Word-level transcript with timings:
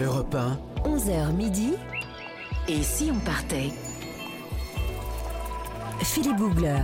Europe 0.00 0.34
1, 0.34 0.58
11h 0.84 1.32
midi. 1.36 1.74
Et 2.66 2.82
si 2.82 3.10
on 3.12 3.18
partait? 3.20 3.70
Philippe 6.00 6.36
Googler. 6.36 6.82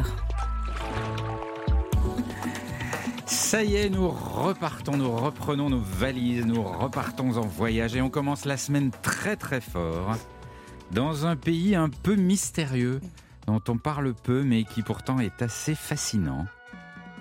Ça 3.27 3.65
y 3.65 3.75
est, 3.75 3.91
nous 3.91 4.09
repartons, 4.09 4.97
nous 4.97 5.11
reprenons 5.11 5.71
nos 5.71 5.81
valises, 5.81 6.47
nous 6.47 6.63
repartons 6.63 7.37
en 7.37 7.47
voyage 7.47 7.97
et 7.97 8.01
on 8.01 8.11
commence 8.11 8.45
la 8.45 8.57
semaine 8.57 8.93
très 9.03 9.35
très 9.35 9.61
fort 9.61 10.17
dans 10.93 11.27
un 11.27 11.35
pays 11.35 11.75
un 11.75 11.89
peu 11.89 12.15
mystérieux 12.15 13.01
dont 13.49 13.61
on 13.69 13.77
parle 13.77 14.15
peu 14.15 14.45
mais 14.45 14.63
qui 14.63 14.83
pourtant 14.83 15.19
est 15.19 15.43
assez 15.43 15.75
fascinant. 15.75 16.47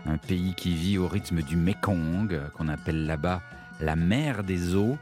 Un 0.05 0.17
pays 0.17 0.53
qui 0.55 0.75
vit 0.75 0.99
au 0.99 1.07
rythme 1.07 1.41
du 1.41 1.55
Mekong, 1.55 2.39
qu'on 2.55 2.67
appelle 2.67 3.07
là-bas 3.07 3.41
la 3.79 3.95
mer 3.95 4.43
des 4.43 4.75
eaux. 4.75 4.97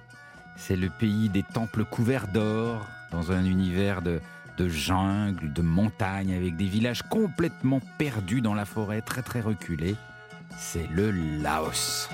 C'est 0.57 0.75
le 0.75 0.89
pays 0.89 1.29
des 1.29 1.43
temples 1.43 1.85
couverts 1.85 2.27
d'or, 2.27 2.87
dans 3.11 3.31
un 3.31 3.45
univers 3.45 4.01
de, 4.01 4.19
de 4.57 4.67
jungle, 4.67 5.53
de 5.53 5.61
montagnes, 5.61 6.33
avec 6.33 6.57
des 6.57 6.65
villages 6.65 7.03
complètement 7.03 7.79
perdus 7.97 8.41
dans 8.41 8.55
la 8.55 8.65
forêt, 8.65 9.01
très 9.01 9.21
très 9.21 9.39
reculés. 9.39 9.95
C'est 10.57 10.87
le 10.91 11.11
Laos. 11.11 12.09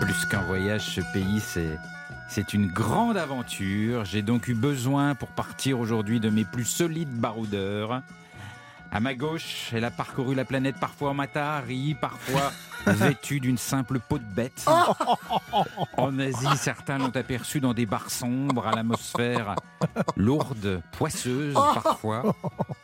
Plus 0.00 0.26
qu'un 0.26 0.42
voyage, 0.42 0.86
ce 0.86 1.00
pays, 1.12 1.40
c'est 1.40 1.78
c'est 2.28 2.54
une 2.54 2.68
grande 2.68 3.16
aventure. 3.16 4.04
J'ai 4.04 4.22
donc 4.22 4.46
eu 4.46 4.54
besoin 4.54 5.16
pour 5.16 5.30
partir 5.30 5.80
aujourd'hui 5.80 6.20
de 6.20 6.30
mes 6.30 6.44
plus 6.44 6.64
solides 6.64 7.10
baroudeurs. 7.10 8.02
À 8.92 8.98
ma 8.98 9.14
gauche, 9.14 9.70
elle 9.72 9.84
a 9.84 9.90
parcouru 9.90 10.34
la 10.34 10.44
planète 10.44 10.76
parfois 10.80 11.10
en 11.10 11.14
matari, 11.14 11.94
parfois 12.00 12.52
vêtue 12.86 13.38
d'une 13.38 13.58
simple 13.58 14.00
peau 14.00 14.18
de 14.18 14.24
bête. 14.24 14.64
En 15.96 16.18
Asie, 16.18 16.56
certains 16.56 16.98
l'ont 16.98 17.14
aperçue 17.14 17.60
dans 17.60 17.74
des 17.74 17.86
bars 17.86 18.10
sombres, 18.10 18.66
à 18.66 18.72
l'atmosphère 18.72 19.54
lourde, 20.16 20.82
poisseuse 20.92 21.54
parfois, 21.54 22.34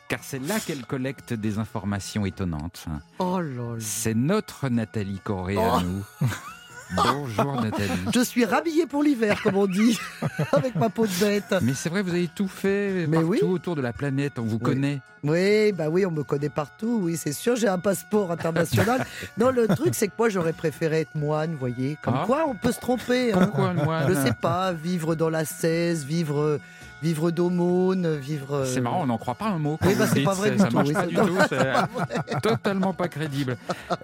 car 0.08 0.20
c'est 0.22 0.38
là 0.38 0.60
qu'elle 0.60 0.84
collecte 0.84 1.32
des 1.32 1.58
informations 1.58 2.26
étonnantes. 2.26 2.86
Oh. 3.18 3.41
C'est 3.78 4.14
notre 4.14 4.68
Nathalie 4.68 5.20
Corée 5.20 5.56
à 5.56 5.80
nous. 5.80 6.04
Bonjour 6.94 7.60
Nathalie. 7.60 7.90
Je 8.14 8.20
suis 8.20 8.44
rhabillé 8.44 8.86
pour 8.86 9.02
l'hiver, 9.02 9.40
comme 9.42 9.56
on 9.56 9.66
dit, 9.66 9.98
avec 10.52 10.74
ma 10.76 10.88
peau 10.88 11.06
de 11.06 11.12
bête. 11.20 11.54
Mais 11.62 11.74
c'est 11.74 11.88
vrai, 11.88 12.02
vous 12.02 12.10
avez 12.10 12.28
tout 12.28 12.46
fait 12.48 13.06
Mais 13.08 13.16
partout 13.16 13.28
oui. 13.30 13.40
autour 13.42 13.74
de 13.76 13.80
la 13.82 13.92
planète, 13.92 14.38
on 14.38 14.42
vous 14.42 14.58
connaît. 14.58 15.00
Oui, 15.24 15.72
bah 15.72 15.88
oui, 15.90 16.06
on 16.06 16.12
me 16.12 16.22
connaît 16.22 16.48
partout, 16.48 17.00
oui, 17.02 17.16
c'est 17.16 17.32
sûr, 17.32 17.56
j'ai 17.56 17.66
un 17.66 17.80
passeport 17.80 18.30
international. 18.30 19.04
non, 19.38 19.50
le 19.50 19.66
truc, 19.66 19.94
c'est 19.96 20.06
que 20.06 20.12
moi, 20.16 20.28
j'aurais 20.28 20.52
préféré 20.52 21.00
être 21.00 21.14
moine, 21.16 21.52
vous 21.52 21.58
voyez. 21.58 21.98
Comme 22.02 22.14
Ah. 22.18 22.24
quoi, 22.26 22.44
on 22.46 22.54
peut 22.54 22.70
se 22.70 22.78
tromper. 22.78 23.32
hein. 23.32 23.38
Pourquoi 23.46 23.72
moi 23.72 24.02
Je 24.08 24.14
sais 24.14 24.34
pas, 24.40 24.72
vivre 24.72 25.16
dans 25.16 25.30
la 25.30 25.44
16, 25.44 26.04
vivre, 26.04 26.60
vivre 27.02 27.30
d'aumône, 27.30 28.16
vivre. 28.16 28.64
C'est 28.64 28.80
marrant, 28.80 29.02
on 29.02 29.06
n'en 29.06 29.19
croit 29.19 29.34
pas 29.34 29.47
un 29.47 29.58
mot. 29.58 29.78
Oui, 29.84 29.94
bah, 29.98 30.06
c'est 30.12 30.22
pas 30.22 30.34
vrai 30.34 30.50
du 30.52 30.58
ça 30.58 30.66
tout, 30.66 30.77
marche 30.77 30.89
oui, 30.89 30.94
pas 30.94 31.06
du 31.06 31.14
tout, 31.14 31.36
c'est 31.48 32.41
totalement 32.41 32.92
pas 32.92 33.08
crédible. 33.08 33.56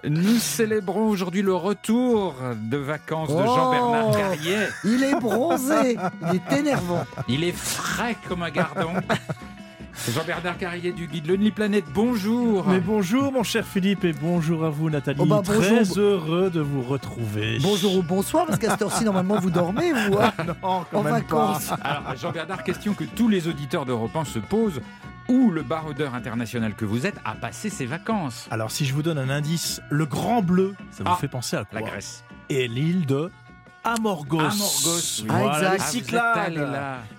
Nous 0.07 0.37
célébrons 0.37 1.07
aujourd'hui 1.07 1.41
le 1.41 1.55
retour 1.55 2.35
de 2.55 2.77
vacances 2.77 3.29
de 3.29 3.33
Oh. 3.35 3.45
Jean-Bernard 3.55 4.15
Carrier. 4.17 4.57
Il 4.83 5.03
est 5.03 5.19
bronzé, 5.19 5.97
il 6.31 6.35
est 6.35 6.57
énervant. 6.59 7.05
Il 7.27 7.43
est 7.43 7.51
frais 7.55 8.15
comme 8.27 8.43
un 8.43 8.51
gardon. 8.51 8.93
Jean-Bernard 10.13 10.57
Carrier 10.57 10.91
du 10.91 11.07
guide 11.07 11.27
Lonely 11.27 11.51
Planet. 11.51 11.85
Bonjour. 11.93 12.67
Mais 12.67 12.79
bonjour 12.79 13.31
mon 13.31 13.43
cher 13.43 13.65
Philippe 13.65 14.03
et 14.03 14.13
bonjour 14.13 14.65
à 14.65 14.69
vous 14.69 14.89
Nathalie. 14.89 15.19
Oh 15.21 15.25
bah, 15.25 15.41
Très 15.43 15.69
bonjour. 15.69 15.97
heureux 15.97 16.49
de 16.49 16.59
vous 16.59 16.81
retrouver. 16.81 17.57
Bonjour 17.61 17.97
ou 17.97 18.03
bonsoir, 18.03 18.45
parce 18.45 18.59
qu'à 18.59 18.71
cette 18.71 18.81
heure-ci, 18.81 19.05
normalement, 19.05 19.39
vous 19.39 19.49
dormez, 19.51 19.91
vous, 19.93 20.17
hein, 20.19 20.33
Non, 20.47 20.85
quand 20.91 20.99
en 20.99 21.03
même 21.03 21.23
pas. 21.23 21.53
vacances. 21.53 21.71
Alors, 21.81 22.15
Jean-Bernard, 22.17 22.63
question 22.63 22.93
que 22.93 23.03
tous 23.03 23.29
les 23.29 23.47
auditeurs 23.47 23.85
d'Europe 23.85 24.15
1 24.15 24.25
se 24.25 24.39
posent. 24.39 24.81
Où 25.29 25.51
le 25.51 25.63
baroudeur 25.63 26.15
international 26.15 26.73
que 26.75 26.83
vous 26.83 27.05
êtes 27.05 27.15
a 27.23 27.33
passé 27.33 27.69
ses 27.69 27.85
vacances? 27.85 28.45
Alors 28.51 28.71
si 28.71 28.83
je 28.83 28.93
vous 28.93 29.01
donne 29.03 29.17
un 29.17 29.29
indice, 29.29 29.81
le 29.89 30.05
Grand 30.05 30.41
Bleu, 30.41 30.75
ça 30.91 31.05
vous 31.05 31.11
Ah, 31.13 31.17
fait 31.17 31.29
penser 31.29 31.55
à 31.55 31.63
quoi? 31.63 31.79
La 31.79 31.87
Grèce. 31.87 32.25
Et 32.49 32.67
l'île 32.67 33.05
de 33.05 33.31
Amorgos. 33.83 34.39
Amorgos, 34.39 35.21
oui. 35.21 35.27
Voilà, 35.27 35.51
Ah, 35.53 35.59
les. 35.61 35.67
Ah, 35.67 35.85
Cyclades. 35.85 36.67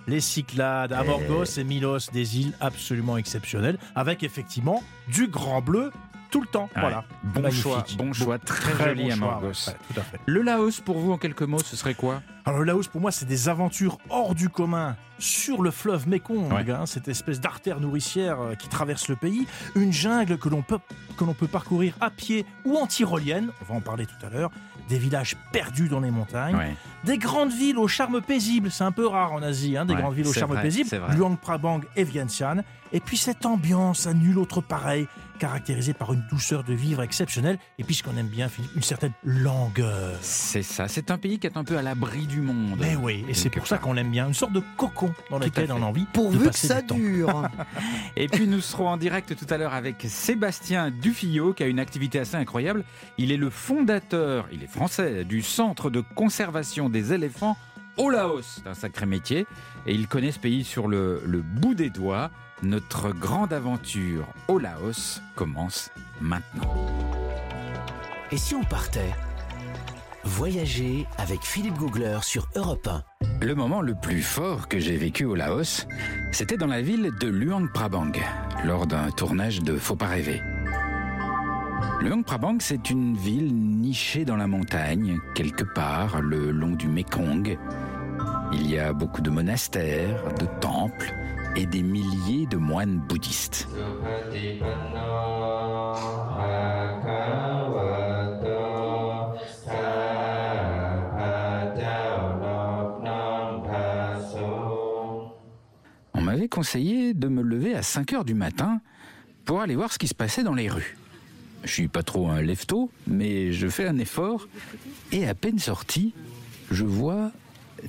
Les 0.06 0.20
Cyclades, 0.20 0.92
Amorgos 0.92 1.44
et 1.58 1.64
Milos, 1.64 2.10
des 2.12 2.38
îles 2.40 2.52
absolument 2.60 3.16
exceptionnelles, 3.16 3.78
avec 3.94 4.22
effectivement 4.22 4.82
du 5.08 5.26
Grand 5.28 5.60
Bleu 5.60 5.90
tout 6.30 6.40
le 6.40 6.46
temps. 6.46 6.68
Ouais. 6.74 6.80
Voilà. 6.80 7.04
Bon 7.22 7.42
Magnifique. 7.42 7.62
choix, 7.62 7.84
bon 7.98 8.12
choix, 8.12 8.38
très, 8.38 8.72
Très 8.72 8.84
joli 8.88 9.04
bon 9.04 9.16
choix, 9.16 9.28
Amorgos. 9.28 9.46
ouais, 9.68 9.76
tout 9.92 10.00
à 10.00 10.02
fait. 10.02 10.20
Le 10.26 10.42
Laos, 10.42 10.80
pour 10.80 10.98
vous, 10.98 11.12
en 11.12 11.18
quelques 11.18 11.42
mots, 11.42 11.58
ce 11.60 11.76
serait 11.76 11.94
quoi? 11.94 12.22
Alors 12.46 12.58
le 12.60 12.66
Laos, 12.66 12.88
pour 12.88 13.00
moi, 13.00 13.10
c'est 13.10 13.24
des 13.24 13.48
aventures 13.48 13.96
hors 14.10 14.34
du 14.34 14.50
commun 14.50 14.96
sur 15.18 15.62
le 15.62 15.70
fleuve 15.70 16.06
Mekong, 16.08 16.52
Ouais. 16.52 16.70
hein, 16.70 16.84
cette 16.86 17.08
espèce 17.08 17.40
d'artère 17.40 17.80
nourricière 17.80 18.40
euh, 18.40 18.54
qui 18.54 18.68
traverse 18.68 19.08
le 19.08 19.16
pays, 19.16 19.46
une 19.76 19.92
jungle 19.92 20.36
que 20.36 20.48
l'on 20.50 20.60
peut, 20.60 20.78
que 21.16 21.24
l'on 21.24 21.32
peut 21.34 21.46
parcourir 21.46 21.94
à 22.02 22.10
pied 22.10 22.44
ou 22.66 22.76
en 22.76 22.86
tyrolienne, 22.86 23.50
on 23.62 23.72
va 23.72 23.74
en 23.76 23.80
parler 23.80 24.04
tout 24.06 24.26
à 24.26 24.28
l'heure, 24.28 24.50
des 24.88 24.98
villages 24.98 25.36
perdus 25.52 25.88
dans 25.88 26.00
les 26.00 26.10
montagnes, 26.10 26.56
Ouais. 26.56 26.76
des 27.04 27.16
grandes 27.16 27.52
villes 27.52 27.78
au 27.78 27.88
charme 27.88 28.20
paisible, 28.20 28.70
c'est 28.70 28.84
un 28.84 28.92
peu 28.92 29.06
rare 29.06 29.32
en 29.32 29.40
Asie, 29.42 29.76
hein, 29.78 29.86
des 29.86 29.94
Ouais, 29.94 30.00
grandes 30.00 30.14
villes 30.14 30.26
au 30.26 30.32
charme 30.32 30.52
vrai, 30.52 30.62
paisible. 30.62 30.90
Luang 31.16 31.36
Prabang 31.38 31.80
et 31.96 32.04
Vientiane, 32.04 32.62
et 32.92 33.00
puis 33.00 33.16
cette 33.16 33.46
ambiance 33.46 34.06
à 34.06 34.12
nul 34.14 34.36
autre 34.38 34.60
pareil, 34.60 35.06
caractérisée 35.38 35.94
par 35.94 36.12
une 36.12 36.22
douceur 36.30 36.62
de 36.64 36.74
vivre 36.74 37.02
exceptionnelle, 37.02 37.58
et 37.78 37.84
puis 37.84 37.94
ce 37.94 38.02
qu'on 38.02 38.16
aime 38.16 38.28
bien, 38.28 38.48
Philippe, 38.48 38.70
une 38.76 38.82
certaine 38.82 39.12
langueur. 39.24 40.16
C'est 40.22 40.62
ça, 40.62 40.86
c'est 40.88 41.10
un 41.10 41.18
pays 41.18 41.38
qui 41.38 41.46
est 41.46 41.56
un 41.56 41.64
peu 41.64 41.76
à 41.78 41.82
l'abri 41.82 42.26
du 42.26 42.33
monde. 42.42 42.78
Mais 42.80 42.96
oui, 42.96 43.24
et 43.28 43.34
c'est 43.34 43.50
pour 43.50 43.66
ça 43.66 43.78
qu'on 43.78 43.92
l'aime 43.92 44.10
bien, 44.10 44.26
une 44.28 44.34
sorte 44.34 44.52
de 44.52 44.62
cocon 44.76 45.12
dans 45.30 45.38
lequel 45.38 45.70
on 45.72 45.82
a 45.82 45.86
envie 45.86 46.02
de 46.04 46.08
Pourvu 46.08 46.38
que 46.38 46.44
passer 46.44 46.66
ça 46.68 46.80
du 46.80 46.86
temps. 46.86 46.94
dure. 46.96 47.48
Et 48.16 48.28
puis 48.28 48.46
nous 48.46 48.60
serons 48.60 48.88
en 48.88 48.96
direct 48.96 49.34
tout 49.36 49.46
à 49.52 49.56
l'heure 49.58 49.74
avec 49.74 50.04
Sébastien 50.08 50.90
Dufillot 50.90 51.52
qui 51.54 51.62
a 51.62 51.66
une 51.66 51.80
activité 51.80 52.18
assez 52.18 52.36
incroyable. 52.36 52.84
Il 53.18 53.32
est 53.32 53.36
le 53.36 53.50
fondateur, 53.50 54.46
il 54.52 54.62
est 54.62 54.68
français, 54.68 55.24
du 55.24 55.42
centre 55.42 55.90
de 55.90 56.00
conservation 56.14 56.88
des 56.88 57.12
éléphants 57.12 57.56
au 57.96 58.10
Laos. 58.10 58.60
C'est 58.62 58.68
un 58.68 58.74
sacré 58.74 59.06
métier 59.06 59.46
et 59.86 59.94
il 59.94 60.08
connaît 60.08 60.32
ce 60.32 60.38
pays 60.38 60.64
sur 60.64 60.88
le, 60.88 61.22
le 61.26 61.42
bout 61.42 61.74
des 61.74 61.90
doigts. 61.90 62.30
Notre 62.62 63.10
grande 63.10 63.52
aventure 63.52 64.26
au 64.48 64.58
Laos 64.58 65.20
commence 65.34 65.90
maintenant. 66.20 66.74
et 68.30 68.36
si 68.36 68.54
on 68.54 68.64
partait 68.64 69.12
Voyager 70.24 71.06
avec 71.18 71.42
Philippe 71.42 71.76
Googler 71.76 72.18
sur 72.22 72.48
Europe 72.56 72.88
1. 72.88 73.02
Le 73.42 73.54
moment 73.54 73.82
le 73.82 73.94
plus 73.94 74.22
fort 74.22 74.68
que 74.68 74.78
j'ai 74.78 74.96
vécu 74.96 75.24
au 75.24 75.34
Laos, 75.34 75.86
c'était 76.32 76.56
dans 76.56 76.66
la 76.66 76.80
ville 76.80 77.10
de 77.20 77.28
Luang 77.28 77.68
Prabang, 77.72 78.12
lors 78.64 78.86
d'un 78.86 79.10
tournage 79.10 79.60
de 79.60 79.76
Faut 79.76 79.96
pas 79.96 80.06
rêver. 80.06 80.40
Luang 82.00 82.22
Prabang, 82.22 82.56
c'est 82.58 82.90
une 82.90 83.16
ville 83.16 83.54
nichée 83.54 84.24
dans 84.24 84.36
la 84.36 84.46
montagne, 84.46 85.18
quelque 85.34 85.64
part 85.64 86.22
le 86.22 86.50
long 86.50 86.72
du 86.72 86.88
Mekong. 86.88 87.58
Il 88.52 88.70
y 88.70 88.78
a 88.78 88.92
beaucoup 88.92 89.20
de 89.20 89.30
monastères, 89.30 90.32
de 90.40 90.46
temples 90.60 91.14
et 91.54 91.66
des 91.66 91.82
milliers 91.82 92.46
de 92.46 92.56
moines 92.56 92.98
bouddhistes. 92.98 93.68
Conseillé 106.48 107.14
de 107.14 107.28
me 107.28 107.42
lever 107.42 107.74
à 107.74 107.82
5 107.82 108.12
heures 108.12 108.24
du 108.24 108.34
matin 108.34 108.80
pour 109.44 109.60
aller 109.60 109.76
voir 109.76 109.92
ce 109.92 109.98
qui 109.98 110.08
se 110.08 110.14
passait 110.14 110.42
dans 110.42 110.54
les 110.54 110.68
rues. 110.68 110.96
Je 111.64 111.70
suis 111.70 111.88
pas 111.88 112.02
trop 112.02 112.28
un 112.28 112.42
lève-tôt, 112.42 112.90
mais 113.06 113.52
je 113.52 113.68
fais 113.68 113.86
un 113.86 113.98
effort 113.98 114.48
et 115.12 115.26
à 115.26 115.34
peine 115.34 115.58
sorti, 115.58 116.12
je 116.70 116.84
vois 116.84 117.32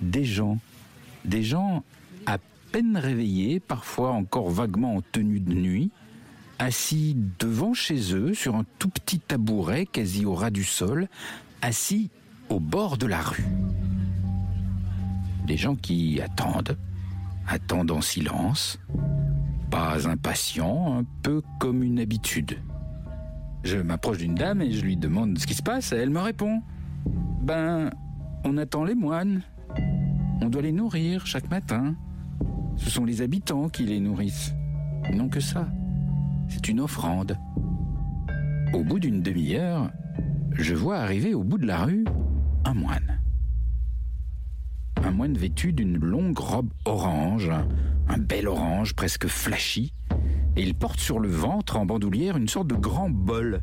des 0.02 0.24
gens, 0.24 0.60
des 1.26 1.44
gens 1.44 1.84
à 2.26 2.38
peine 2.72 2.98
réveillés, 2.98 3.60
parfois 3.60 4.12
encore 4.12 4.50
vaguement 4.50 4.96
en 4.96 5.02
tenue 5.02 5.40
de 5.40 5.54
nuit, 5.54 5.92
assis 6.60 7.18
devant 7.40 7.74
chez 7.74 8.14
eux 8.14 8.34
sur 8.34 8.56
un 8.56 8.66
tout 8.80 8.90
petit 8.90 9.20
tabouret 9.20 9.86
quasi 9.86 10.26
au 10.26 10.36
ras 10.36 10.52
du 10.52 10.64
sol, 10.64 11.10
assis 11.62 12.10
au 12.50 12.60
bord 12.60 12.98
de 12.98 13.08
la 13.08 13.22
rue. 13.22 13.46
Des 15.46 15.58
gens 15.58 15.76
qui 15.76 16.22
attendent, 16.22 16.78
attendent 17.48 17.92
en 17.92 18.02
silence, 18.02 18.80
pas 19.70 20.08
impatients, 20.08 21.00
un 21.00 21.06
peu 21.22 21.42
comme 21.60 21.84
une 21.84 22.00
habitude. 22.00 22.58
Je 23.64 23.78
m'approche 23.78 24.20
d'une 24.20 24.36
dame 24.36 24.62
et 24.62 24.72
je 24.72 24.84
lui 24.84 24.96
demande 24.96 25.38
ce 25.38 25.48
qui 25.48 25.56
se 25.56 25.64
passe 25.64 25.92
et 25.92 25.98
elle 25.98 26.12
me 26.12 26.20
répond 26.20 26.62
Ben, 27.42 27.90
on 28.44 28.58
attend 28.58 28.84
les 28.84 28.96
moines. 28.96 29.42
On 30.42 30.50
doit 30.50 30.62
les 30.62 30.72
nourrir 30.72 31.26
chaque 31.26 31.50
matin. 31.50 31.96
Ce 32.78 32.90
sont 32.90 33.06
les 33.06 33.22
habitants 33.22 33.70
qui 33.70 33.84
les 33.84 34.00
nourrissent. 34.00 34.54
Non 35.14 35.30
que 35.30 35.40
ça. 35.40 35.68
C'est 36.48 36.68
une 36.68 36.80
offrande. 36.80 37.38
Au 38.74 38.84
bout 38.84 39.00
d'une 39.00 39.22
demi-heure, 39.22 39.92
je 40.52 40.76
vois 40.76 40.98
arriver 40.98 41.34
au 41.34 41.44
bout 41.44 41.58
de 41.58 41.66
la 41.66 41.86
rue 41.86 42.06
un 42.66 42.74
moine. 42.74 43.20
Moine 45.12 45.38
vêtu 45.38 45.74
d'une 45.74 45.98
longue 45.98 46.38
robe 46.38 46.70
orange, 46.86 47.50
un, 47.50 47.68
un 48.08 48.18
bel 48.18 48.48
orange 48.48 48.94
presque 48.94 49.28
flashy, 49.28 49.94
et 50.56 50.64
il 50.64 50.74
porte 50.74 51.00
sur 51.00 51.20
le 51.20 51.30
ventre 51.30 51.78
en 51.78 51.86
bandoulière 51.86 52.38
une 52.38 52.48
sorte 52.48 52.68
de 52.68 52.76
grand 52.76 53.10
bol. 53.10 53.62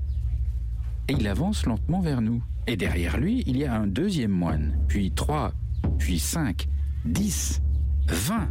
Et 1.08 1.14
il 1.14 1.26
avance 1.26 1.66
lentement 1.66 2.00
vers 2.00 2.20
nous. 2.20 2.42
Et 2.66 2.76
derrière 2.76 3.18
lui, 3.18 3.42
il 3.46 3.56
y 3.56 3.64
a 3.64 3.74
un 3.74 3.86
deuxième 3.86 4.30
moine, 4.30 4.78
puis 4.88 5.10
trois, 5.10 5.52
puis 5.98 6.18
cinq, 6.18 6.68
dix, 7.04 7.60
vingt. 8.06 8.50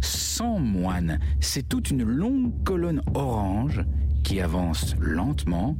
Cent 0.00 0.58
moines, 0.58 1.18
c'est 1.40 1.68
toute 1.68 1.90
une 1.90 2.02
longue 2.02 2.52
colonne 2.64 3.02
orange 3.14 3.84
qui 4.22 4.40
avance 4.40 4.94
lentement, 5.00 5.76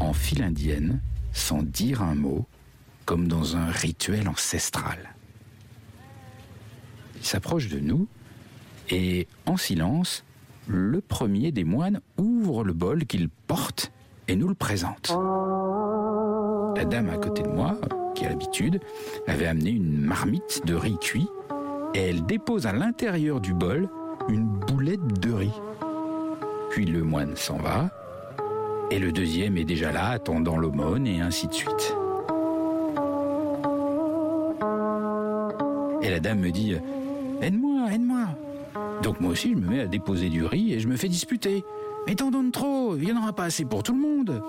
en 0.00 0.12
file 0.12 0.42
indienne, 0.42 1.00
sans 1.32 1.62
dire 1.62 2.02
un 2.02 2.14
mot, 2.14 2.48
comme 3.10 3.26
dans 3.26 3.56
un 3.56 3.66
rituel 3.66 4.28
ancestral. 4.28 5.16
Il 7.16 7.26
s'approche 7.26 7.66
de 7.66 7.80
nous 7.80 8.06
et, 8.88 9.26
en 9.46 9.56
silence, 9.56 10.24
le 10.68 11.00
premier 11.00 11.50
des 11.50 11.64
moines 11.64 12.02
ouvre 12.18 12.62
le 12.62 12.72
bol 12.72 13.06
qu'il 13.06 13.28
porte 13.28 13.90
et 14.28 14.36
nous 14.36 14.46
le 14.46 14.54
présente. 14.54 15.08
La 16.76 16.84
dame 16.84 17.10
à 17.10 17.16
côté 17.16 17.42
de 17.42 17.48
moi, 17.48 17.80
qui 18.14 18.26
a 18.26 18.28
l'habitude, 18.28 18.78
avait 19.26 19.46
amené 19.46 19.70
une 19.70 20.02
marmite 20.02 20.64
de 20.64 20.76
riz 20.76 20.96
cuit 21.00 21.26
et 21.94 22.10
elle 22.10 22.24
dépose 22.26 22.68
à 22.68 22.72
l'intérieur 22.72 23.40
du 23.40 23.54
bol 23.54 23.88
une 24.28 24.46
boulette 24.46 25.20
de 25.20 25.32
riz. 25.32 25.60
Puis 26.70 26.86
le 26.86 27.02
moine 27.02 27.34
s'en 27.34 27.56
va 27.56 27.90
et 28.92 29.00
le 29.00 29.10
deuxième 29.10 29.56
est 29.56 29.64
déjà 29.64 29.90
là 29.90 30.10
attendant 30.10 30.56
l'aumône 30.56 31.08
et 31.08 31.20
ainsi 31.20 31.48
de 31.48 31.54
suite. 31.54 31.96
Et 36.02 36.10
la 36.10 36.20
dame 36.20 36.40
me 36.40 36.50
dit 36.50 36.74
Aide-moi, 37.42 37.92
aide-moi. 37.92 38.26
Donc 39.02 39.20
moi 39.20 39.32
aussi 39.32 39.50
je 39.50 39.56
me 39.56 39.68
mets 39.68 39.80
à 39.80 39.86
déposer 39.86 40.28
du 40.28 40.44
riz 40.44 40.72
et 40.72 40.80
je 40.80 40.88
me 40.88 40.96
fais 40.96 41.08
disputer. 41.08 41.64
Mais 42.06 42.14
t'en 42.14 42.30
donnes 42.30 42.52
trop, 42.52 42.96
il 42.96 43.04
n'y 43.04 43.12
en 43.12 43.18
aura 43.18 43.32
pas 43.32 43.44
assez 43.44 43.64
pour 43.64 43.82
tout 43.82 43.92
le 43.92 44.00
monde. 44.00 44.42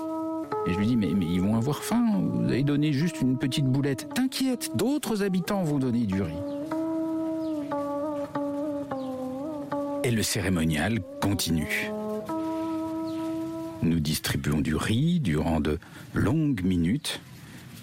Et 0.68 0.74
je 0.74 0.78
lui 0.78 0.88
dis 0.88 0.96
mais, 0.96 1.12
mais 1.16 1.26
ils 1.26 1.42
vont 1.42 1.56
avoir 1.56 1.84
faim, 1.84 2.22
vous 2.22 2.46
avez 2.46 2.64
donné 2.64 2.94
juste 2.94 3.22
une 3.22 3.38
petite 3.38 3.66
boulette. 3.66 4.08
T'inquiète, 4.14 4.72
d'autres 4.76 5.24
habitants 5.24 5.64
vont 5.64 5.80
donner 5.80 6.06
du 6.06 6.22
riz. 6.22 6.34
Et 10.04 10.12
le 10.12 10.24
cérémonial 10.24 11.00
continue. 11.22 11.92
Nous 13.84 14.00
distribuons 14.00 14.62
du 14.62 14.76
riz 14.76 15.20
durant 15.20 15.60
de 15.60 15.80
longues 16.14 16.64
minutes. 16.64 17.22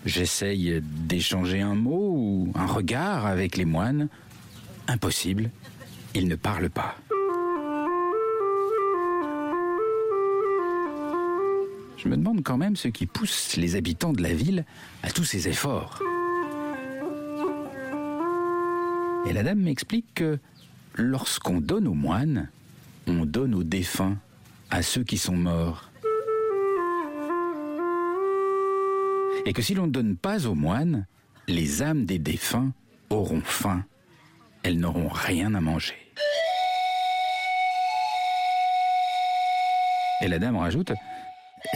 J'essaye 0.05 0.81
d'échanger 0.83 1.61
un 1.61 1.75
mot 1.75 2.15
ou 2.17 2.53
un 2.55 2.67
regard 2.67 3.27
avec 3.27 3.57
les 3.57 3.65
moines. 3.65 4.09
Impossible, 4.87 5.51
ils 6.15 6.29
ne 6.29 6.37
parlent 6.37 6.71
pas. 6.71 6.97
Je 11.99 12.09
me 12.09 12.17
demande 12.17 12.45
quand 12.45 12.57
même 12.57 12.77
ce 12.77 12.89
qui 12.89 13.07
pousse 13.07 13.57
les 13.57 13.75
habitants 13.75 14.13
de 14.13 14.23
la 14.23 14.33
ville 14.33 14.65
à 15.03 15.11
tous 15.11 15.25
ces 15.25 15.49
efforts. 15.49 16.01
Et 19.27 19.33
la 19.33 19.43
dame 19.43 19.61
m'explique 19.61 20.07
que 20.15 20.39
lorsqu'on 20.95 21.61
donne 21.61 21.89
aux 21.89 21.95
moines, 21.95 22.49
on 23.09 23.27
donne 23.27 23.55
aux 23.55 23.65
défunts, 23.65 24.17
à 24.71 24.83
ceux 24.83 25.03
qui 25.03 25.19
sont 25.19 25.37
morts. 25.37 25.88
Et 29.49 29.55
que 29.55 29.63
si 29.63 29.73
l'on 29.73 29.87
ne 29.87 29.93
donne 29.93 30.15
pas 30.15 30.47
aux 30.47 30.55
moines, 30.55 31.07
les 31.47 31.83
âmes 31.83 32.05
des 32.05 32.19
défunts 32.19 32.75
auront 33.09 33.41
faim. 33.41 33.83
Elles 34.63 34.79
n'auront 34.79 35.09
rien 35.09 35.55
à 35.55 35.61
manger. 35.63 35.97
Et 40.21 40.29
la 40.29 40.39
dame 40.39 40.59
rajoute 40.59 40.93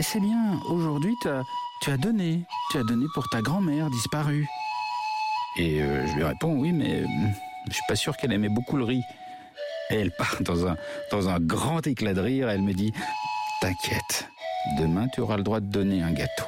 C'est 0.03 0.21
bien, 0.21 0.61
aujourd'hui 0.69 1.15
tu 1.23 1.91
as 1.91 1.97
donné. 1.97 2.45
Tu 2.73 2.77
as 2.77 2.83
donné 2.83 3.07
pour 3.15 3.27
ta 3.31 3.41
grand-mère 3.41 3.89
disparue. 3.89 4.47
Et 5.57 5.81
euh, 5.81 6.07
je 6.09 6.17
lui 6.17 6.25
réponds 6.25 6.55
Oui, 6.55 6.73
mais 6.73 7.01
euh, 7.01 7.07
je 7.69 7.73
suis 7.73 7.85
pas 7.89 7.97
sûr 7.97 8.19
qu'elle 8.19 8.35
aimait 8.35 8.51
beaucoup 8.51 8.77
le 8.77 8.85
riz. 8.85 9.03
Et 9.89 9.95
elle 9.95 10.11
part 10.11 10.43
dans 10.43 10.67
un, 10.67 10.77
dans 11.11 11.31
un 11.31 11.41
grand 11.41 11.87
éclat 11.87 12.13
de 12.13 12.21
rire. 12.21 12.51
Elle 12.51 12.61
me 12.61 12.75
dit 12.75 12.93
T'inquiète, 13.63 14.29
demain 14.77 15.09
tu 15.15 15.23
auras 15.23 15.39
le 15.39 15.43
droit 15.43 15.61
de 15.61 15.71
donner 15.71 16.03
un 16.03 16.13
gâteau. 16.13 16.45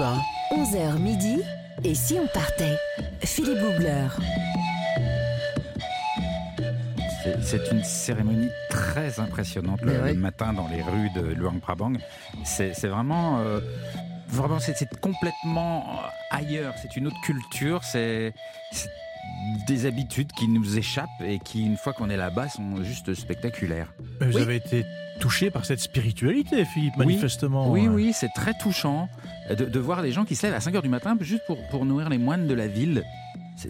Europe 0.00 0.22
1, 0.50 0.56
11h 0.56 0.98
midi. 0.98 1.42
Et 1.84 1.94
si 1.94 2.18
on 2.18 2.26
partait? 2.28 2.76
Philippe 3.22 3.58
Googler. 3.58 4.08
C'est- 7.42 7.70
une 7.70 7.84
cérémonie 7.84 8.48
très 8.70 9.20
impressionnante 9.20 9.82
le, 9.82 9.92
Mais 9.92 9.98
ouais. 9.98 10.12
le 10.14 10.18
matin 10.20 10.52
dans 10.54 10.68
les 10.68 10.82
rues 10.82 11.10
de 11.14 11.20
Luang 11.34 11.58
Prabang. 11.60 11.92
C'est 12.44 12.72
vraiment, 12.86 13.40
euh, 13.40 13.60
vraiment 14.28 14.58
c'est 14.58 14.74
complètement 15.00 15.84
euh, 15.90 16.36
ailleurs. 16.36 16.74
C'est 16.80 16.96
une 16.96 17.06
autre 17.08 17.20
culture. 17.22 17.84
C'est 17.84 18.32
des 19.66 19.86
habitudes 19.86 20.32
qui 20.32 20.48
nous 20.48 20.78
échappent 20.78 21.08
et 21.24 21.38
qui, 21.38 21.64
une 21.64 21.76
fois 21.76 21.92
qu'on 21.92 22.10
est 22.10 22.16
là-bas, 22.16 22.48
sont 22.48 22.82
juste 22.82 23.14
spectaculaires. 23.14 23.92
Vous 24.20 24.36
Oui. 24.36 24.42
avez 24.42 24.56
été 24.56 24.84
touché 25.20 25.50
par 25.50 25.64
cette 25.66 25.80
spiritualité, 25.80 26.64
Philippe, 26.64 26.96
manifestement. 26.96 27.70
Oui, 27.70 27.88
oui, 27.88 28.12
c'est 28.14 28.30
très 28.34 28.54
touchant 28.54 29.08
de, 29.50 29.64
de 29.64 29.78
voir 29.78 30.02
les 30.02 30.12
gens 30.12 30.24
qui 30.24 30.34
se 30.36 30.46
lèvent 30.46 30.54
à 30.56 30.60
5 30.60 30.74
h 30.74 30.82
du 30.82 30.88
matin 30.88 31.16
juste 31.20 31.42
pour, 31.46 31.58
pour 31.68 31.84
nourrir 31.84 32.08
les 32.08 32.18
moines 32.18 32.46
de 32.46 32.54
la 32.54 32.66
ville. 32.68 33.02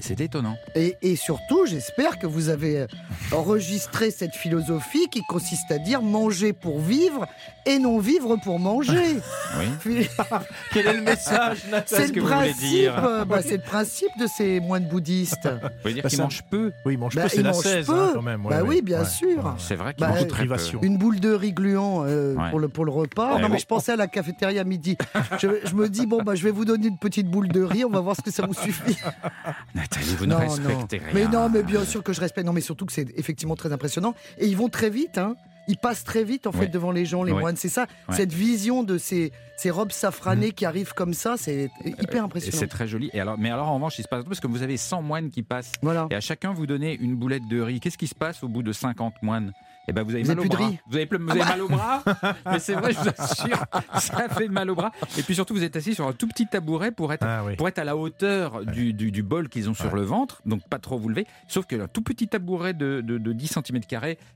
C'est- 0.01 0.21
étonnant. 0.21 0.57
Et, 0.75 0.97
et 1.03 1.17
surtout, 1.17 1.65
j'espère 1.67 2.19
que 2.19 2.27
vous 2.27 2.49
avez 2.51 2.81
euh, 2.81 2.87
enregistré 3.33 4.11
cette 4.11 4.35
philosophie 4.35 5.09
qui 5.11 5.23
consiste 5.23 5.71
à 5.71 5.79
dire 5.79 6.03
manger 6.03 6.53
pour 6.53 6.79
vivre 6.81 7.27
et 7.67 7.79
non 7.79 7.99
vivre 7.99 8.37
pour 8.37 8.59
manger. 8.59 9.17
Oui. 9.59 9.67
Puis, 9.81 10.09
Quel 10.73 10.87
est 10.87 10.93
le 10.93 11.03
message, 11.03 11.59
Nathan 11.73 11.85
c'est 11.89 12.03
ce 12.07 12.09
le 12.09 12.15
que 12.15 12.21
vous 12.21 12.27
voulez 12.27 12.39
principe, 12.51 12.69
dire 12.69 13.05
euh, 13.05 13.25
bah, 13.25 13.41
c'est 13.43 13.57
le 13.57 13.63
principe 13.63 14.11
de 14.21 14.27
ces 14.29 14.61
moines 14.61 14.87
bouddhistes. 14.87 15.49
Vous 15.49 15.69
voulez 15.83 15.95
dire 15.95 16.03
Bah, 16.05 16.09
qu'ils 16.09 16.21
mangent 16.21 16.43
peu 16.49 16.73
Oui, 16.87 16.97
mange 16.97 17.17
Bah, 17.17 17.23
peu, 17.25 17.29
c'est 17.31 17.37
ils 17.39 17.43
la 17.43 17.51
mangent 17.53 17.63
16 17.65 17.87
peu. 17.87 17.93
hein, 17.93 18.11
quand 18.15 18.23
même. 18.23 18.45
ouais, 18.47 18.51
Bah 18.51 18.63
ouais. 18.63 18.69
oui, 18.69 18.83
bien 18.83 19.01
Ouais, 19.01 19.05
sûr. 19.09 19.45
ouais. 19.45 19.51
C'est 19.59 19.75
vrai 19.75 19.95
qu'ils 19.95 20.03
Bah, 20.03 20.11
mangent 20.11 20.19
très 20.19 20.27
peu. 20.29 20.35
privation. 20.35 20.79
Une 20.83 20.99
boule 20.99 21.19
de 21.19 21.33
riz 21.33 21.53
gluant 21.53 22.05
euh, 22.07 22.35
Ouais. 22.37 22.51
pour, 22.51 22.61
le, 22.61 22.69
pour 22.69 22.85
le 22.85 22.93
repas. 22.93 23.35
Ouais, 23.35 23.41
non, 23.43 23.49
mais 23.49 23.55
ouais. 23.55 23.59
je 23.61 23.67
pensais 23.67 23.93
à 23.93 23.97
la 23.97 24.07
cafétéria 24.07 24.61
à 24.61 24.65
midi. 24.65 24.97
Je, 25.41 25.49
je 25.65 25.75
me 25.75 25.89
dis, 25.89 26.07
bon, 26.07 26.23
bah, 26.23 26.37
je 26.37 26.45
vais 26.45 26.53
vous 26.53 26.65
donner 26.65 26.87
une 26.87 26.99
petite 26.99 27.27
boule 27.27 27.49
de 27.49 27.63
riz, 27.63 27.85
on 27.85 27.91
va 27.91 28.01
voir 28.01 28.15
ce 28.15 28.23
que 28.23 28.31
ça 28.31 28.47
vous 28.47 28.55
suffit. 28.55 28.97
Nathalie, 29.81 30.15
vous 30.17 30.27
ne 30.27 30.35
respectez 30.35 30.99
rien. 30.99 31.15
Mais 31.15 31.27
non, 31.27 31.49
mais 31.49 31.63
bien 31.63 31.85
sûr 31.85 32.03
que 32.03 32.13
je 32.13 32.21
respecte. 32.21 32.47
Non, 32.47 32.53
mais 32.53 32.61
surtout 32.61 32.87
que 32.87 32.93
c'est 32.93 33.07
effectivement 33.19 33.57
très 33.57 33.73
impressionnant. 33.73 34.15
Et 34.39 34.47
ils 34.47 34.57
vont 34.57 34.69
très 34.69 34.91
vite, 34.91 35.19
hein. 35.19 35.37
Ils 35.69 35.77
passent 35.77 36.05
très 36.05 36.25
vite, 36.25 36.47
en 36.47 36.53
fait, 36.53 36.67
devant 36.67 36.91
les 36.91 37.07
gens, 37.07 37.23
les 37.23 37.33
moines. 37.33 37.57
C'est 37.57 37.69
ça, 37.69 37.87
cette 38.11 38.33
vision 38.33 38.83
de 38.83 38.99
ces, 38.99 39.31
ces 39.57 39.71
robes 39.71 39.93
safranées 39.93 40.51
qui 40.51 40.65
arrivent 40.65 40.95
comme 40.95 41.15
ça, 41.15 41.37
c'est 41.37 41.71
hyper 41.85 42.17
Et 42.17 42.19
impressionnant. 42.19 42.59
C'est 42.59 42.67
très 42.67 42.89
joli. 42.89 43.09
Et 43.13 43.21
alors, 43.21 43.39
mais 43.39 43.51
alors, 43.51 43.69
en 43.69 43.75
revanche, 43.75 43.99
il 43.99 44.03
se 44.03 44.09
passe 44.09 44.25
parce 44.25 44.41
que 44.41 44.49
vous 44.49 44.63
avez 44.63 44.77
100 44.77 45.03
moines 45.03 45.31
qui 45.31 45.43
passent. 45.43 45.73
Voilà. 45.81 46.09
Et 46.11 46.15
à 46.15 46.21
chacun, 46.21 46.53
vous 46.53 46.67
donnez 46.67 46.97
une 47.01 47.15
boulette 47.15 47.47
de 47.49 47.61
riz. 47.61 47.79
Qu'est-ce 47.79 47.99
qui 47.99 48.09
se 48.09 48.15
passe 48.15 48.43
au 48.43 48.49
bout 48.49 48.63
de 48.63 48.73
50 48.73 49.23
moines? 49.23 49.53
Eh 49.91 49.93
ben, 49.93 50.03
vous 50.05 50.15
avez 50.15 50.23
Vous 50.23 50.29
mal 50.29 50.39
avez 50.39 50.47
au 50.47 50.49
plus 50.49 50.57
de 50.57 50.63
bras. 50.71 50.71
Vous 50.89 50.97
avez, 50.97 51.07
ple- 51.07 51.21
vous 51.23 51.31
avez 51.31 51.41
mal 51.41 51.61
au 51.63 51.69
bras. 51.69 52.03
Mais 52.51 52.59
c'est 52.61 52.75
vrai, 52.75 52.93
je 52.93 52.99
vous 53.01 53.09
assure, 53.19 53.65
ça 53.99 54.29
fait 54.29 54.49
mal 54.49 54.71
au 54.71 54.75
bras. 54.77 54.93
Et 55.19 55.23
puis 55.23 55.35
surtout, 55.35 55.53
vous 55.55 55.65
êtes 55.65 55.75
assis 55.77 55.95
sur 55.95 56.07
un 56.07 56.13
tout 56.13 56.29
petit 56.29 56.47
tabouret 56.47 56.93
pour 56.93 57.13
être, 57.13 57.27
Ah 57.27 57.43
oui. 57.45 57.57
pour 57.57 57.67
être 57.69 57.79
à 57.81 57.85
la 57.85 57.97
hauteur 57.97 58.65
du, 58.65 58.93
du- 58.93 59.11
du 59.11 59.23
bol 59.23 59.49
qu'ils 59.49 59.69
ont 59.69 59.75
sur 59.75 59.95
le 59.95 60.03
ventre. 60.03 60.41
Donc, 60.47 60.63
pas 60.69 60.79
trop 60.79 60.97
vous 60.99 61.09
lever. 61.09 61.27
Sauf 61.49 61.67
que 61.67 61.75
le 61.77 61.89
tout 61.89 62.03
petit 62.03 62.29
tabouret 62.29 62.73
de, 62.73 63.01
de, 63.05 63.19
de 63.19 63.33
10 63.33 63.49
cm, 63.49 63.81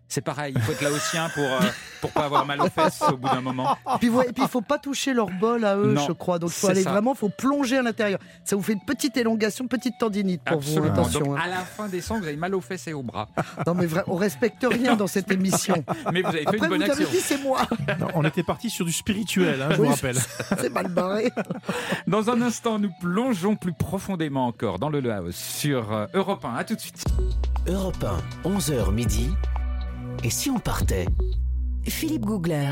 c'est 0.08 0.20
pareil. 0.22 0.52
Il 0.56 0.60
faut 0.60 0.72
être 0.72 0.82
là 0.82 0.90
au 0.90 0.98
sien 0.98 1.28
pour, 1.34 1.44
euh, 1.44 1.60
pour 2.00 2.10
pas 2.10 2.24
avoir 2.24 2.44
mal 2.44 2.60
aux 2.60 2.68
fesses 2.68 3.00
au 3.10 3.16
bout 3.16 3.28
d'un 3.28 3.40
moment. 3.40 3.76
Et 3.94 3.98
puis 3.98 4.10
il 4.42 4.48
faut 4.48 4.60
pas 4.60 4.78
toucher 4.78 5.14
leur 5.14 5.28
bol 5.30 5.64
à 5.64 5.76
eux, 5.76 5.92
Non, 5.92 6.04
je 6.06 6.12
crois. 6.12 6.38
Donc 6.40 6.50
il 6.50 6.54
faut 6.54 6.68
aller 6.68 6.82
ça. 6.82 6.90
vraiment, 6.90 7.14
faut 7.14 7.28
plonger 7.28 7.78
à 7.78 7.82
l'intérieur. 7.82 8.18
Ça 8.44 8.56
vous 8.56 8.62
fait 8.62 8.72
une 8.74 8.84
petite 8.84 9.16
élongation, 9.16 9.66
petite 9.68 9.94
tendinite 9.98 10.42
pour 10.42 10.56
Absolument. 10.58 10.86
vous. 10.86 10.90
Attention. 11.00 11.20
Donc, 11.20 11.38
hein. 11.38 11.42
à 11.44 11.48
la 11.48 11.58
fin 11.58 11.86
des 11.88 12.00
sangs, 12.00 12.18
vous 12.18 12.26
avez 12.26 12.36
mal 12.36 12.54
aux 12.56 12.60
fesses 12.60 12.88
et 12.88 12.92
aux 12.92 13.02
bras. 13.04 13.28
Non 13.66 13.74
mais 13.74 13.86
vrai, 13.86 14.02
on 14.08 14.16
respecte 14.16 14.66
rien 14.68 14.96
dans 14.96 15.06
cette 15.06 15.30
émission. 15.30 15.43
Mais 16.12 16.22
vous 16.22 16.28
avez 16.28 16.38
fait 16.40 16.46
Après 16.46 16.56
une 16.58 16.64
vous 16.64 16.68
bonne 16.70 16.82
avez 16.82 16.92
action. 16.92 17.08
dit 17.10 17.20
c'est 17.20 17.42
moi. 17.42 17.62
Non, 18.00 18.08
on 18.14 18.24
était 18.24 18.42
parti 18.42 18.70
sur 18.70 18.84
du 18.84 18.92
spirituel, 18.92 19.60
hein, 19.62 19.68
je 19.72 19.80
Oui, 19.80 19.88
vous 19.88 19.94
rappelle. 19.94 20.16
C'est 20.58 20.72
mal 20.72 20.88
barré. 20.88 21.30
Dans 22.06 22.30
un 22.30 22.40
instant, 22.42 22.78
nous 22.78 22.90
plongeons 23.00 23.56
plus 23.56 23.72
profondément 23.72 24.46
encore 24.46 24.78
dans 24.78 24.88
le 24.90 25.00
Laos 25.00 25.34
sur 25.34 25.92
euh, 25.92 26.06
Europe 26.14 26.44
1. 26.44 26.54
À 26.54 26.64
tout 26.64 26.74
de 26.74 26.80
suite. 26.80 27.04
Europe 27.66 28.04
1, 28.44 28.48
11h 28.48 28.92
midi. 28.92 29.30
Et 30.22 30.30
si 30.30 30.50
on 30.50 30.58
partait? 30.58 31.06
Philippe 31.86 32.24
Googler. 32.24 32.70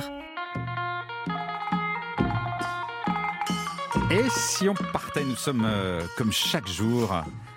Et 4.11 4.25
si 4.31 4.69
on 4.69 4.75
partait, 4.75 5.25
nous 5.25 5.37
sommes 5.37 5.65
euh, 5.65 6.03
comme 6.19 6.33
chaque 6.33 6.69
jour 6.69 7.15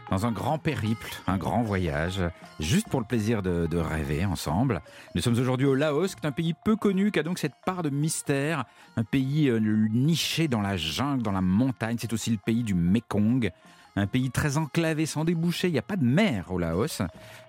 dans 0.10 0.26
un 0.26 0.32
grand 0.32 0.58
périple, 0.58 1.14
un 1.28 1.38
grand 1.38 1.62
voyage, 1.62 2.22
juste 2.60 2.90
pour 2.90 3.00
le 3.00 3.06
plaisir 3.06 3.42
de, 3.42 3.78
rêver 3.78 4.26
ensemble. 4.26 4.82
Nous 5.14 5.22
sommes 5.22 5.38
aujourd'hui 5.38 5.68
au 5.68 5.76
Laos, 5.76 6.16
qui 6.16 6.22
est 6.22 6.28
un 6.28 6.32
pays 6.32 6.54
peu 6.54 6.76
connu, 6.76 7.12
qui 7.12 7.20
a 7.20 7.24
donc 7.24 7.40
cette 7.40 7.56
part 7.66 7.84
de 7.84 7.90
mystère, 7.90 8.66
un 8.98 9.04
pays 9.04 9.50
euh, 9.50 9.60
niché 9.60 10.48
dans 10.48 10.62
la 10.62 10.78
jungle, 10.78 11.24
dans 11.24 11.32
la 11.32 11.42
montagne. 11.42 11.98
C'est 12.00 12.14
aussi 12.14 12.32
le 12.32 12.38
pays 12.38 12.64
du 12.64 12.74
Mekong, 12.74 13.52
un 13.96 14.08
pays 14.08 14.32
très 14.32 14.58
enclavé, 14.58 15.06
sans 15.06 15.26
débouché. 15.26 15.68
Il 15.68 15.74
n'y 15.74 15.80
a 15.80 15.84
pas 15.84 15.98
de 15.98 16.06
mer 16.06 16.52
au 16.52 16.58
Laos. 16.58 17.02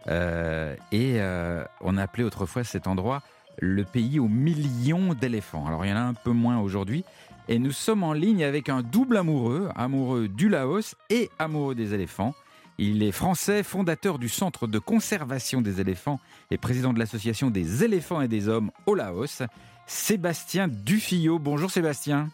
Euh, 0.08 0.75
et 0.92 1.20
euh, 1.20 1.64
on 1.80 1.96
appelait 1.96 2.25
autrefois 2.25 2.64
cet 2.64 2.86
endroit 2.86 3.22
le 3.58 3.84
pays 3.84 4.18
aux 4.18 4.28
millions 4.28 5.14
d'éléphants. 5.14 5.66
Alors 5.66 5.84
il 5.84 5.90
y 5.90 5.92
en 5.92 5.96
a 5.96 6.00
un 6.00 6.14
peu 6.14 6.32
moins 6.32 6.58
aujourd'hui. 6.58 7.04
Et 7.48 7.58
nous 7.58 7.70
sommes 7.70 8.02
en 8.02 8.12
ligne 8.12 8.42
avec 8.42 8.68
un 8.68 8.82
double 8.82 9.16
amoureux, 9.16 9.68
amoureux 9.76 10.26
du 10.26 10.48
Laos 10.48 10.96
et 11.10 11.30
amoureux 11.38 11.75
des 11.75 11.94
éléphants. 11.94 12.34
Il 12.78 13.02
est 13.02 13.12
français, 13.12 13.62
fondateur 13.62 14.18
du 14.18 14.28
Centre 14.28 14.66
de 14.66 14.78
conservation 14.78 15.62
des 15.62 15.80
éléphants 15.80 16.21
et 16.50 16.59
président 16.59 16.92
de 16.92 16.99
l'association 16.99 17.50
des 17.50 17.85
éléphants 17.85 18.21
et 18.21 18.28
des 18.28 18.49
hommes 18.49 18.71
au 18.85 18.95
Laos. 18.95 19.42
Sébastien 19.87 20.68
Dufillot. 20.68 21.38
Bonjour 21.38 21.71
Sébastien. 21.71 22.28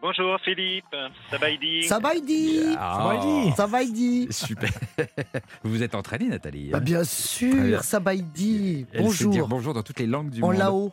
Bonjour 0.00 0.38
Philippe, 0.44 0.94
Sabaïdi. 1.28 1.82
Sabaïdi 1.82 2.60
Ah, 2.78 3.12
Sabaïdi 3.56 4.28
Super. 4.30 4.70
Vous 5.64 5.70
vous 5.70 5.82
êtes 5.82 5.96
entraîné 5.96 6.26
Nathalie 6.28 6.70
Bah 6.70 6.78
bien 6.78 7.02
Très 7.02 7.48
bien. 7.50 7.78
sûr, 7.78 7.82
Sabaïdi 7.82 8.86
Elle 8.92 9.02
dire 9.02 9.04
Bonjour 9.08 9.48
bonjour 9.48 9.74
dans 9.74 9.82
toutes 9.82 9.98
les 9.98 10.06
langues 10.06 10.30
du 10.30 10.40
En 10.44 10.48
monde. 10.48 10.56
là-haut 10.56 10.92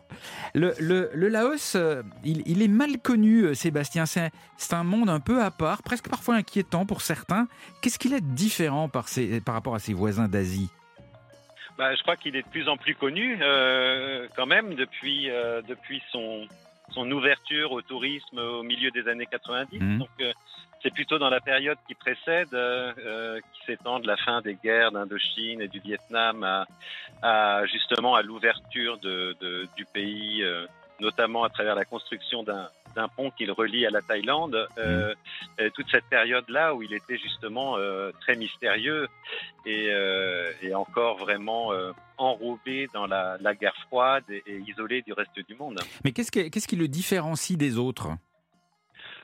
Le, 0.55 0.74
le- 0.79 1.12
le 1.13 1.27
Laos, 1.27 1.75
euh, 1.75 2.01
il, 2.24 2.41
il 2.47 2.63
est 2.63 2.67
mal 2.67 2.97
connu, 2.97 3.41
euh, 3.43 3.53
Sébastien. 3.53 4.07
C'est 4.07 4.31
c'est 4.57 4.74
un 4.74 4.83
monde 4.83 5.12
un 5.12 5.19
peu 5.19 5.39
à 5.43 5.51
part, 5.51 5.83
presque 5.83 6.09
parfois 6.09 6.33
inquiétant 6.35 6.88
pour 6.88 7.01
certains. 7.01 7.47
Qu'est-ce 7.83 8.00
qu'il 8.00 8.13
a 8.15 8.19
de 8.19 8.25
différent 8.33 8.89
par, 8.89 9.07
ses- 9.07 9.39
par 9.39 9.53
rapport 9.53 9.75
à 9.75 9.79
ses 9.79 9.93
voisins 9.93 10.27
d'Asie? 10.27 10.69
Bah, 11.77 11.93
je 11.93 12.01
crois 12.01 12.15
qu'il 12.15 12.35
est 12.35 12.41
de 12.41 12.47
plus 12.47 12.67
en 12.69 12.77
plus 12.77 12.95
connu 12.95 13.38
euh, 13.41 14.27
quand 14.35 14.47
même 14.47 14.74
depuis, 14.75 15.29
euh, 15.29 15.62
depuis 15.67 16.01
son, 16.12 16.47
son 16.94 17.10
ouverture 17.12 17.72
au 17.72 17.82
tourisme 17.82 18.38
au 18.39 18.63
milieu 18.63 18.92
des 18.92 19.08
années 19.08 19.25
90. 19.25 19.80
Mhm. 19.80 20.00
Donc 20.00 20.10
euh, 20.22 20.32
c'est 20.84 20.94
plutôt 20.94 21.18
dans 21.18 21.30
la 21.30 21.42
période 21.42 21.77
qui 21.88 21.96
précède, 21.96 22.54
euh, 22.54 22.94
euh, 23.00 23.39
qui 23.54 23.65
s'étend 23.65 24.00
de 24.00 24.08
la 24.08 24.18
fin 24.18 24.42
des 24.42 24.56
guerres 24.56 24.92
d'Indochine 24.92 25.62
et 25.62 25.68
du 25.68 25.80
Vietnam 25.80 26.44
à, 26.44 26.65
à 27.24 27.65
justement 27.65 28.13
à 28.15 28.22
l'ouverture 28.22 28.98
de, 29.00 29.36
de- 29.42 29.68
du 29.75 29.86
pays, 29.86 30.44
euh, 30.44 30.65
notamment 31.00 31.44
à 31.44 31.50
travers 31.50 31.75
la 31.75 31.86
construction 31.86 32.44
d'un 32.44 32.70
d'un 32.96 33.08
pont 33.08 33.32
qui 33.32 33.46
le 33.46 33.52
relie 33.52 33.86
à 33.86 33.90
la 33.90 34.02
Thaïlande. 34.02 34.68
Euh, 34.78 35.14
euh, 35.60 35.70
toute 35.72 35.90
cette 35.90 36.06
période-là 36.06 36.74
où 36.75 36.82
il 36.84 36.94
était 36.94 37.18
justement 37.18 37.78
euh, 37.78 38.12
très 38.22 38.36
mystérieux 38.36 39.08
et, 39.66 39.88
euh, 39.92 40.52
et 40.62 40.74
encore 40.74 41.18
vraiment 41.18 41.72
enrobé 42.18 42.88
dans 42.94 43.06
la, 43.08 43.38
la 43.42 43.54
guerre 43.56 43.75
froide 43.88 44.24
et, 44.30 44.44
et 44.48 44.58
isolé 44.68 45.02
du 45.02 45.14
reste 45.14 45.38
du 45.48 45.56
monde. 45.56 45.80
Mais 46.04 46.12
qu'est-ce 46.12 46.32
qui, 46.32 46.50
qu'est-ce 46.50 46.68
qui 46.68 46.75
le 46.78 46.88
différencie 46.88 47.58
des 47.58 47.78
autres? 47.78 48.10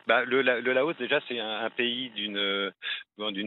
Bah, 0.07 0.25
le, 0.25 0.41
La- 0.41 0.59
le 0.59 0.73
Laos, 0.73 0.95
déjà, 0.97 1.19
c'est 1.27 1.39
un, 1.39 1.59
un 1.63 1.69
pays 1.69 2.09
d'une 2.11 2.37
euh, 2.37 2.71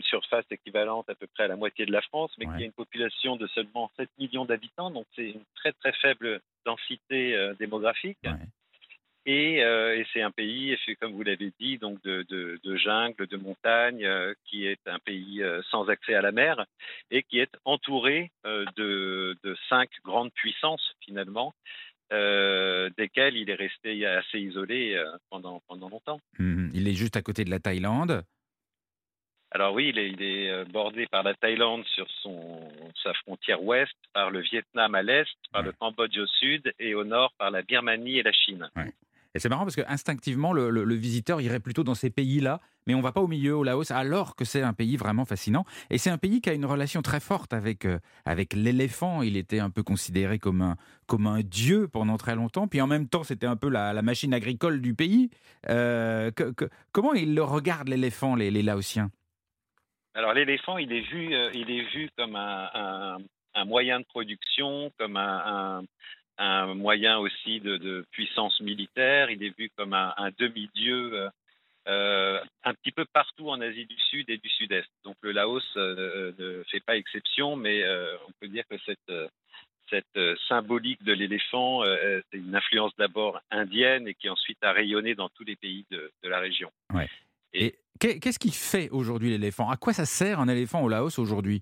surface 0.03 0.45
équivalente 0.51 1.09
à 1.11 1.15
peu 1.15 1.27
près 1.35 1.45
à 1.45 1.49
la 1.49 1.57
moitié 1.57 1.85
de 1.85 1.93
la 1.93 2.01
France, 2.03 2.31
mais 2.39 2.47
Ouais. 2.47 2.57
qui 2.57 2.63
a 2.63 2.67
une 2.67 2.73
population 2.73 3.37
de 3.37 3.47
seulement 3.49 3.91
7 3.97 4.09
millions 4.19 4.45
d'habitants, 4.45 4.91
donc 4.91 5.05
c'est 5.17 5.31
une 5.31 5.43
très 5.57 5.73
très 5.73 5.93
faible 5.95 6.41
densité 6.65 7.35
euh, 7.35 7.55
démographique. 7.59 8.19
Ouais. 8.25 8.31
Et, 9.27 9.65
euh, 9.65 9.97
et 9.97 10.07
c'est 10.13 10.21
un 10.21 10.31
pays, 10.31 10.77
comme 11.01 11.13
vous 11.13 11.23
l'avez 11.23 11.51
dit, 11.59 11.79
donc 11.79 12.03
de, 12.03 12.25
de, 12.29 12.61
de 12.63 12.77
jungle, 12.77 13.27
de 13.27 13.37
montagne, 13.39 14.05
euh, 14.05 14.35
qui 14.45 14.67
est 14.67 14.87
un 14.87 14.99
pays 14.99 15.43
euh, 15.43 15.63
sans 15.71 15.89
accès 15.89 16.15
à 16.15 16.21
la 16.21 16.31
mer 16.31 16.67
et 17.11 17.23
qui 17.23 17.39
est 17.39 17.51
entouré 17.65 18.31
de, 18.45 19.37
de 19.43 19.57
cinq 19.69 19.89
grandes 20.05 20.33
puissances 20.33 20.95
finalement, 21.01 21.55
desquelles 22.11 23.37
il 23.37 23.49
est 23.49 23.55
resté 23.55 24.05
assez 24.07 24.39
isolé 24.39 25.03
pendant, 25.31 25.63
pendant 25.67 25.89
longtemps. 25.89 26.21
Mhm. 26.39 26.71
Il 26.75 26.87
est 26.87 26.95
juste 26.95 27.17
à 27.17 27.23
côté 27.23 27.45
de 27.45 27.51
la 27.51 27.61
Thaïlande. 27.61 28.23
Alors 29.51 29.73
oui, 29.73 29.89
il 29.89 29.99
est, 29.99 30.11
il 30.11 30.23
est 30.23 30.65
bordé 30.67 31.07
par 31.07 31.23
la 31.23 31.35
Thaïlande 31.35 31.85
sur 31.87 32.07
son, 32.23 32.69
sa 33.03 33.15
frontière 33.15 33.63
ouest, 33.63 33.95
par 34.13 34.31
le 34.31 34.41
Vietnam 34.41 34.95
à 34.95 35.03
l'est, 35.03 35.29
par 35.53 35.63
Ouais. 35.63 35.69
le 35.69 35.73
Cambodge 35.73 36.19
au 36.19 36.27
sud 36.27 36.73
et 36.79 36.95
au 36.95 37.05
nord 37.05 37.33
par 37.39 37.51
la 37.51 37.63
Birmanie 37.63 38.19
et 38.19 38.23
la 38.23 38.33
Chine. 38.33 38.69
Et 39.35 39.41
c'est 39.41 39.49
marrant 39.49 39.65
parce 39.65 39.75
que 39.75 39.83
instinctivement, 39.89 40.53
le, 40.53 40.95
visiteur 40.95 41.41
irait 41.41 41.59
plutôt 41.59 41.83
dans 41.83 41.97
ces 41.97 42.11
pays-là, 42.11 42.61
mais 42.87 42.95
on 42.95 43.01
va 43.01 43.11
pas 43.11 43.21
au 43.21 43.27
milieu, 43.27 43.57
au 43.57 43.65
Laos, 43.65 43.91
alors 43.91 44.37
que 44.37 44.45
c'est 44.45 44.63
un 44.63 44.73
pays 44.73 44.97
vraiment 44.97 45.25
fascinant. 45.25 45.65
Et 45.91 45.99
c'est 45.99 46.11
un 46.11 46.19
pays 46.19 46.41
qui 46.41 46.51
a 46.51 46.53
une 46.53 46.65
relation 46.65 47.03
très 47.03 47.19
forte 47.19 47.53
avec, 47.53 47.85
euh, 47.85 47.99
avec 48.25 48.53
l'éléphant. 48.53 49.23
Il 49.23 49.37
était 49.37 49.59
un 49.59 49.71
peu 49.71 49.83
considéré 49.83 50.39
comme 50.39 50.63
un, 50.63 50.77
comme 51.07 51.27
un 51.27 51.41
dieu 51.41 51.89
pendant 51.89 52.17
très 52.17 52.37
longtemps. 52.37 52.69
Puis 52.69 52.81
en 52.81 52.87
même 52.87 53.09
temps, 53.09 53.25
c'était 53.25 53.47
un 53.47 53.57
peu 53.57 53.69
la, 53.69 54.01
machine 54.03 54.33
agricole 54.35 54.81
du 54.81 54.95
pays. 54.95 55.31
Euh, 55.69 56.31
comment 56.93 57.15
ils 57.15 57.35
le 57.35 57.43
regardent, 57.43 57.89
l'éléphant, 57.89 58.37
les, 58.37 58.53
les 58.53 58.63
Laotiens? 58.63 59.11
Alors 60.15 60.33
l'éléphant, 60.33 60.79
il 60.79 60.93
est 60.93 61.01
vu, 61.01 61.35
euh, 61.35 61.51
il 61.55 61.71
est 61.73 61.91
vu 61.93 62.09
comme 62.17 62.37
un, 62.37 63.19
un- 63.55 63.65
moyen 63.65 63.99
de 63.99 64.05
production, 64.05 64.93
comme 64.99 65.17
un- 65.17 65.83
un 66.39 66.75
moyen 66.75 67.19
aussi 67.19 67.61
de, 67.61 67.77
de 67.77 68.05
puissance 68.11 68.61
militaire. 68.61 69.31
Il 69.31 69.43
est 69.43 69.57
vu 69.59 69.71
comme 69.77 69.95
un, 69.95 70.13
un 70.17 70.31
demi-dieu 70.39 71.13
euh, 71.15 71.31
euh, 71.87 72.41
un 72.65 72.75
petit 72.75 72.93
peu 72.93 73.05
partout 73.13 73.51
en 73.51 73.61
Asie 73.61 73.87
du 73.87 73.99
Sud 73.99 74.31
et 74.31 74.39
du 74.39 74.49
Sud-Est. 74.49 74.89
Donc 75.05 75.17
le 75.23 75.33
Laos 75.33 75.63
euh, 75.77 76.33
ne 76.39 76.63
fait 76.71 76.81
pas 76.81 76.97
exception, 76.97 77.57
mais 77.57 77.83
euh, 77.83 78.17
on 78.27 78.33
peut 78.41 78.49
dire 78.49 78.65
que 78.69 78.77
cette 78.87 79.13
cette 79.91 80.19
symbolique 80.49 81.05
de 81.05 81.13
l'éléphant, 81.13 81.83
c'est 81.85 82.39
une 82.39 82.57
influence 82.57 82.97
d'abord 82.97 83.39
indienne 83.51 84.09
et 84.09 84.15
qui 84.15 84.31
ensuite 84.31 84.57
a 84.63 84.73
rayonné 84.73 85.15
dans 85.15 85.29
tous 85.29 85.45
les 85.45 85.57
pays 85.57 85.85
de, 85.91 86.11
de 86.23 86.29
la 86.29 86.41
région. 86.41 86.73
Et 87.53 87.77
qu'est- 88.01 88.19
qu'est-ce 88.19 88.39
qu'il 88.39 88.55
fait 88.55 88.89
aujourd'hui, 88.91 89.29
l'éléphant? 89.29 89.69
À 89.69 89.77
quoi 89.77 89.93
ça 89.93 90.07
sert 90.07 90.41
un 90.41 90.49
éléphant 90.49 90.83
au 90.83 90.89
Laos 90.89 91.19
aujourd'hui? 91.19 91.61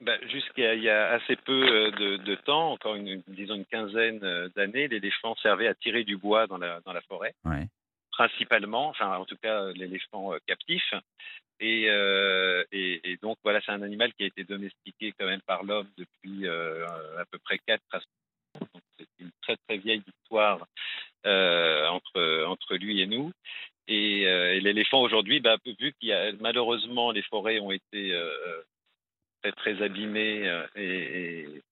Ben, 0.00 0.18
Jusqu'à 0.28 0.74
il 0.74 0.82
y 0.82 0.88
a 0.88 1.10
assez 1.10 1.34
peu 1.36 1.52
euh, 1.68 1.90
de, 1.90 2.16
de 2.18 2.34
temps, 2.36 2.70
encore 2.72 2.94
une, 2.94 3.22
disons 3.26 3.56
une 3.56 3.66
quinzaine 3.66 4.22
euh, 4.22 4.48
d'années, 4.54 4.86
l'éléphant 4.88 5.34
servait 5.36 5.66
à 5.66 5.74
tirer 5.74 6.04
du 6.04 6.16
bois 6.16 6.46
dans 6.46 6.58
la, 6.58 6.80
dans 6.82 6.92
la 6.92 7.00
forêt, 7.02 7.34
Ouais. 7.44 7.66
principalement, 8.12 8.88
enfin 8.88 9.16
en 9.16 9.24
tout 9.24 9.36
cas 9.42 9.62
euh, 9.64 9.72
l'éléphant 9.74 10.32
captif. 10.46 10.84
Et, 11.60 11.86
euh, 11.90 12.62
et, 12.70 13.00
et 13.10 13.16
donc 13.16 13.36
voilà, 13.42 13.60
c'est 13.60 13.72
un 13.72 13.82
animal 13.82 14.12
qui 14.14 14.22
a 14.22 14.26
été 14.26 14.44
domestiqué 14.44 15.12
quand 15.18 15.26
même 15.26 15.40
par 15.42 15.64
l'homme 15.64 15.88
depuis 15.96 16.46
euh, 16.46 16.86
à 17.18 17.24
peu 17.32 17.38
près 17.38 17.58
4 17.66 17.82
à 17.90 17.98
5 17.98 18.04
ans. 18.62 18.68
Donc 18.74 18.82
c'est 18.96 19.08
une 19.18 19.30
très 19.42 19.56
très 19.66 19.78
vieille 19.78 20.02
histoire 20.22 20.64
euh, 21.26 21.88
entre, 21.88 22.44
entre 22.46 22.76
lui 22.76 23.00
et 23.00 23.06
nous. 23.08 23.32
Et, 23.88 24.28
euh, 24.28 24.54
et 24.54 24.60
l'éléphant 24.60 25.00
aujourd'hui, 25.00 25.40
bah, 25.40 25.56
vu 25.66 25.92
qu'il 25.98 26.10
y 26.10 26.12
a 26.12 26.30
malheureusement 26.38 27.10
les 27.10 27.22
forêts 27.22 27.58
ont 27.58 27.72
été 27.72 28.12
euh, 28.14 28.30
très 29.52 29.82
abîmés 29.82 30.48
euh, 30.48 30.66
et, 30.76 31.62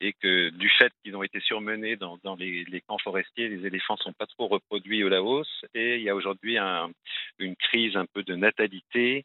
et, 0.00 0.12
que 0.14 0.50
du 0.50 0.68
fait 0.70 0.92
qu'ils 1.02 1.16
ont 1.16 1.22
été 1.22 1.40
surmenés 1.40 1.96
dans, 1.96 2.18
les, 2.38 2.82
camps 2.86 2.98
forestiers, 2.98 3.48
les 3.48 3.66
éléphants 3.66 3.96
sont 3.96 4.12
pas 4.12 4.26
trop 4.26 4.48
reproduits 4.48 5.04
au 5.04 5.08
Laos 5.08 5.48
et 5.74 5.96
il 5.96 6.02
y 6.02 6.10
a 6.10 6.14
aujourd'hui 6.14 6.58
un, 6.58 6.90
une 7.38 7.56
crise 7.56 7.96
un 7.96 8.06
peu 8.06 8.22
de 8.22 8.34
natalité 8.34 9.24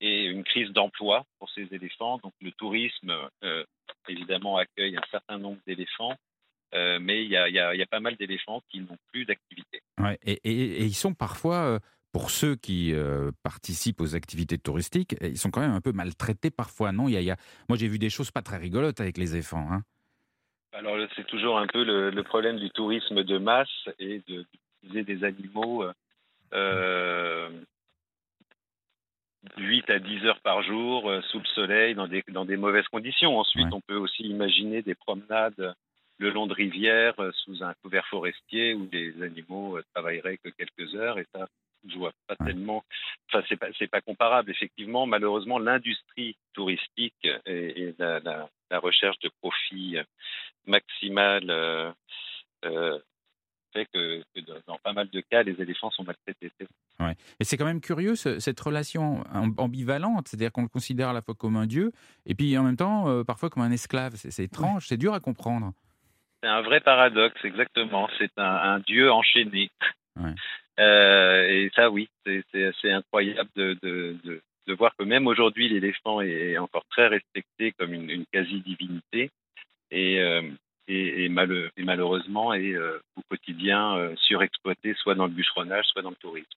et 0.00 0.24
une 0.24 0.44
crise 0.44 0.70
d'emploi 0.70 1.24
pour 1.38 1.50
ces 1.50 1.68
éléphants. 1.72 2.18
Donc 2.18 2.32
le 2.40 2.52
tourisme 2.52 3.12
euh, 3.44 3.64
évidemment 4.08 4.56
accueille 4.56 4.96
un 4.96 5.06
certain 5.10 5.38
nombre 5.38 5.60
d'éléphants, 5.66 6.16
euh, 6.74 6.98
mais 7.00 7.24
il 7.24 7.30
y 7.30 7.36
a, 7.36 7.86
pas 7.86 8.00
mal 8.00 8.16
d'éléphants 8.16 8.62
qui 8.70 8.80
n'ont 8.80 8.98
plus 9.12 9.24
d'activité. 9.24 9.80
Ouais, 9.98 10.18
et, 10.24 10.84
ils 10.84 10.94
sont 10.94 11.14
parfois, 11.14 11.78
pour 12.16 12.30
ceux 12.30 12.56
qui 12.56 12.94
euh, 12.94 13.30
participent 13.42 14.00
aux 14.00 14.14
activités 14.14 14.56
touristiques, 14.56 15.14
eh, 15.20 15.28
ils 15.28 15.36
sont 15.36 15.50
quand 15.50 15.60
même 15.60 15.74
un 15.74 15.82
peu 15.82 15.92
maltraités 15.92 16.50
parfois, 16.50 16.90
non? 16.90 17.08
Il 17.08 17.12
y 17.12 17.16
a, 17.18 17.20
il 17.20 17.26
y 17.26 17.30
a- 17.30 17.36
Moi, 17.68 17.76
j'ai 17.76 17.88
vu 17.88 17.98
des 17.98 18.08
choses 18.08 18.30
pas 18.30 18.40
très 18.40 18.56
rigolotes 18.56 19.02
avec 19.02 19.18
les 19.18 19.34
éléphants. 19.34 19.68
Hein. 19.70 19.82
Alors 20.72 20.96
c'est 21.14 21.26
toujours 21.26 21.58
un 21.58 21.66
peu 21.66 21.84
le, 21.84 22.08
le 22.08 22.22
problème 22.22 22.56
du 22.58 22.70
tourisme 22.70 23.22
de 23.22 23.36
masse 23.36 23.68
et 23.98 24.22
de- 24.28 24.46
d'utiliser 24.80 25.04
des 25.04 25.24
animaux 25.24 25.82
euh, 25.82 25.92
euh, 26.54 27.50
8 29.58 29.90
à 29.90 29.98
10 29.98 30.24
heures 30.24 30.40
par 30.40 30.62
jour 30.62 31.10
euh, 31.10 31.20
sous 31.30 31.40
le 31.40 31.44
soleil 31.54 31.94
dans 31.94 32.08
des, 32.08 32.24
dans 32.28 32.46
des 32.46 32.56
mauvaises 32.56 32.88
conditions. 32.88 33.38
Ensuite, 33.38 33.66
Ouais. 33.66 33.74
on 33.74 33.82
peut 33.82 33.96
aussi 33.96 34.22
imaginer 34.22 34.80
des 34.80 34.94
promenades 34.94 35.74
le 36.16 36.30
long 36.30 36.46
de 36.46 36.54
rivières 36.54 37.20
euh, 37.20 37.30
sous 37.44 37.62
un 37.62 37.74
couvert 37.82 38.06
forestier 38.06 38.72
où 38.72 38.88
les 38.90 39.22
animaux 39.22 39.76
euh, 39.76 39.84
travailleraient 39.92 40.38
que 40.38 40.48
quelques 40.48 40.94
heures 40.94 41.18
et 41.18 41.26
ça 41.34 41.46
je 41.88 41.96
vois 41.98 42.12
pas 42.26 42.34
Ouais. 42.40 42.46
tellement 42.46 42.84
enfin 43.28 43.44
c'est 43.48 43.56
pas 43.56 43.68
c'est 43.78 43.86
pas 43.90 44.00
comparable 44.00 44.50
effectivement 44.50 45.06
malheureusement 45.06 45.58
l'industrie 45.58 46.36
touristique 46.52 47.14
et, 47.46 47.82
et 47.82 47.94
la, 47.98 48.20
la- 48.20 48.48
la 48.70 48.78
recherche 48.80 49.18
de 49.20 49.30
profit 49.40 49.96
maximal 50.66 51.44
euh, 51.50 51.92
euh, 52.64 52.98
fait 53.72 53.86
que, 53.92 54.22
que 54.34 54.40
dans- 54.66 54.78
pas 54.78 54.92
mal 54.92 55.08
de 55.10 55.20
cas 55.20 55.42
les 55.42 55.60
éléphants 55.60 55.90
sont 55.90 56.04
maltraités 56.04 56.50
C'est- 56.58 56.66
Et 57.40 57.44
c'est 57.44 57.56
quand 57.58 57.64
même 57.66 57.80
curieux 57.82 58.16
cette 58.16 58.58
relation 58.60 59.22
ambivalente, 59.58 60.28
c'est-à-dire 60.28 60.50
qu'on 60.50 60.62
le 60.62 60.68
considère 60.68 61.10
à 61.10 61.12
la 61.12 61.20
fois 61.22 61.34
comme 61.34 61.56
un 61.56 61.66
dieu 61.66 61.92
et 62.24 62.34
puis 62.34 62.56
en 62.56 62.62
même 62.62 62.76
temps 62.76 63.08
euh, 63.08 63.22
parfois 63.22 63.50
comme 63.50 63.62
un 63.62 63.70
esclave. 63.70 64.14
C'est 64.16 64.44
étrange, 64.44 64.86
c'est 64.88 64.96
dur 64.96 65.12
à 65.14 65.20
comprendre. 65.20 65.72
C'est 66.42 66.48
un 66.48 66.62
vrai 66.62 66.80
paradoxe, 66.80 67.38
exactement. 67.44 68.08
C'est 68.18 68.32
un, 68.38 68.78
dieu 68.80 69.10
enchaîné. 69.12 69.70
Euh, 70.78 71.46
et 71.48 71.70
ça, 71.74 71.90
oui, 71.90 72.08
c'est 72.24 72.64
assez 72.64 72.90
incroyable 72.90 73.50
de, 73.56 73.76
de, 73.82 74.74
voir 74.74 74.94
que 74.98 75.04
même 75.04 75.26
aujourd'hui, 75.26 75.68
l'éléphant 75.68 76.20
est 76.20 76.58
encore 76.58 76.84
très 76.90 77.06
respecté 77.06 77.72
comme 77.78 77.92
une, 77.92 78.24
quasi-divinité. 78.32 79.30
Et, 79.90 80.20
euh, 80.20 80.42
et, 80.88 81.28
malheureusement 81.28 82.52
est 82.54 82.74
euh, 82.74 82.98
au 83.16 83.22
quotidien 83.30 83.96
euh, 83.96 84.14
surexploité, 84.16 84.94
soit 84.94 85.14
dans 85.14 85.26
le 85.26 85.32
bûcheronnage, 85.32 85.84
soit 85.86 86.02
dans 86.02 86.10
le 86.10 86.16
tourisme. 86.16 86.48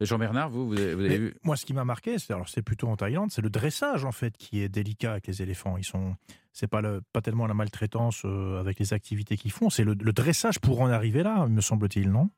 Jean-Bernard, 0.00 0.50
vous, 0.50 0.68
vous 0.68 0.80
avez, 0.80 1.18
vu? 1.18 1.34
Moi, 1.42 1.56
ce 1.56 1.66
qui 1.66 1.74
m'a 1.74 1.84
marqué, 1.84 2.18
c'est 2.18 2.32
alors 2.32 2.48
c'est 2.48 2.62
plutôt 2.62 2.86
en 2.86 2.96
Thaïlande, 2.96 3.32
c'est 3.32 3.42
le 3.42 3.50
dressage 3.50 4.04
en 4.04 4.12
fait 4.12 4.36
qui 4.36 4.62
est 4.62 4.68
délicat 4.68 5.12
avec 5.12 5.26
les 5.26 5.42
éléphants. 5.42 5.76
Ils 5.76 5.84
sont, 5.84 6.14
c'est 6.52 6.68
pas 6.68 6.80
le, 6.80 7.00
pas 7.12 7.20
tellement 7.20 7.48
la 7.48 7.54
maltraitance 7.54 8.22
euh, 8.24 8.60
avec 8.60 8.78
les 8.78 8.92
activités 8.94 9.36
qu'ils 9.36 9.50
font, 9.50 9.70
c'est 9.70 9.82
le, 9.82 9.96
dressage 9.96 10.60
pour 10.60 10.80
en 10.80 10.88
arriver 10.88 11.24
là, 11.24 11.48
me 11.48 11.60
semble-t-il, 11.60 12.10
non? 12.10 12.30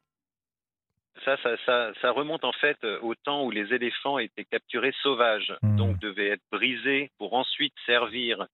Ça 1.25 1.37
ça, 1.67 1.93
ça, 2.00 2.11
remonte 2.11 2.45
en 2.45 2.52
fait 2.52 2.83
au 3.02 3.14
temps 3.14 3.45
où 3.45 3.50
les 3.50 3.75
éléphants 3.75 4.19
étaient 4.19 4.45
capturés 4.45 4.95
sauvages, 5.02 5.52
mmh. 5.62 5.76
donc 5.76 5.99
devaient 5.99 6.29
être 6.29 6.43
brisés 6.50 7.11
pour 7.19 7.35
ensuite 7.35 7.75
servir 7.85 8.47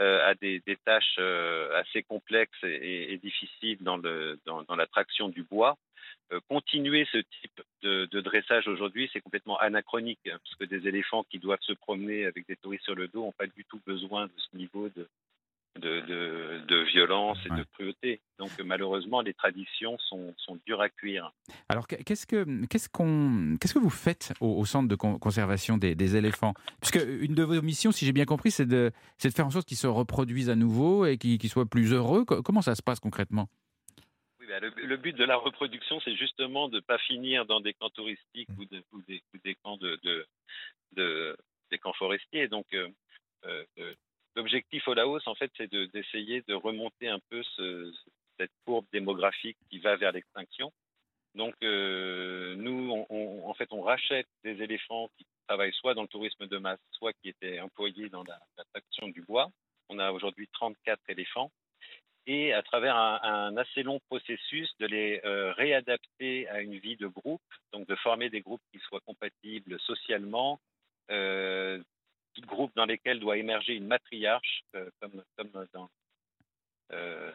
euh, 0.00 0.30
à 0.30 0.34
des, 0.34 0.62
tâches 0.86 1.16
euh, 1.18 1.78
assez 1.78 2.02
complexes 2.02 2.62
et, 2.62 3.18
difficiles 3.22 3.76
dans, 3.82 3.98
le, 3.98 4.38
dans, 4.46 4.64
la 4.74 4.86
traction 4.86 5.28
du 5.28 5.42
bois. 5.42 5.76
Euh, 6.32 6.40
continuer 6.48 7.06
ce 7.12 7.18
type 7.18 7.60
de, 7.82 8.06
de 8.06 8.20
dressage 8.22 8.66
aujourd'hui, 8.66 9.10
c'est 9.12 9.20
complètement 9.20 9.58
anachronique, 9.58 10.20
hein, 10.26 10.38
parce 10.42 10.54
que 10.54 10.64
des 10.64 10.88
éléphants 10.88 11.24
qui 11.24 11.38
doivent 11.38 11.60
se 11.60 11.74
promener 11.74 12.24
avec 12.24 12.46
des 12.46 12.56
touristes 12.56 12.84
sur 12.84 12.94
le 12.94 13.08
dos 13.08 13.24
n'ont 13.24 13.32
pas 13.32 13.46
du 13.46 13.64
tout 13.66 13.80
besoin 13.86 14.26
de 14.26 14.32
ce 14.36 14.56
niveau 14.56 14.88
de, 14.88 15.06
de, 15.78 16.64
de, 16.66 16.82
violence 16.92 17.38
et 17.46 17.50
de 17.50 17.64
cruauté. 17.74 18.20
Donc 18.38 18.50
malheureusement, 18.64 19.20
les 19.20 19.34
traditions 19.34 19.96
sont, 19.98 20.34
sont 20.38 20.58
dures 20.66 20.80
à 20.80 20.88
cuire. 20.88 21.32
Alors 21.68 21.86
qu'est-ce 21.86 22.26
que, 22.26 22.66
qu'est-ce 22.66 22.88
qu'on, 22.88 23.56
qu'est-ce 23.60 23.74
que 23.74 23.78
vous 23.78 23.90
faites 23.90 24.32
au, 24.40 24.64
centre 24.64 24.88
de 24.88 24.96
conservation 24.96 25.78
des, 25.78 25.94
des, 25.94 26.16
éléphants? 26.16 26.54
Puisque 26.80 27.04
une 27.20 27.34
de 27.34 27.42
vos 27.42 27.62
missions, 27.62 27.92
si 27.92 28.04
j'ai 28.04 28.12
bien 28.12 28.24
compris, 28.24 28.50
c'est 28.50 28.66
de, 28.66 28.90
c'est 29.18 29.28
de 29.28 29.34
faire 29.34 29.46
en 29.46 29.50
sorte 29.50 29.66
qu'ils 29.66 29.76
se 29.76 29.86
reproduisent 29.86 30.50
à 30.50 30.56
nouveau 30.56 31.06
et 31.06 31.18
qu'ils, 31.18 31.48
soient 31.48 31.66
plus 31.66 31.92
heureux. 31.92 32.24
Comment 32.24 32.62
ça 32.62 32.74
se 32.74 32.82
passe 32.82 33.00
concrètement? 33.00 33.48
Bah, 34.48 34.58
le, 34.58 34.96
but 34.96 35.14
de 35.16 35.24
la 35.24 35.36
reproduction, 35.36 36.00
c'est 36.04 36.16
justement 36.16 36.68
de 36.68 36.76
ne 36.76 36.80
pas 36.80 36.98
finir 36.98 37.46
dans 37.46 37.60
des 37.60 37.72
camps 37.72 37.90
touristiques 37.90 38.48
mmh. 38.48 38.58
ou, 38.58 38.96
ou, 38.96 39.02
des, 39.06 39.22
des, 39.44 39.54
camps 39.54 39.76
de, 39.76 39.96
de, 40.96 41.36
des 41.70 41.78
camps 41.78 41.92
forestiers. 41.92 42.48
Donc, 42.48 42.66
euh, 42.74 42.88
euh, 43.44 43.64
euh 43.78 43.94
L'objectif 44.36 44.86
au 44.86 44.94
Laos, 44.94 45.26
en 45.26 45.34
fait, 45.34 45.50
c'est 45.56 45.72
d'essayer 45.72 46.42
de, 46.46 46.54
remonter 46.54 47.08
un 47.08 47.18
peu 47.30 47.42
cette 48.38 48.52
courbe 48.64 48.86
démographique 48.92 49.56
qui 49.68 49.78
va 49.78 49.96
vers 49.96 50.12
l'extinction. 50.12 50.72
Donc, 51.34 51.54
euh, 51.62 52.54
nous, 52.56 53.06
on, 53.08 53.48
en 53.48 53.54
fait, 53.54 53.72
on 53.72 53.82
rachète 53.82 54.26
des 54.42 54.62
éléphants 54.62 55.08
qui 55.16 55.26
travaillent 55.46 55.72
soit 55.74 55.94
dans 55.94 56.02
le 56.02 56.08
tourisme 56.08 56.46
de 56.46 56.58
masse, 56.58 56.80
soit 56.92 57.12
qui 57.22 57.28
étaient 57.28 57.60
employés 57.60 58.08
dans 58.08 58.24
la, 58.24 58.38
traction 58.72 59.08
du 59.08 59.22
bois. 59.22 59.50
On 59.88 59.98
a 59.98 60.12
aujourd'hui 60.12 60.48
34 60.52 61.00
éléphants. 61.08 61.50
Et 62.26 62.52
à 62.52 62.62
travers 62.62 62.96
un, 62.96 63.56
assez 63.56 63.82
long 63.82 63.98
processus, 64.08 64.70
de 64.78 64.86
les 64.86 65.20
euh, 65.24 65.52
réadapter 65.52 66.48
à 66.48 66.60
une 66.60 66.78
vie 66.78 66.96
de 66.96 67.06
groupe, 67.06 67.42
donc 67.72 67.88
de 67.88 67.96
former 67.96 68.28
des 68.28 68.40
groupes 68.40 68.62
qui 68.72 68.78
soient 68.80 69.00
compatibles 69.00 69.80
socialement, 69.80 70.60
euh, 71.10 71.82
groupes 72.38 72.74
dans 72.76 72.86
lesquels 72.86 73.20
doit 73.20 73.36
émerger 73.36 73.74
une 73.74 73.86
matriarche, 73.86 74.62
euh, 74.74 74.88
comme, 75.00 75.22
comme 75.36 75.66
dans, 75.72 75.90
euh, 76.92 77.32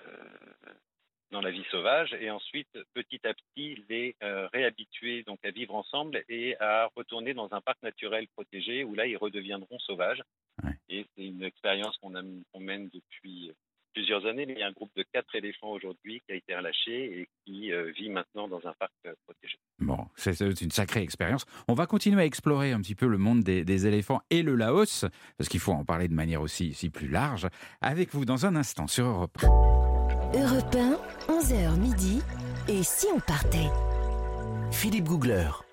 dans 1.31 1.41
la 1.41 1.51
vie 1.51 1.65
sauvage, 1.71 2.13
et 2.13 2.29
ensuite, 2.29 2.69
petit 2.93 3.19
à 3.27 3.33
petit, 3.33 3.83
les 3.89 4.15
euh, 4.23 4.47
réhabituer 4.53 5.23
donc 5.23 5.43
à 5.43 5.51
vivre 5.51 5.75
ensemble 5.75 6.23
et 6.29 6.55
à 6.59 6.89
retourner 6.95 7.33
dans 7.33 7.53
un 7.53 7.61
parc 7.61 7.81
naturel 7.83 8.27
protégé 8.29 8.83
où 8.83 8.95
là, 8.95 9.05
ils 9.05 9.17
redeviendront 9.17 9.79
sauvages. 9.79 10.23
Et 10.87 11.05
c'est 11.15 11.25
une 11.25 11.43
expérience 11.43 11.97
qu'on 11.97 12.59
mène 12.59 12.89
depuis 12.89 13.51
plusieurs 13.95 14.25
années, 14.25 14.45
mais 14.45 14.53
il 14.53 14.59
y 14.59 14.63
a 14.63 14.67
un 14.67 14.73
groupe 14.73 14.91
de 14.95 15.05
quatre 15.13 15.33
éléphants 15.35 15.71
aujourd'hui 15.71 16.21
qui 16.27 16.33
a 16.33 16.35
été 16.35 16.55
relâché 16.55 17.21
et 17.21 17.29
qui 17.45 17.71
euh, 17.71 17.91
vit 17.97 18.09
maintenant 18.09 18.47
dans 18.47 18.59
un 18.67 18.73
parc 18.73 18.91
euh, 19.05 19.13
protégé. 19.25 19.57
Bon, 19.79 20.05
c'est 20.15 20.61
une 20.61 20.71
sacrée 20.71 21.01
expérience. 21.01 21.45
On 21.67 21.73
va 21.73 21.87
continuer 21.87 22.21
à 22.21 22.25
explorer 22.25 22.73
un 22.73 22.81
petit 22.81 22.95
peu 22.95 23.07
le 23.07 23.17
monde 23.17 23.41
des, 23.41 23.87
éléphants 23.87 24.21
et 24.29 24.43
le 24.43 24.55
Laos, 24.55 25.05
parce 25.37 25.49
qu'il 25.49 25.59
faut 25.59 25.71
en 25.71 25.85
parler 25.85 26.07
de 26.07 26.13
manière 26.13 26.41
aussi, 26.41 26.71
aussi 26.71 26.89
plus 26.89 27.07
large, 27.07 27.47
avec 27.81 28.13
vous 28.13 28.25
dans 28.25 28.45
un 28.45 28.55
instant 28.55 28.87
sur 28.87 29.05
Europe 29.05 29.37
1. 29.43 29.47
Europe 30.41 30.75
1, 30.75 31.33
11h 31.33 31.79
midi, 31.79 32.21
et 32.67 32.83
si 32.83 33.07
on 33.15 33.19
partait? 33.19 33.69
Philippe 34.71 35.05
Googler. 35.05 35.64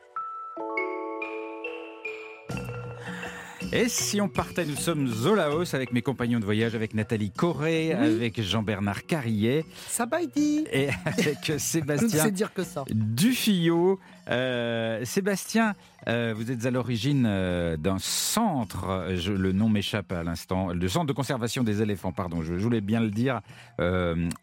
Et 3.75 3.89
si 3.89 4.21
on 4.21 4.29
partait, 4.29 4.67
nous 4.67 4.77
sommes 4.77 5.11
au 5.25 5.35
Laos 5.35 5.73
avec 5.73 5.93
mes 5.93 6.03
compagnons 6.03 6.39
de 6.39 6.45
voyage, 6.45 6.75
avec 6.75 6.93
Nathalie 6.93 7.31
Corré, 7.31 7.95
avec 7.95 8.43
Jean-Bernard 8.43 9.07
Carrier. 9.07 9.65
Ça 9.89 10.07
dit 10.37 10.67
Et 10.71 10.89
avec 11.07 11.53
Sébastien 11.59 12.29
dire 12.29 12.53
que 12.53 12.65
ça. 12.65 12.85
Dufillot. 12.91 13.99
Euh, 14.29 15.03
Sébastien, 15.07 15.75
euh, 16.09 16.35
vous 16.37 16.51
êtes 16.51 16.67
à 16.67 16.71
l'origine 16.71 17.25
euh, 17.27 17.77
d'un 17.77 17.99
centre, 17.99 19.09
le 19.11 19.53
nom 19.53 19.69
m'échappe 19.69 20.12
à 20.12 20.23
l'instant, 20.23 20.69
le 20.73 20.88
centre 20.88 21.07
de 21.07 21.12
conservation 21.12 21.62
des 21.62 21.83
éléphants, 21.83 22.12
pardon, 22.12 22.43
je, 22.43 22.55
voulais 22.55 22.81
bien 22.81 23.01
le 23.01 23.11
dire, 23.11 23.41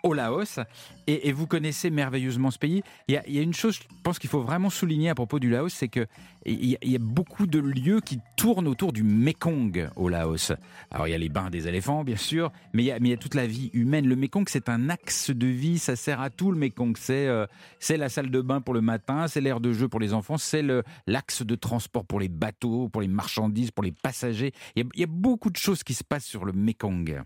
au 0.04 0.14
Laos, 0.14 0.60
et, 1.08 1.32
vous 1.32 1.48
connaissez 1.48 1.90
merveilleusement 1.90 2.52
ce 2.52 2.60
pays. 2.60 2.84
Il 3.08 3.22
y, 3.28 3.40
a, 3.40 3.42
une 3.42 3.54
chose, 3.54 3.76
je 3.76 3.96
pense 4.04 4.20
qu'il 4.20 4.30
faut 4.30 4.42
vraiment 4.42 4.70
souligner 4.70 5.10
à 5.10 5.16
propos 5.16 5.40
du 5.40 5.50
Laos, 5.50 5.74
c'est 5.74 5.88
que 5.88 6.06
il 6.46 6.78
y, 6.82 6.96
a 6.96 7.00
beaucoup 7.00 7.48
de 7.48 7.60
lieux 7.60 8.00
qui 8.00 8.20
tournent 8.38 8.68
autour 8.68 8.94
du 8.94 9.04
Mekong 9.04 9.90
au 9.98 10.08
Laos. 10.08 10.54
Alors 10.90 11.08
il 11.08 11.12
y 11.12 11.14
a 11.14 11.18
les 11.18 11.28
bains 11.28 11.50
des 11.50 11.68
éléphants, 11.68 12.06
bien 12.06 12.16
sûr, 12.16 12.52
mais 12.74 12.84
il 12.84 12.86
y 12.86 12.92
a, 12.92 12.98
y 12.98 13.18
toute 13.18 13.36
la 13.36 13.46
vie 13.46 13.70
humaine. 13.74 14.08
Le 14.08 14.16
Mekong, 14.16 14.46
c'est 14.48 14.70
un 14.70 14.90
axe 14.90 15.32
de 15.32 15.48
vie, 15.48 15.80
ça 15.80 15.96
sert 15.96 16.22
à 16.22 16.30
tout 16.30 16.52
le 16.52 16.58
Mekong. 16.58 16.96
C'est 16.98 17.98
la 17.98 18.10
salle 18.10 18.32
de 18.32 18.42
bain 18.42 18.62
pour 18.62 18.74
le 18.74 18.82
matin, 18.82 19.28
c'est 19.28 19.42
l'air 19.42 19.60
de 19.60 19.74
jeu 19.74 19.88
pour 19.88 20.00
les 20.00 20.14
enfants, 20.14 20.38
c'est 20.38 20.64
l'axe 21.08 21.44
de 21.50 21.56
transport 21.56 22.06
pour 22.06 22.20
les 22.20 22.30
bateaux, 22.30 22.90
pour 22.90 23.02
les 23.02 23.08
marchandises, 23.08 23.72
pour 23.72 23.84
les 23.84 23.92
passagers. 23.92 24.52
Il 24.76 24.88
y 24.96 25.04
a, 25.04 25.08
beaucoup 25.08 25.50
de 25.50 25.58
choses 25.58 25.84
qui 25.84 25.94
se 25.94 26.04
passent 26.04 26.28
sur 26.28 26.46
le 26.46 26.54
Mekong. 26.54 27.24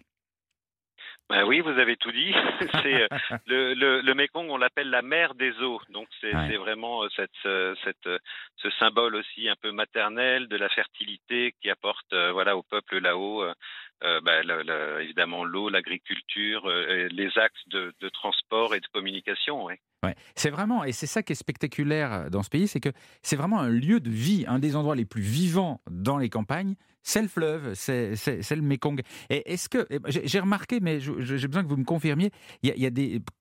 Ben 1.29 1.45
oui, 1.45 1.61
vous 1.61 1.69
avez 1.69 1.95
tout 1.97 2.11
dit. 2.11 2.33
c'est 2.83 3.03
euh, 3.03 3.07
le, 3.45 3.73
le, 3.73 4.01
le, 4.01 4.13
Mekong, 4.13 4.49
on 4.49 4.57
l'appelle 4.57 4.89
la 4.89 5.01
mer 5.01 5.35
des 5.35 5.51
eaux. 5.61 5.81
Donc 5.89 6.07
c'est 6.21 6.31
vraiment 6.57 7.03
euh, 7.03 7.07
cette, 7.15 7.77
cette, 7.83 8.09
ce 8.57 8.69
symbole 8.79 9.15
aussi 9.15 9.47
un 9.47 9.55
peu 9.61 9.71
maternel 9.71 10.47
de 10.47 10.57
la 10.57 10.69
fertilité 10.69 11.53
qui 11.61 11.69
apporte 11.69 12.11
euh, 12.13 12.31
voilà 12.31 12.57
au 12.57 12.63
peuple 12.63 12.99
là-haut. 12.99 13.45
Ben, 14.03 14.43
évidemment 14.99 15.45
l'eau, 15.45 15.69
l'agriculture, 15.69 16.67
les 16.67 17.29
axes 17.37 17.67
de, 17.67 18.09
transport 18.09 18.75
et 18.75 18.79
de 18.81 18.87
communication. 18.93 19.63
Ouais. 19.63 19.79
C'est 20.35 20.49
vraiment, 20.49 20.83
et 20.83 20.91
c'est 20.91 21.07
ça 21.07 21.23
qui 21.23 21.33
est 21.33 21.35
spectaculaire 21.35 22.29
dans 22.29 22.43
ce 22.43 22.49
pays, 22.49 22.67
c'est 22.67 22.79
que 22.79 22.89
c'est 23.21 23.35
vraiment 23.35 23.59
un 23.59 23.69
lieu 23.69 23.99
de 23.99 24.09
vie, 24.09 24.45
un 24.47 24.59
des 24.59 24.75
endroits 24.75 24.95
les 24.95 25.05
plus 25.05 25.21
vivants 25.21 25.81
dans 25.89 26.17
les 26.17 26.29
campagnes. 26.29 26.75
C'est 27.05 27.21
le 27.21 27.27
fleuve, 27.27 27.73
c'est 27.73 28.15
le 28.55 28.61
Mekong. 28.61 29.01
Et 29.29 29.51
est-ce 29.51 29.67
que 29.67 29.85
j'ai 30.07 30.39
remarqué, 30.39 30.79
mais 30.79 31.01
j'ai 31.01 31.47
besoin 31.47 31.63
que 31.63 31.67
vous 31.67 31.77
me 31.77 31.83
confirmiez, 31.83 32.31
y 32.63 32.85
a, 32.85 32.89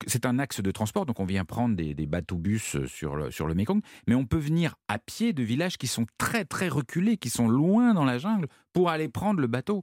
c'est 0.06 0.26
un 0.26 0.40
axe 0.40 0.60
de 0.60 0.70
transport, 0.72 1.06
donc 1.06 1.20
on 1.20 1.24
vient 1.24 1.44
prendre 1.44 1.76
des, 1.76 2.06
bateaux-bus 2.06 2.84
sur 2.86 3.14
le, 3.14 3.30
sur 3.30 3.46
le 3.46 3.54
Mekong, 3.54 3.80
mais 4.08 4.16
on 4.16 4.26
peut 4.26 4.38
venir 4.38 4.74
à 4.88 4.98
pied 4.98 5.32
de 5.32 5.44
villages 5.44 5.78
qui 5.78 5.86
sont 5.86 6.06
très 6.18 6.44
très 6.44 6.68
reculés, 6.68 7.16
qui 7.16 7.30
sont 7.30 7.48
loin 7.48 7.94
dans 7.94 8.04
la 8.04 8.18
jungle, 8.18 8.48
pour 8.72 8.90
aller 8.90 9.08
prendre 9.08 9.40
le 9.40 9.46
bateau. 9.46 9.82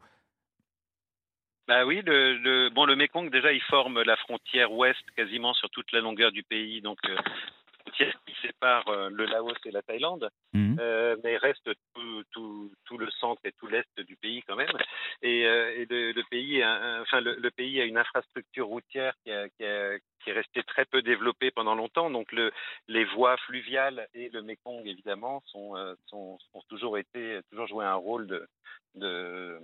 Bah 1.69 1.85
oui, 1.85 2.01
le, 2.03 2.33
le, 2.33 2.69
bon, 2.71 2.85
le 2.85 2.95
Mekong, 2.95 3.29
déjà, 3.29 3.53
il 3.53 3.61
forme 3.61 4.01
la 4.01 4.17
frontière 4.17 4.71
ouest 4.71 4.99
quasiment 5.15 5.53
sur 5.53 5.69
toute 5.69 5.91
la 5.91 5.99
longueur 5.99 6.31
du 6.31 6.41
pays, 6.41 6.81
donc 6.81 6.97
euh, 7.07 7.15
frontière 7.81 8.15
qui 8.25 8.33
sépare 8.41 8.87
euh, 8.87 9.09
le 9.11 9.25
Laos 9.25 9.53
et 9.65 9.69
la 9.69 9.83
Thaïlande, 9.83 10.31
mmh. 10.53 10.77
euh, 10.79 11.15
mais 11.23 11.37
reste 11.37 11.69
tout, 11.93 12.23
tout, 12.31 12.71
tout, 12.85 12.97
le 12.97 13.07
centre 13.11 13.39
et 13.45 13.51
tout 13.51 13.67
l'est 13.67 13.85
du 13.99 14.15
pays 14.15 14.41
quand 14.47 14.55
même. 14.55 14.75
Et, 15.21 15.45
euh, 15.45 15.75
et 15.75 15.85
le, 15.85 16.23
pays, 16.31 16.63
a, 16.63 17.01
enfin, 17.03 17.21
le, 17.21 17.51
pays 17.51 17.79
a 17.79 17.85
une 17.85 17.99
infrastructure 17.99 18.65
routière 18.65 19.13
qui, 19.23 19.31
a, 19.31 19.47
qui, 19.49 19.63
a, 19.63 19.99
qui, 20.23 20.31
est 20.31 20.33
restée 20.33 20.63
très 20.63 20.85
peu 20.85 21.03
développée 21.03 21.51
pendant 21.51 21.75
longtemps. 21.75 22.09
Donc 22.09 22.31
le, 22.31 22.51
les 22.87 23.05
voies 23.05 23.37
fluviales 23.45 24.07
et 24.15 24.29
le 24.29 24.41
Mekong 24.41 24.87
évidemment 24.87 25.43
sont, 25.45 25.75
sont, 26.07 26.39
sont 26.51 26.63
toujours 26.67 26.97
été, 26.97 27.41
toujours 27.51 27.67
joué 27.67 27.85
un 27.85 27.93
rôle 27.93 28.25
de, 28.25 28.47
de 28.95 29.59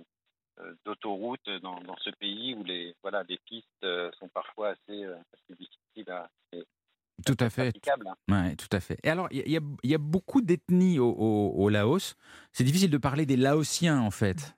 euh, 0.60 0.74
d'autoroute 0.84 1.48
dans, 1.62 1.80
dans, 1.82 1.96
ce 1.98 2.10
pays 2.10 2.54
où 2.54 2.64
les, 2.64 2.94
voilà, 3.02 3.22
les 3.28 3.38
pistes 3.46 3.66
euh, 3.84 4.10
sont 4.18 4.28
parfois 4.28 4.70
assez, 4.70 5.04
euh, 5.04 5.14
assez 5.32 5.58
difficiles 5.58 6.10
à, 6.10 6.28
Tout 7.24 7.36
à 7.40 7.50
fait. 7.50 7.70
praticable. 7.72 8.06
Ouais, 8.28 8.56
tout 8.56 8.68
à 8.72 8.80
fait. 8.80 8.98
Et 9.02 9.10
alors, 9.10 9.28
il 9.30 9.48
y, 9.50 9.56
a- 9.56 9.60
il 9.82 9.90
y 9.90 9.94
a 9.94 9.98
beaucoup 9.98 10.40
d'ethnies 10.42 10.98
au, 10.98 11.08
au- 11.10 11.52
au 11.56 11.68
Laos. 11.68 12.16
C'est 12.52 12.64
difficile 12.64 12.90
de 12.90 12.98
parler 12.98 13.26
des 13.26 13.36
Laotiens, 13.36 14.00
en 14.00 14.10
fait. 14.10 14.54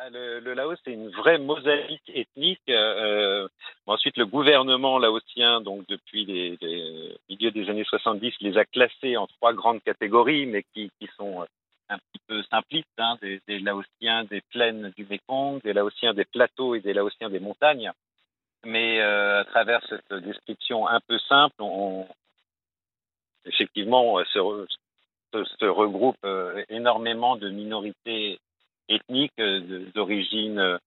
Ah, 0.00 0.10
Le, 0.10 0.38
le 0.38 0.54
Laos, 0.54 0.78
c'est 0.84 0.92
une 0.92 1.10
vraie 1.10 1.38
mosaïque 1.38 2.08
ethnique. 2.14 2.60
Euh, 2.68 3.48
ensuite, 3.86 4.16
le 4.16 4.26
gouvernement 4.26 4.98
laotien, 4.98 5.60
donc 5.60 5.86
depuis 5.88 6.24
les, 6.24 6.56
les 6.60 7.18
milieux 7.28 7.50
des 7.50 7.68
années 7.68 7.84
70, 7.84 8.32
les 8.40 8.56
a 8.56 8.64
classés 8.64 9.16
en 9.16 9.26
trois 9.26 9.52
grandes 9.54 9.82
catégories, 9.82 10.46
mais 10.46 10.62
qui, 10.72 10.90
qui 11.00 11.08
sont 11.16 11.44
un 11.88 11.98
petit 11.98 12.20
peu 12.26 12.42
simplistes. 12.44 12.88
hein, 12.98 13.16
des, 13.22 13.40
des 13.46 13.58
Laotiens 13.58 14.24
des 14.24 14.42
plaines 14.52 14.92
du 14.96 15.06
Mékong, 15.06 15.60
des 15.62 15.72
Laotiens 15.72 16.14
des 16.14 16.24
plateaux 16.24 16.74
et 16.74 16.80
des 16.80 16.92
Laotiens 16.92 17.30
des 17.30 17.40
montagnes. 17.40 17.90
Mais 18.64 19.00
euh, 19.00 19.40
à 19.40 19.44
travers 19.44 19.80
cette 19.88 20.12
description 20.24 20.88
un 20.88 21.00
peu 21.00 21.18
simple, 21.20 21.54
on, 21.60 22.08
effectivement, 23.44 24.22
se, 24.24 24.38
re- 24.38 25.66
regroupe 25.68 26.16
euh, 26.24 26.64
énormément 26.68 27.36
de 27.36 27.48
minorités 27.50 28.40
ethniques 28.88 29.38
euh, 29.38 29.86
d'origine 29.94 30.78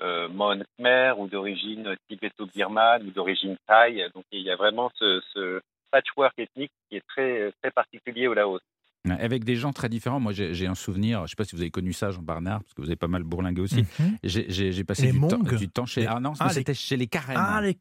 Mon 0.00 0.62
Khmer 0.62 1.14
ou 1.18 1.26
d'origine 1.26 1.96
tibéto-birmane 2.08 3.06
ou 3.06 3.10
d'origine 3.10 3.56
thaï. 3.66 4.08
Donc 4.14 4.24
il 4.30 4.42
y 4.42 4.50
a 4.50 4.56
vraiment 4.56 4.90
ce, 4.94 5.20
ce 5.34 5.60
patchwork 5.90 6.38
ethnique 6.38 6.70
qui 6.88 6.96
est 6.96 7.06
très, 7.08 7.52
très 7.60 7.72
particulier 7.72 8.28
au 8.28 8.34
Laos. 8.34 8.62
Avec 9.08 9.44
des 9.44 9.56
gens 9.56 9.72
très 9.72 9.88
différents. 9.88 10.20
Moi, 10.20 10.32
j'ai 10.32 10.66
un 10.66 10.74
souvenir, 10.74 11.18
je 11.20 11.22
ne 11.22 11.26
sais 11.28 11.36
pas 11.36 11.44
si 11.44 11.54
vous 11.56 11.62
avez 11.62 11.70
connu 11.70 11.92
ça, 11.92 12.10
Jean 12.10 12.20
Barnard, 12.22 12.60
parce 12.62 12.74
que 12.74 12.82
vous 12.82 12.88
avez 12.88 12.96
pas 12.96 13.08
mal 13.08 13.22
bourlingué 13.22 13.60
aussi. 13.62 13.84
Mhm. 13.98 14.18
J'ai- 14.24 14.84
passé 14.84 15.10
du 15.12 15.20
temps, 15.20 15.38
Mongs 15.38 15.56
du 15.56 15.68
temps 15.68 15.86
chez. 15.86 16.02
Les- 16.02 16.06
Ah 16.08 16.20
non, 16.20 16.32
Ah, 16.40 16.48
les- 16.48 16.54
c'était 16.54 16.74
chez 16.74 16.96
les 16.96 17.06
Karen. 17.06 17.36
Ah, 17.38 17.60
les 17.62 17.74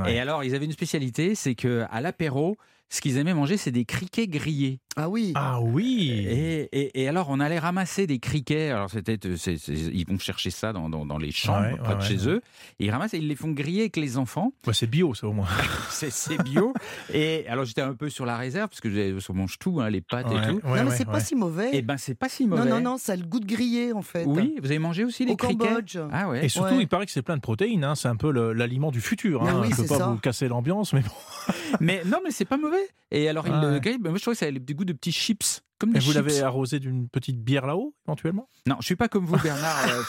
ouais. 0.00 0.14
Et 0.16 0.20
alors, 0.20 0.44
ils 0.44 0.54
avaient 0.54 0.66
une 0.66 0.72
spécialité, 0.72 1.34
c'est 1.34 1.54
que 1.54 1.84
à 1.90 2.00
l'apéro, 2.00 2.56
ce 2.88 3.00
qu'ils 3.00 3.16
aimaient 3.18 3.34
manger, 3.34 3.56
c'est 3.56 3.72
des 3.72 3.84
criquets 3.84 4.28
grillés. 4.28 4.78
Ah 4.98 5.08
oui. 5.10 5.32
Ah 5.34 5.60
oui. 5.60 6.10
Et, 6.26 6.68
et- 6.72 7.02
et 7.02 7.08
alors, 7.08 7.26
on 7.28 7.38
allait 7.40 7.58
ramasser 7.58 8.06
des 8.06 8.18
criquets. 8.18 8.70
Alors, 8.70 8.88
c'était, 8.90 9.18
c'est- 9.36 9.56
ils 9.68 10.06
vont 10.08 10.18
chercher 10.18 10.50
ça 10.50 10.72
dans, 10.72 10.88
dans- 10.88 11.04
dans 11.04 11.18
les 11.18 11.32
champs, 11.32 11.60
Ouais, 11.60 11.76
près 11.76 11.92
ouais, 11.94 11.98
de 11.98 12.02
chez 12.02 12.26
ouais. 12.26 12.32
eux. 12.34 12.40
Et 12.78 12.86
ils 12.86 12.90
ramassent 12.90 13.12
et 13.12 13.18
ils 13.18 13.28
les 13.28 13.34
font 13.36 13.50
griller 13.50 13.80
avec 13.82 13.96
les 13.96 14.16
enfants. 14.16 14.52
Ouais, 14.66 14.72
c'est 14.72 14.86
bio, 14.86 15.12
ça 15.14 15.26
au 15.28 15.32
moins. 15.32 15.48
C'est, 15.90 16.42
bio. 16.44 16.72
et 17.12 17.46
alors, 17.48 17.64
j'étais 17.64 17.82
un 17.82 17.94
peu 17.94 18.08
sur 18.08 18.24
la 18.24 18.36
réserve, 18.38 18.68
parce 18.68 18.80
que 18.80 18.88
j'ai- 18.90 19.14
on 19.28 19.34
mange 19.34 19.58
tout, 19.58 19.80
hein, 19.80 19.90
les 19.90 20.00
pâtes 20.00 20.28
Ouais, 20.28 20.36
et 20.36 20.46
tout. 20.48 20.54
ouais, 20.66 20.78
non, 20.78 20.84
mais 20.84 20.90
ouais, 20.90 20.96
c'est 20.96 21.04
pas 21.04 21.20
si 21.20 21.34
mauvais. 21.34 21.70
Et 21.76 21.82
ben, 21.82 21.96
c'est 21.98 22.14
pas 22.14 22.28
si 22.28 22.46
non, 22.46 22.56
mauvais. 22.56 22.70
non, 22.70 22.80
non, 22.80 22.96
ça 22.98 23.12
a 23.12 23.16
le 23.16 23.24
goût 23.24 23.40
de 23.40 23.46
grillé 23.46 23.92
en 23.92 24.02
fait. 24.02 24.24
Oui, 24.26 24.54
vous 24.62 24.66
avez 24.70 24.78
mangé 24.78 25.04
aussi 25.04 25.24
les 25.26 25.32
Au 25.32 25.36
criquets? 25.36 25.66
Cambodge. 25.66 25.98
Ah 26.12 26.28
ouais. 26.28 26.44
Et 26.46 26.48
surtout, 26.48 26.74
Ouais. 26.76 26.82
il 26.82 26.88
paraît 26.88 27.04
que 27.06 27.12
c'est 27.12 27.22
plein 27.22 27.36
de 27.36 27.40
protéines. 27.42 27.84
hein. 27.84 27.94
C'est 27.96 28.08
un 28.08 28.16
peu 28.16 28.30
l'aliment 28.52 28.90
du 28.90 29.00
futur. 29.00 29.42
Hein. 29.42 29.60
oui, 29.62 29.68
je 29.70 29.76
peux 29.76 29.82
c'est 29.82 29.88
pas 29.88 29.98
ça. 29.98 30.06
vous 30.08 30.16
casser 30.18 30.48
l'ambiance, 30.48 30.92
mais 30.92 31.00
bon. 31.00 31.10
mais 31.80 32.02
non, 32.06 32.18
mais 32.24 32.30
c'est 32.30 32.44
pas 32.44 32.56
mauvais. 32.56 32.75
Et 33.10 33.28
alors, 33.28 33.44
Ah 33.48 33.60
le 33.62 33.72
ouais. 33.74 33.80
Ben, 33.98 34.10
moi, 34.10 34.16
je 34.16 34.22
trouve 34.22 34.34
que 34.34 34.38
ça 34.38 34.46
a 34.46 34.50
du 34.50 34.74
goût 34.74 34.84
de 34.84 34.92
petits 34.92 35.12
chips. 35.12 35.62
Comme 35.78 35.92
des 35.92 35.98
Et 35.98 36.00
vous 36.00 36.06
chips. 36.12 36.14
l'avez 36.16 36.40
arrosé 36.40 36.80
d'une 36.80 37.06
petite 37.08 37.38
bière 37.44 37.66
là-haut, 37.66 37.94
éventuellement? 38.08 38.48
Non, 38.66 38.76
je 38.80 38.86
suis 38.86 38.96
pas 38.96 39.08
comme 39.08 39.26
vous, 39.26 39.36
Bernard. 39.38 39.86
euh, 39.88 40.02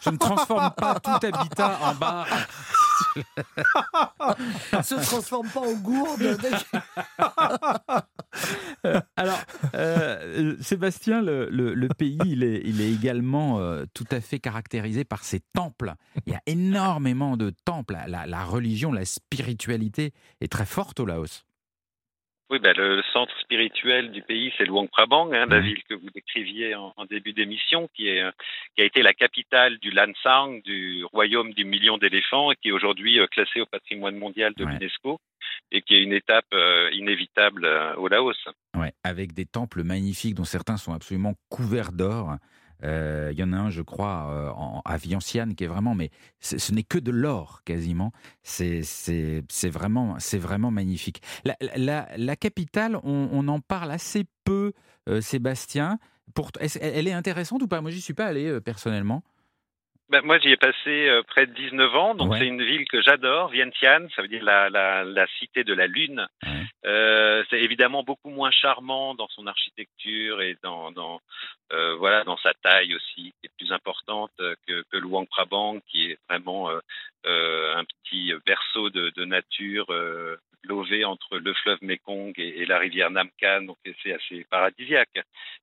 je, 0.00 0.10
ne 0.10 0.16
transforme 0.16 0.70
pas 0.76 1.00
tout 1.00 1.10
habitat 1.26 1.78
en 1.82 1.94
bar. 1.96 2.26
se 4.84 4.94
transforme 5.04 5.48
pas 5.48 5.60
en 5.60 5.72
gourde. 5.74 6.38
Alors, 9.16 9.40
euh, 9.74 10.56
Sébastien, 10.60 11.22
le, 11.22 11.48
le- 11.50 11.74
le 11.74 11.88
pays, 11.88 12.18
il 12.24 12.42
est, 12.44 12.62
il 12.64 12.80
est 12.80 12.92
également 12.92 13.58
euh, 13.58 13.84
tout 13.94 14.06
à 14.10 14.20
fait 14.20 14.38
caractérisé 14.38 15.04
par 15.04 15.24
ses 15.24 15.40
temples. 15.54 15.94
Il 16.26 16.32
y 16.32 16.36
a 16.36 16.40
énormément 16.46 17.36
de 17.36 17.50
temples. 17.64 17.96
La, 18.06 18.26
la 18.26 18.44
religion, 18.44 18.92
la 18.92 19.04
spiritualité 19.04 20.12
est 20.40 20.50
très 20.52 20.66
forte 20.66 21.00
au 21.00 21.06
Laos. 21.06 21.44
Oui, 22.50 22.58
ben, 22.58 22.74
le 22.76 23.02
centre 23.12 23.32
spirituel 23.40 24.12
du 24.12 24.20
pays, 24.20 24.52
c'est 24.58 24.66
Luang 24.66 24.86
Prabang, 24.86 25.32
hein, 25.32 25.46
la 25.46 25.60
ville 25.60 25.82
que 25.88 25.94
vous 25.94 26.10
décriviez 26.14 26.74
en, 26.74 26.92
en 26.96 27.04
début 27.06 27.32
d'émission, 27.32 27.88
qui, 27.94 28.08
est, 28.08 28.20
euh, 28.22 28.30
qui 28.76 28.82
a 28.82 28.84
été 28.84 29.00
la 29.02 29.14
capitale 29.14 29.78
du 29.78 29.90
Lansang, 29.90 30.60
du 30.62 31.04
royaume 31.06 31.54
du 31.54 31.64
million 31.64 31.96
d'éléphants, 31.96 32.52
et 32.52 32.56
qui 32.56 32.68
est 32.68 32.72
aujourd'hui 32.72 33.18
euh, 33.18 33.26
classée 33.26 33.62
au 33.62 33.66
patrimoine 33.66 34.16
mondial 34.18 34.52
de 34.56 34.64
Ouais. 34.64 34.72
l'UNESCO, 34.72 35.20
et 35.72 35.80
qui 35.80 35.94
est 35.94 36.02
une 36.02 36.12
étape 36.12 36.44
euh, 36.52 36.90
inévitable 36.92 37.64
euh, 37.64 37.94
au 37.96 38.08
Laos. 38.08 38.36
Ouais, 38.76 38.92
avec 39.02 39.32
des 39.32 39.46
temples 39.46 39.82
magnifiques 39.82 40.34
dont 40.34 40.44
certains 40.44 40.76
sont 40.76 40.92
absolument 40.92 41.34
couverts 41.48 41.92
d'or. 41.92 42.36
Euh, 42.84 43.30
Il 43.32 43.38
y 43.38 43.42
en 43.42 43.52
a 43.52 43.56
un, 43.56 43.70
je 43.70 43.82
crois, 43.82 44.28
euh, 44.30 44.50
en, 44.50 44.82
à 44.84 44.98
qui 45.54 45.64
est 45.64 45.66
vraiment, 45.66 45.94
mais 45.94 46.10
ce 46.40 46.72
n'est 46.72 46.82
que 46.82 46.98
de 46.98 47.10
l'or 47.10 47.62
quasiment. 47.64 48.12
C'est 48.42 48.82
vraiment, 49.70 50.16
vraiment 50.34 50.70
magnifique. 50.70 51.22
La, 51.76 52.36
capitale, 52.36 52.98
on, 53.02 53.48
en 53.48 53.60
parle 53.60 53.90
assez 53.90 54.24
peu, 54.44 54.72
euh, 55.08 55.20
Sébastien. 55.20 55.98
Pour, 56.34 56.50
elle 56.80 57.06
est 57.06 57.12
intéressante 57.12 57.62
ou 57.62 57.68
pas? 57.68 57.80
Moi, 57.80 57.90
j'y 57.90 58.00
suis 58.00 58.14
pas 58.14 58.26
allé 58.26 58.46
euh, 58.46 58.60
personnellement. 58.60 59.22
Ben, 60.10 60.20
moi, 60.22 60.38
j'y 60.38 60.50
ai 60.50 60.56
passé 60.58 61.08
euh, 61.08 61.22
près 61.22 61.46
de 61.46 61.54
19 61.54 61.94
ans, 61.96 62.14
donc 62.14 62.32
Ouais. 62.32 62.38
c'est 62.38 62.46
une 62.46 62.62
ville 62.62 62.86
que 62.88 63.00
j'adore, 63.00 63.48
Vientiane, 63.48 64.08
ça 64.14 64.20
veut 64.20 64.28
dire 64.28 64.44
la, 64.44 64.68
la, 64.68 65.02
la 65.02 65.26
cité 65.38 65.64
de 65.64 65.72
la 65.72 65.86
Lune. 65.86 66.26
Ouais. 66.42 66.50
Euh, 66.84 67.42
c'est 67.48 67.60
évidemment 67.62 68.02
beaucoup 68.02 68.28
moins 68.28 68.50
charmant 68.50 69.14
dans 69.14 69.28
son 69.28 69.46
architecture 69.46 70.42
et 70.42 70.58
dans, 70.62 70.90
dans 70.92 71.20
euh, 71.72 71.94
voilà 71.96 72.22
dans 72.24 72.36
sa 72.36 72.52
taille 72.62 72.94
aussi, 72.94 73.32
qui 73.40 73.46
est 73.46 73.50
plus 73.56 73.72
importante 73.72 74.30
que, 74.66 74.84
que 74.92 74.96
Luang 74.98 75.24
Prabang, 75.26 75.80
qui 75.88 76.10
est 76.10 76.18
vraiment 76.28 76.68
un 77.26 77.84
petit 77.84 78.34
berceau 78.44 78.90
de, 78.90 79.10
de 79.16 79.24
nature 79.24 79.86
lové 80.64 81.04
entre 81.04 81.38
le 81.38 81.52
fleuve 81.54 81.78
Mekong 81.82 82.32
et, 82.38 82.66
la 82.66 82.78
rivière 82.78 83.10
Namkan, 83.10 83.62
donc 83.62 83.76
c'est 84.02 84.12
assez 84.12 84.44
paradisiaque. 84.50 85.20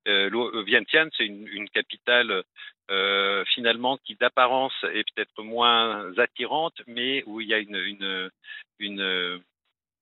Euh, 0.07 0.29
Lo- 0.29 0.63
Vientiane, 0.63 1.09
c'est 1.17 1.25
une, 1.25 1.69
capitale 1.69 2.43
euh, 2.89 3.43
finalement 3.53 3.97
qui 3.97 4.15
d'apparence 4.15 4.73
est 4.93 5.05
peut-être 5.13 5.43
moins 5.43 6.17
attirante, 6.17 6.81
mais 6.87 7.23
où 7.25 7.41
il 7.41 7.47
y 7.47 7.53
a 7.53 7.59
une, 7.59 9.41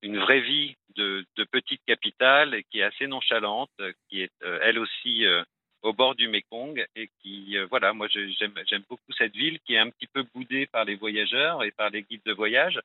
vraie 0.03 0.41
vie 0.41 0.75
de, 0.95 1.25
petite 1.51 1.81
capitale 1.85 2.63
qui 2.69 2.79
est 2.79 2.83
assez 2.83 3.07
nonchalante, 3.07 3.71
qui 4.09 4.21
est 4.21 4.31
euh, 4.43 4.59
elle 4.61 4.79
aussi 4.79 5.25
euh, 5.25 5.43
au 5.81 5.93
bord 5.93 6.15
du 6.15 6.27
Mékong 6.27 6.85
et 6.95 7.09
qui, 7.21 7.57
euh, 7.57 7.65
voilà, 7.69 7.93
moi 7.93 8.07
j'aime 8.09 8.83
beaucoup 8.89 9.11
cette 9.17 9.33
ville 9.33 9.59
qui 9.61 9.75
est 9.75 9.79
un 9.79 9.89
petit 9.89 10.07
peu 10.07 10.23
boudée 10.33 10.65
par 10.65 10.85
les 10.85 10.95
voyageurs 10.95 11.63
et 11.63 11.71
par 11.71 11.89
les 11.89 12.03
guides 12.03 12.25
de 12.25 12.33
voyage, 12.33 12.79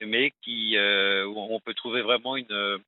mais 0.00 0.32
qui, 0.42 0.76
euh, 0.76 1.24
où 1.26 1.38
on 1.38 1.60
peut 1.60 1.74
trouver 1.74 2.02
vraiment 2.02 2.36
une, 2.36 2.80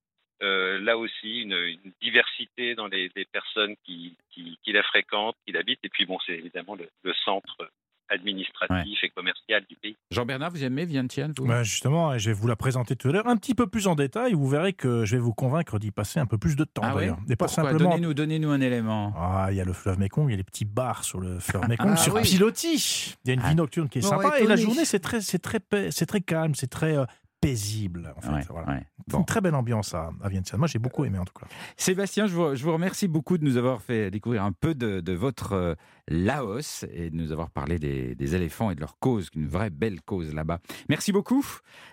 euh, 0.43 0.81
là 0.81 0.99
aussi 0.99 1.43
une, 1.43 1.79
diversité 2.01 2.75
dans 2.75 2.88
les, 2.88 3.11
personnes 3.33 3.77
qui, 3.85 4.17
qui, 4.33 4.73
la 4.73 4.83
fréquentent, 4.83 5.37
qui 5.47 5.53
l'habitent. 5.53 5.85
Et 5.85 5.88
puis 5.88 6.07
bon, 6.07 6.19
c'est 6.27 6.35
évidemment 6.35 6.77
le 6.77 7.14
centre 7.25 7.71
administratif 8.09 8.99
et 9.03 9.11
commercial 9.11 9.64
du 9.69 9.77
pays. 9.77 9.97
Jean-Bernard, 10.11 10.51
vous 10.51 10.64
aimez 10.64 10.85
Vientiane 10.85 11.33
vous? 11.37 11.47
Bah, 11.47 11.62
justement, 11.62 12.17
je 12.19 12.31
vais 12.31 12.35
vous 12.35 12.47
la 12.47 12.57
présenter 12.57 12.97
tout 12.97 13.09
à 13.09 13.12
l'heure 13.12 13.27
un 13.27 13.37
petit 13.37 13.55
peu 13.55 13.67
plus 13.67 13.87
en 13.87 13.95
détail. 13.95 14.33
Vous 14.35 14.49
verrez 14.49 14.73
que 14.73 15.05
je 15.05 15.17
vais 15.17 15.23
vous 15.23 15.33
convaincre 15.35 15.79
d'y 15.79 15.90
passer 15.90 16.21
un 16.21 16.27
peu 16.27 16.38
plus 16.38 16.57
de 16.57 16.64
temps 16.64 16.83
Ah 16.85 16.95
d'ailleurs. 16.95 17.19
Et 17.29 17.37
pas 17.37 17.47
Pourquoi? 17.47 17.64
simplement. 17.64 17.90
Donnez-nous, 17.90 18.14
donnez-nous 18.14 18.51
un 18.51 18.61
élément. 18.61 19.12
Ah, 19.17 19.49
il 19.51 19.57
y 19.57 19.61
a 19.61 19.64
le 19.64 19.73
fleuve 19.73 19.99
Mekong, 19.99 20.29
il 20.29 20.33
y 20.33 20.35
a 20.35 20.37
les 20.38 20.45
petits 20.45 20.64
bars 20.64 21.05
sur 21.05 21.21
le 21.21 21.38
fleuve 21.40 21.69
Mekong, 21.69 21.90
Ah 21.93 21.97
sur 21.97 22.14
oui. 22.14 22.23
pilotis. 22.23 23.17
Il 23.25 23.29
y 23.29 23.31
a 23.31 23.35
une 23.35 23.40
Ah. 23.45 23.49
vie 23.51 23.55
nocturne 23.57 23.88
qui 23.88 23.99
est 23.99 24.03
Bon, 24.03 24.09
sympa. 24.09 24.38
Et 24.40 24.47
la 24.47 24.57
journée, 24.57 24.85
c'est 24.85 25.01
très, 25.01 25.21
c'est 25.21 25.38
très, 25.38 25.61
pa- 25.61 25.90
c'est 25.90 26.07
très 26.07 26.21
calme, 26.21 26.55
c'est 26.55 26.67
très 26.71 26.97
euh, 26.97 27.05
paisible. 27.49 28.15
En 28.17 28.21
fait, 28.21 28.29
Ouais, 28.33 28.41
voilà. 28.49 28.69
ouais. 28.69 28.83
C'est 29.11 29.17
Une 29.17 29.25
très 29.25 29.41
belle 29.41 29.55
ambiance 29.55 29.95
à, 29.95 30.11
à 30.23 30.29
Vientiane. 30.29 30.59
Moi, 30.59 30.69
j'ai 30.69 30.79
beaucoup 30.79 31.05
aimé 31.05 31.19
en 31.19 31.25
tout 31.25 31.33
cas. 31.39 31.47
Sébastien, 31.77 32.27
je 32.27 32.35
vous, 32.35 32.55
je 32.55 32.65
vous 32.65 32.73
remercie 32.73 33.09
beaucoup 33.09 33.39
de 33.39 33.45
nous 33.45 33.57
avoir 33.57 33.83
fait 33.83 34.11
découvrir 34.11 34.45
un 34.45 34.53
peu 34.53 34.75
de, 34.75 35.01
de 35.01 35.13
votre 35.13 35.53
euh, 35.53 35.75
Laos 36.09 36.85
et 36.93 37.11
de 37.11 37.17
nous 37.17 37.33
avoir 37.33 37.51
parlé 37.51 37.79
des, 37.79 38.15
des 38.15 38.35
éléphants 38.35 38.71
et 38.71 38.75
de 38.75 38.81
leur 38.81 38.99
cause, 38.99 39.29
une 39.35 39.47
vraie 39.47 39.71
belle 39.71 40.01
cause 40.03 40.35
là-bas. 40.35 40.59
Merci 40.89 41.13
beaucoup. 41.13 41.45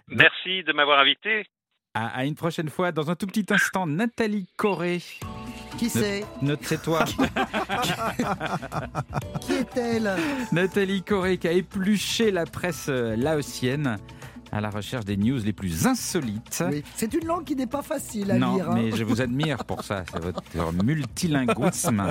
Merci 0.08 0.64
de 0.64 0.74
m'avoir 0.74 1.00
invité. 1.00 1.46
À, 1.94 2.08
à 2.08 2.26
une 2.26 2.36
prochaine 2.36 2.70
fois. 2.70 2.92
Dans 2.94 3.12
un 3.12 3.16
tout 3.16 3.28
petit 3.28 3.46
instant, 3.50 3.86
Nathalie 3.86 4.48
Corée. 4.58 5.02
Qui 5.78 5.90
c'est 5.90 6.26
Notre 6.42 6.66
c'est 6.66 6.82
toi. 6.82 7.04
Qui 9.42 9.54
est-elle? 9.54 10.12
Nathalie 10.52 11.04
Corée 11.04 11.38
qui 11.38 11.48
a 11.48 11.52
épluché 11.52 12.32
la 12.32 12.46
presse 12.46 12.88
euh, 12.90 13.16
laotienne 13.16 13.98
à 14.52 14.60
la 14.62 14.70
recherche 14.70 15.06
des 15.06 15.18
news 15.18 15.40
les 15.44 15.54
plus 15.54 15.88
insolites. 15.88 16.64
Oui. 16.70 16.84
C'est 16.96 17.14
une 17.14 17.26
langue 17.26 17.46
qui 17.46 17.56
n'est 17.56 17.68
pas 17.68 17.82
facile 17.82 18.32
à 18.32 18.38
non, 18.38 18.56
lire. 18.56 18.70
hein. 18.70 18.74
mais 18.76 18.92
je 18.92 19.04
vous 19.04 19.22
admire 19.22 19.64
pour 19.66 19.84
ça, 19.84 20.04
c'est 20.12 20.20
votre 20.22 20.42
multilinguisme. 20.84 22.10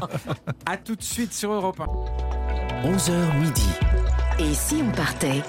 À 0.66 0.76
tout 0.76 0.96
de 0.96 1.02
suite 1.02 1.32
sur 1.32 1.52
Europe 1.52 1.80
1. 1.80 2.88
11h 2.88 3.38
midi. 3.40 3.68
Et 4.38 4.54
si 4.54 4.82
on 4.86 4.90
partait? 4.92 5.42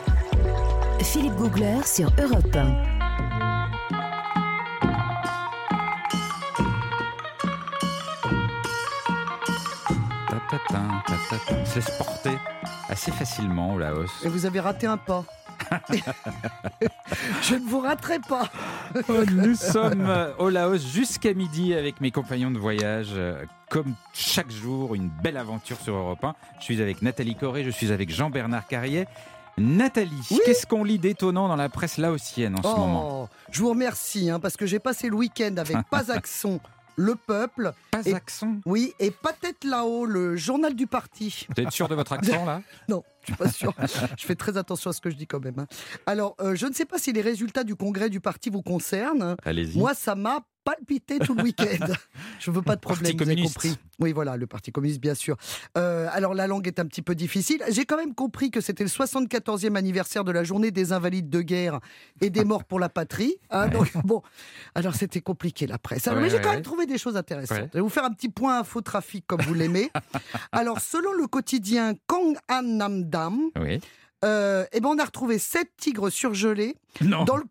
Philippe 1.01 1.35
Googler 1.35 1.79
sur 1.85 2.11
Europe 2.21 2.55
1. 2.55 2.83
Ta-ta-ta, 10.29 10.81
ta-ta-ta. 11.07 11.55
On 11.61 11.65
se 11.65 11.75
laisse 11.75 11.91
porter 11.97 12.37
assez 12.89 13.11
facilement 13.11 13.73
au 13.73 13.77
Laos. 13.79 14.09
Et 14.23 14.29
vous 14.29 14.45
avez 14.45 14.59
raté 14.59 14.87
un 14.87 14.97
pas. 14.97 15.23
Je 17.41 17.55
ne 17.55 17.67
vous 17.67 17.79
raterai 17.79 18.19
pas. 18.19 18.49
Nous 19.31 19.55
sommes 19.55 20.09
au 20.39 20.49
Laos 20.49 20.77
jusqu'à 20.91 21.33
midi 21.33 21.73
avec 21.73 22.01
mes 22.01 22.11
compagnons 22.11 22.51
de 22.51 22.57
voyage. 22.59 23.13
Comme 23.69 23.93
chaque 24.13 24.51
jour, 24.51 24.95
une 24.95 25.09
belle 25.09 25.37
aventure 25.37 25.77
sur 25.79 25.95
Europe 25.95 26.23
1. 26.23 26.35
Je 26.59 26.63
suis 26.65 26.81
avec 26.81 27.01
Nathalie 27.01 27.35
Corré, 27.35 27.63
je 27.63 27.69
suis 27.69 27.91
avec 27.91 28.09
Jean-Bernard 28.09 28.67
Carrier. 28.67 29.05
Nathalie, 29.57 30.27
Oui. 30.31 30.39
qu'est-ce 30.45 30.65
qu'on 30.65 30.83
lit 30.83 30.97
d'étonnant 30.97 31.47
dans 31.47 31.55
la 31.57 31.69
presse 31.69 31.97
laotienne 31.97 32.55
en 32.57 32.63
ce 32.63 32.67
moment? 32.79 33.21
Oh, 33.23 33.29
je 33.51 33.61
vous 33.61 33.69
remercie 33.69 34.29
hein, 34.29 34.39
parce 34.39 34.55
que 34.57 34.65
j'ai 34.65 34.79
passé 34.79 35.09
le 35.09 35.15
week-end 35.15 35.55
avec 35.57 35.75
Accent, 36.09 36.59
Le 36.97 37.15
Peuple, 37.15 37.73
Pas 37.91 38.01
et- 38.05 38.13
accent 38.13 38.57
oui, 38.65 38.93
et 38.99 39.11
Pas 39.11 39.33
Tête 39.33 39.63
là-haut, 39.63 40.05
le 40.05 40.35
journal 40.35 40.75
du 40.75 40.87
parti. 40.87 41.47
Vous 41.55 41.63
êtes 41.63 41.71
sûr 41.71 41.87
de 41.87 41.95
votre 41.95 42.13
accent 42.13 42.45
là? 42.45 42.61
Non, 42.89 43.03
je 43.21 43.27
suis 43.27 43.35
pas 43.35 43.49
sûr. 43.49 43.73
je 44.17 44.25
fais 44.25 44.35
très 44.35 44.57
attention 44.57 44.89
à 44.89 44.93
ce 44.93 45.01
que 45.01 45.09
je 45.09 45.15
dis 45.15 45.27
quand 45.27 45.39
même. 45.43 45.57
hein. 45.59 45.67
Alors, 46.05 46.35
euh, 46.41 46.55
je 46.55 46.65
ne 46.67 46.73
sais 46.73 46.85
pas 46.85 46.97
si 46.97 47.11
les 47.13 47.21
résultats 47.21 47.63
du 47.63 47.75
congrès 47.75 48.09
du 48.09 48.19
parti 48.19 48.49
vous 48.49 48.61
concernent. 48.61 49.35
Allez-y. 49.43 49.77
Moi, 49.77 49.93
ça 49.93 50.15
m'a 50.15 50.41
palpité 50.63 51.19
tout 51.19 51.33
le 51.33 51.43
week-end. 51.43 51.85
Je 52.39 52.51
veux 52.51 52.61
pas 52.61 52.75
de 52.75 52.81
problème, 52.81 53.13
vous 53.17 53.23
avez 53.29 53.41
compris. 53.41 53.75
Oui, 53.99 54.11
voilà, 54.13 54.37
le 54.37 54.47
Parti 54.47 54.71
communiste, 54.71 54.99
bien 55.01 55.13
sûr. 55.15 55.37
Euh, 55.77 56.07
alors, 56.11 56.33
la 56.33 56.47
langue 56.47 56.67
est 56.67 56.79
un 56.79 56.85
petit 56.85 57.01
peu 57.01 57.15
difficile. 57.15 57.63
J'ai 57.69 57.85
quand 57.85 57.97
même 57.97 58.13
compris 58.15 58.51
que 58.51 58.61
c'était 58.61 58.83
le 58.83 58.89
74e 58.89 59.75
anniversaire 59.75 60.23
de 60.23 60.31
la 60.31 60.43
journée 60.43 60.71
des 60.71 60.91
invalides 60.93 61.29
de 61.29 61.41
guerre 61.41 61.79
et 62.19 62.29
des 62.29 62.43
morts 62.43 62.63
pour 62.63 62.79
la 62.79 62.89
patrie. 62.89 63.35
hein, 63.49 63.67
donc, 63.67 63.91
bon, 64.03 64.21
alors 64.75 64.95
c'était 64.95 65.21
compliqué 65.21 65.67
la 65.67 65.77
presse. 65.77 66.07
Alors, 66.07 66.17
Ouais, 66.17 66.23
mais 66.25 66.29
j'ai 66.29 66.37
ouais, 66.37 66.41
quand 66.41 66.53
même 66.53 66.61
trouvé 66.63 66.85
des 66.85 66.97
choses 66.97 67.15
intéressantes. 67.17 67.69
Je 67.71 67.77
vais 67.77 67.81
vous 67.81 67.89
faire 67.89 68.05
un 68.05 68.11
petit 68.11 68.29
point 68.29 68.59
info 68.59 68.81
trafic 68.81 69.25
comme 69.27 69.41
vous 69.41 69.53
l'aimez. 69.53 69.91
alors, 70.51 70.79
selon 70.79 71.13
le 71.13 71.27
quotidien 71.27 71.93
Kong 72.07 72.35
An 72.49 72.61
Nam 72.63 73.03
Dam, 73.03 73.39
Oui. 73.59 73.79
euh, 74.25 74.65
eh 74.71 74.79
ben, 74.79 74.89
on 74.89 74.97
a 74.99 75.05
retrouvé 75.05 75.37
sept 75.39 75.69
tigres 75.77 76.09
surgelés 76.09 76.75
Non. 77.01 77.23
dans, 77.25 77.37
le, 77.37 77.43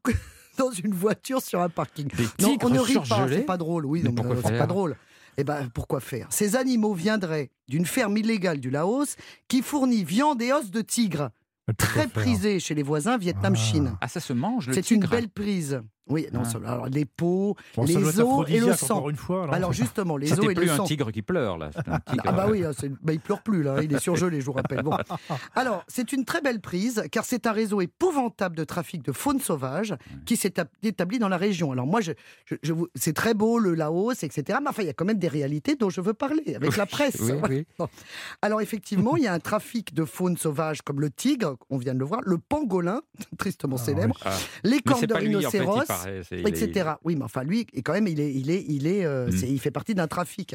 dans 0.60 0.70
une 0.70 0.94
voiture 0.94 1.40
sur 1.42 1.60
un 1.60 1.68
parking. 1.68 2.08
Des 2.08 2.24
Non, 2.40 2.56
on 2.62 2.68
ne 2.68 2.78
rit 2.78 2.94
pas, 2.94 3.26
c'est 3.28 3.40
pas 3.40 3.56
drôle. 3.56 3.86
Oui, 3.86 4.02
non, 4.02 4.12
pourquoi 4.12 4.36
c'est 4.44 4.58
pas 4.58 4.66
drôle. 4.66 4.96
Eh 5.36 5.44
ben, 5.44 5.68
pourquoi 5.72 6.00
faire? 6.00 6.26
Ces 6.30 6.56
animaux 6.56 6.92
viendraient 6.92 7.50
d'une 7.68 7.86
ferme 7.86 8.16
illégale 8.16 8.60
du 8.60 8.68
Laos 8.68 9.16
qui 9.48 9.62
fournit 9.62 10.04
viande 10.04 10.42
et 10.42 10.52
os 10.52 10.70
de 10.70 10.82
tigre, 10.82 11.30
très 11.78 12.08
prisée 12.08 12.60
chez 12.60 12.74
les 12.74 12.82
voisins 12.82 13.16
Vietnam-Chine. 13.16 13.96
Ah, 14.00 14.08
ça 14.08 14.20
se 14.20 14.32
mange 14.32 14.66
le 14.66 14.74
C'est 14.74 14.90
une 14.90 15.06
belle 15.06 15.28
prise. 15.28 15.80
Oui, 16.10 16.26
non, 16.32 16.40
Ah. 16.44 16.48
ça- 16.48 16.58
alors 16.66 16.86
les 16.86 17.04
peaux, 17.04 17.56
Bon, 17.76 17.84
les 17.84 17.96
os 17.96 18.48
et 18.48 18.60
le 18.60 18.72
sang. 18.74 18.96
encore 18.96 19.10
une 19.10 19.16
fois. 19.16 19.44
alors. 19.44 19.54
Alors 19.54 19.72
justement, 19.72 20.16
les 20.16 20.32
os 20.32 20.38
et 20.44 20.48
le 20.48 20.54
plus 20.54 20.70
un 20.70 20.76
sang. 20.78 20.84
tigre 20.84 21.10
qui 21.12 21.22
pleure 21.22 21.56
là. 21.56 21.70
un 21.86 22.00
tigre, 22.00 22.22
Ah 22.26 22.32
bah 22.32 22.46
oui, 22.50 22.64
hein, 22.64 22.72
c'est- 22.78 22.88
bah, 23.02 23.12
il 23.12 23.20
pleure 23.20 23.42
plus 23.42 23.62
là, 23.62 23.76
il 23.82 23.92
est 23.94 23.98
surgelé, 24.00 24.40
je 24.40 24.46
vous 24.46 24.52
rappelle. 24.52 24.82
Bon. 24.82 24.96
Alors, 25.54 25.84
c'est 25.88 26.12
une 26.12 26.24
très 26.24 26.40
belle 26.40 26.60
prise, 26.60 27.04
car 27.12 27.24
c'est 27.24 27.46
un 27.46 27.52
réseau 27.52 27.80
épouvantable 27.80 28.56
de 28.56 28.64
trafic 28.64 29.02
de 29.04 29.12
faune 29.12 29.40
sauvage 29.40 29.94
qui 30.26 30.36
s'est 30.36 30.54
établi 30.82 31.18
dans 31.18 31.28
la 31.28 31.36
région. 31.36 31.72
Alors 31.72 31.86
moi, 31.86 32.00
je, 32.00 32.12
je- 32.46 32.56
je 32.62 32.72
vous- 32.72 32.88
c'est 32.94 33.12
très 33.14 33.34
beau 33.34 33.58
le 33.58 33.74
Laos, 33.74 34.22
etc. 34.22 34.58
Mais 34.62 34.68
enfin, 34.70 34.82
il 34.82 34.86
y 34.86 34.90
a 34.90 34.92
quand 34.94 35.04
même 35.04 35.18
des 35.18 35.28
réalités 35.28 35.76
dont 35.76 35.90
je 35.90 36.00
veux 36.00 36.14
parler 36.14 36.54
avec 36.56 36.76
la 36.76 36.86
presse. 36.86 37.16
Oui, 37.20 37.32
oui. 37.48 37.66
Alors 38.42 38.60
effectivement, 38.60 39.16
il 39.16 39.24
y 39.24 39.26
a 39.26 39.32
un 39.32 39.38
trafic 39.40 39.94
de 39.94 40.04
faune 40.04 40.36
sauvage 40.36 40.82
comme 40.82 41.00
le 41.00 41.10
tigre, 41.10 41.56
on 41.70 41.78
vient 41.78 41.94
de 41.94 41.98
le 41.98 42.04
voir, 42.04 42.20
le 42.24 42.38
pangolin, 42.38 43.00
tristement 43.38 43.76
Ah, 43.78 43.84
célèbre, 43.84 44.16
Ah. 44.24 44.30
les 44.64 44.80
cornes 44.80 45.00
c'est 45.00 45.06
de 45.06 45.14
il 45.14 45.36
rhinocéros 45.36 45.82
c'est- 46.02 46.36
est- 46.40 46.48
etc. 46.62 46.90
Oui, 47.04 47.16
mais 47.16 47.24
enfin, 47.24 47.42
lui, 47.42 47.66
quand 47.84 47.92
même, 47.92 48.06
il 48.08 48.20
est, 48.20 48.32
il 48.34 48.50
est, 48.50 48.64
il 48.68 48.86
est, 48.86 49.04
euh, 49.04 49.26
Mm. 49.28 49.32
c'est- 49.32 49.48
il 49.48 49.58
fait 49.60 49.70
partie 49.70 49.94
d'un 49.94 50.06
trafic. 50.06 50.54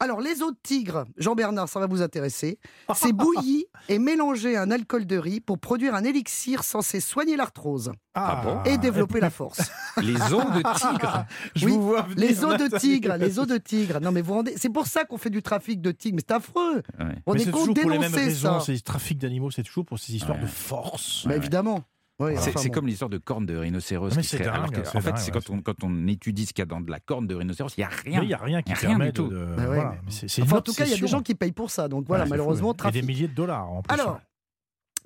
Alors, 0.00 0.20
les 0.20 0.42
os 0.42 0.52
de 0.52 0.58
tigre, 0.62 1.04
Jean-Bernard, 1.16 1.68
ça 1.68 1.80
va 1.80 1.86
vous 1.86 2.02
intéresser. 2.02 2.58
C'est 2.94 3.12
bouilli 3.12 3.66
et 3.88 3.98
mélangé 3.98 4.56
à 4.56 4.62
un 4.62 4.70
alcool 4.70 5.06
de 5.06 5.16
riz 5.16 5.40
pour 5.40 5.58
produire 5.58 5.94
un 5.94 6.04
élixir 6.04 6.64
censé 6.64 7.00
soigner 7.00 7.36
l'arthrose 7.36 7.92
Ah 8.14 8.40
bon 8.44 8.62
et 8.64 8.78
développer 8.78 9.20
la 9.20 9.30
force. 9.30 9.60
Les 10.02 10.14
os 10.32 10.44
de 10.52 10.62
tigre. 10.78 11.24
Je 11.54 11.66
oui, 11.66 11.72
vous 11.72 11.82
vois 11.82 12.02
venir, 12.02 12.16
Les 12.28 12.44
os 12.44 12.56
de 12.58 12.78
tigre, 12.78 13.16
les 13.16 13.38
os 13.38 13.46
de 13.46 13.56
tigre. 13.58 14.00
Non, 14.00 14.12
mais 14.12 14.22
vous 14.22 14.34
rendez, 14.34 14.54
c'est 14.56 14.68
pour 14.70 14.86
ça 14.86 15.04
qu'on 15.04 15.18
fait 15.18 15.30
du 15.30 15.42
trafic 15.42 15.80
de 15.80 15.90
tigre. 15.92 16.16
Mais 16.16 16.22
c'est 16.26 16.34
affreux. 16.34 16.82
Ouais. 16.98 17.06
On 17.26 17.32
Mais 17.34 17.40
est 17.40 17.44
c'est 17.44 17.50
contre 17.50 17.66
toujours 17.68 17.82
pour 17.82 17.90
les 17.90 17.98
mêmes 17.98 18.10
dénoncer 18.10 18.24
raisons. 18.28 18.60
ça. 18.60 18.66
Ces 18.66 18.80
trafics 18.80 19.18
d'animaux, 19.18 19.50
c'est 19.50 19.62
toujours 19.62 19.84
pour 19.86 19.98
ces 19.98 20.14
histoires 20.14 20.36
Ouais. 20.38 20.42
de 20.44 20.48
force. 20.48 21.26
Bah, 21.26 21.36
évidemment. 21.36 21.82
Oui, 22.18 22.32
C'est 22.36 22.48
enfin, 22.50 22.60
c'est 22.62 22.68
bon. 22.68 22.74
comme 22.74 22.86
l'histoire 22.86 23.10
de 23.10 23.18
cornes 23.18 23.44
de 23.44 23.56
rhinocéros. 23.56 24.08
Ah, 24.12 24.16
mais 24.16 24.22
qui 24.22 24.36
alors 24.42 24.66
dingue, 24.70 24.82
que, 24.82 24.88
c'est 24.88 24.96
en 24.96 25.00
fait, 25.02 25.18
c'est 25.18 25.30
quand, 25.30 25.50
on, 25.50 25.60
quand 25.60 25.84
on 25.84 26.06
étudie 26.06 26.46
ce 26.46 26.54
qu'il 26.54 26.62
y 26.62 26.62
a 26.62 26.66
dans 26.66 26.80
de 26.80 26.90
la 26.90 26.98
corne 26.98 27.26
de 27.26 27.34
rhinocéros, 27.34 27.76
il 27.76 27.80
n'y 27.80 27.84
a 27.84 27.88
rien. 27.88 28.22
Il 28.22 28.28
n'y 28.28 28.32
a 28.34 28.38
rien 28.38 28.62
qui 28.62 28.70
Y 28.70 28.72
a 28.72 28.76
rien 28.78 28.88
permet 28.90 29.06
du 29.06 29.12
tout. 29.12 29.28
de. 29.28 29.34
de- 29.36 29.44
Bah 29.54 29.62
ouais, 29.68 29.74
voilà. 29.76 29.94
Enfin, 30.40 30.56
en 30.56 30.60
tout 30.62 30.72
cas, 30.72 30.84
il 30.86 30.90
y 30.92 30.94
a 30.94 30.98
des 30.98 31.06
gens 31.08 31.20
qui 31.22 31.34
payent 31.34 31.52
pour 31.52 31.70
ça. 31.70 31.88
Donc 31.88 32.06
voilà, 32.08 32.24
Ouais, 32.24 32.30
malheureusement, 32.30 32.74
fou, 32.80 32.88
Et 32.88 32.92
des 32.92 33.02
milliers 33.02 33.28
de 33.28 33.34
dollars 33.34 33.70
en 33.70 33.82
plus. 33.82 33.92
Alors, 33.92 34.20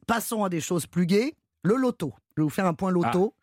passons 0.06 0.44
à 0.44 0.48
des 0.48 0.60
choses 0.60 0.86
plus 0.86 1.06
gaies. 1.06 1.34
Le 1.62 1.74
loto. 1.76 2.14
Je 2.36 2.42
vais 2.42 2.44
vous 2.44 2.48
faire 2.50 2.64
un 2.66 2.72
point 2.74 2.90
loto. 2.90 3.34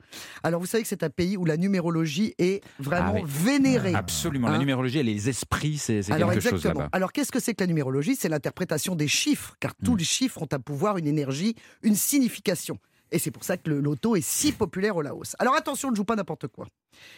Alors, 0.42 0.60
vous 0.62 0.66
savez 0.66 0.82
que 0.84 0.90
c'est 0.90 1.04
un 1.04 1.10
pays 1.10 1.36
où 1.38 1.44
la 1.46 1.58
numérologie 1.58 2.34
est 2.40 2.64
vraiment 2.80 3.12
Ah 3.18 3.20
oui. 3.22 3.22
vénérée. 3.26 3.94
Absolument. 3.94 4.48
La 4.48 4.56
Hein 4.56 4.60
numérologie 4.60 5.00
et 5.00 5.04
les 5.04 5.28
esprits, 5.30 5.78
c'est 5.78 6.10
Alors 6.12 6.32
quelque 6.32 6.42
chose 6.42 6.54
exactement. 6.54 6.84
là-bas. 6.86 6.90
Alors 6.94 7.12
qu'est-ce 7.12 7.32
que 7.32 7.40
c'est 7.42 7.54
que 7.54 7.62
la 7.62 7.68
numérologie? 7.68 8.16
C'est 8.16 8.30
l'interprétation 8.30 8.96
des 8.96 9.08
chiffres, 9.10 9.56
car 9.60 9.74
tous 9.84 9.94
Mm. 9.94 9.98
les 9.98 10.04
chiffres 10.06 10.42
ont 10.42 10.48
un 10.52 10.60
pouvoir, 10.60 10.98
une 10.98 11.06
énergie, 11.08 11.56
une 11.84 11.96
signification. 11.96 12.80
Et 13.12 13.20
c'est 13.20 13.32
pour 13.32 13.44
ça 13.44 13.58
que 13.58 13.70
le 13.70 13.80
loto 13.80 14.16
est 14.16 14.22
si 14.22 14.52
populaire 14.52 14.96
au 14.98 15.02
Laos. 15.02 15.36
Alors 15.40 15.56
attention, 15.56 15.92
ne 15.92 15.96
joue 15.96 16.04
pas 16.04 16.16
n'importe 16.16 16.48
quoi. 16.48 16.68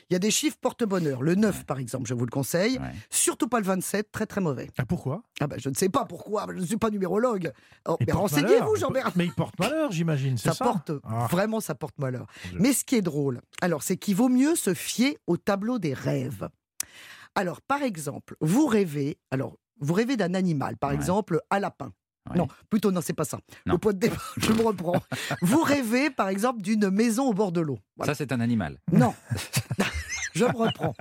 Il 0.09 0.13
y 0.13 0.15
a 0.15 0.19
des 0.19 0.29
chiffres 0.31 0.57
porte-bonheur. 0.61 1.21
Le 1.21 1.35
9, 1.35 1.65
par 1.65 1.79
exemple, 1.79 2.07
je 2.07 2.13
vous 2.13 2.25
le 2.25 2.31
conseille. 2.31 2.77
Ouais. 2.77 2.91
Surtout 3.09 3.47
pas 3.47 3.59
le 3.59 3.65
27, 3.65 4.11
très 4.11 4.25
très 4.25 4.41
mauvais. 4.41 4.69
Ah, 4.77 4.85
pourquoi? 4.85 5.23
Ah 5.39 5.47
ben, 5.47 5.59
je 5.59 5.69
ne 5.69 5.73
sais 5.75 5.89
pas 5.89 6.05
pourquoi, 6.05 6.45
je 6.53 6.59
ne 6.59 6.65
suis 6.65 6.77
pas 6.77 6.89
numérologue. 6.89 7.51
Oh, 7.87 7.97
mais 8.05 8.11
renseignez-vous. 8.11 8.75
Jean-Bernard. 8.75 9.13
Mais 9.15 9.25
il 9.25 9.33
porte 9.33 9.57
malheur, 9.59 9.91
j'imagine. 9.91 10.37
Ça, 10.37 10.53
Ça, 10.53 10.65
porte, 10.65 10.91
Ah. 11.03 11.27
vraiment, 11.31 11.59
ça 11.59 11.75
porte 11.75 11.97
malheur. 11.97 12.27
Mais 12.53 12.73
ce 12.73 12.83
qui 12.85 12.95
est 12.95 13.01
drôle, 13.01 13.41
alors, 13.61 13.81
c'est 13.83 13.97
qu'il 13.97 14.15
vaut 14.15 14.29
mieux 14.29 14.55
se 14.55 14.73
fier 14.73 15.17
au 15.27 15.37
tableau 15.37 15.79
des 15.79 15.93
rêves. 15.93 16.49
Alors, 17.35 17.61
par 17.61 17.81
exemple, 17.83 18.35
vous 18.41 18.67
rêvez, 18.67 19.17
alors, 19.31 19.55
vous 19.79 19.93
rêvez 19.93 20.17
d'un 20.17 20.33
animal, 20.33 20.75
par 20.77 20.89
Ouais. 20.89 20.95
exemple, 20.97 21.39
un 21.51 21.59
lapin. 21.59 21.93
Ouais. 22.29 22.37
Non, 22.37 22.47
plutôt, 22.69 22.91
non, 22.91 23.01
c'est 23.01 23.13
pas 23.13 23.23
ça. 23.25 23.39
Non. 23.65 23.73
Le 23.73 23.77
point 23.79 23.93
de 23.93 23.99
départ, 23.99 24.33
je 24.37 24.51
me 24.53 24.61
reprends. 24.61 25.01
vous 25.41 25.61
rêvez, 25.63 26.09
par 26.09 26.29
exemple, 26.29 26.61
d'une 26.61 26.89
maison 26.89 27.27
au 27.27 27.33
bord 27.33 27.51
de 27.51 27.61
l'eau. 27.61 27.79
Voilà. 27.97 28.13
Ça, 28.13 28.17
c'est 28.17 28.31
un 28.31 28.39
animal. 28.39 28.79
Non. 28.91 29.13
Je 30.35 30.45
me 30.45 30.55
reprends. 30.55 30.93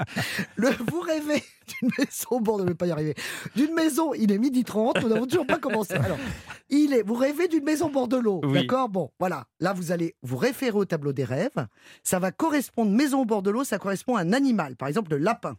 Le, 0.57 0.70
vous 0.90 1.00
rêvez 1.00 1.44
d'une 1.81 1.90
maison 1.98 2.28
au 2.31 2.40
bord 2.40 2.57
de 2.57 2.62
l'eau, 2.62 2.68
je 2.68 2.72
vais 2.72 2.76
pas 2.78 2.87
y 2.87 2.90
arriver. 2.90 3.14
D'une 3.54 3.74
maison, 3.74 4.14
il 4.14 4.33
est 4.33 4.38
midi 4.38 4.64
30, 4.64 5.02
nous 5.02 5.09
n'avons 5.11 5.26
toujours 5.26 5.46
pas 5.46 5.59
commencé. 5.59 5.92
Alors, 5.94 6.16
il 6.70 6.94
est, 6.94 7.02
vous 7.02 7.14
rêvez 7.14 7.46
d'une 7.46 7.62
maison 7.62 7.87
au 7.88 7.90
bord 7.90 8.09
de 8.09 8.16
l'eau, 8.16 8.40
Oui. 8.42 8.54
d'accord? 8.54 8.88
Bon, 8.88 9.11
voilà. 9.20 9.44
Là, 9.61 9.74
vous 9.74 9.92
allez 9.92 10.16
vous 10.22 10.38
référer 10.38 10.76
au 10.78 10.87
tableau 10.87 11.12
des 11.12 11.24
rêves. 11.24 11.66
Ça 12.02 12.18
va 12.18 12.33
correspondre, 12.33 12.90
maison 12.90 13.20
au 13.20 13.24
bord 13.26 13.42
de 13.42 13.50
l'eau, 13.50 13.64
ça 13.64 13.78
correspond 13.78 14.16
à 14.16 14.22
un 14.22 14.33
animal, 14.33 14.76
par 14.76 14.88
exemple 14.88 15.11
le 15.11 15.18
lapin. 15.18 15.57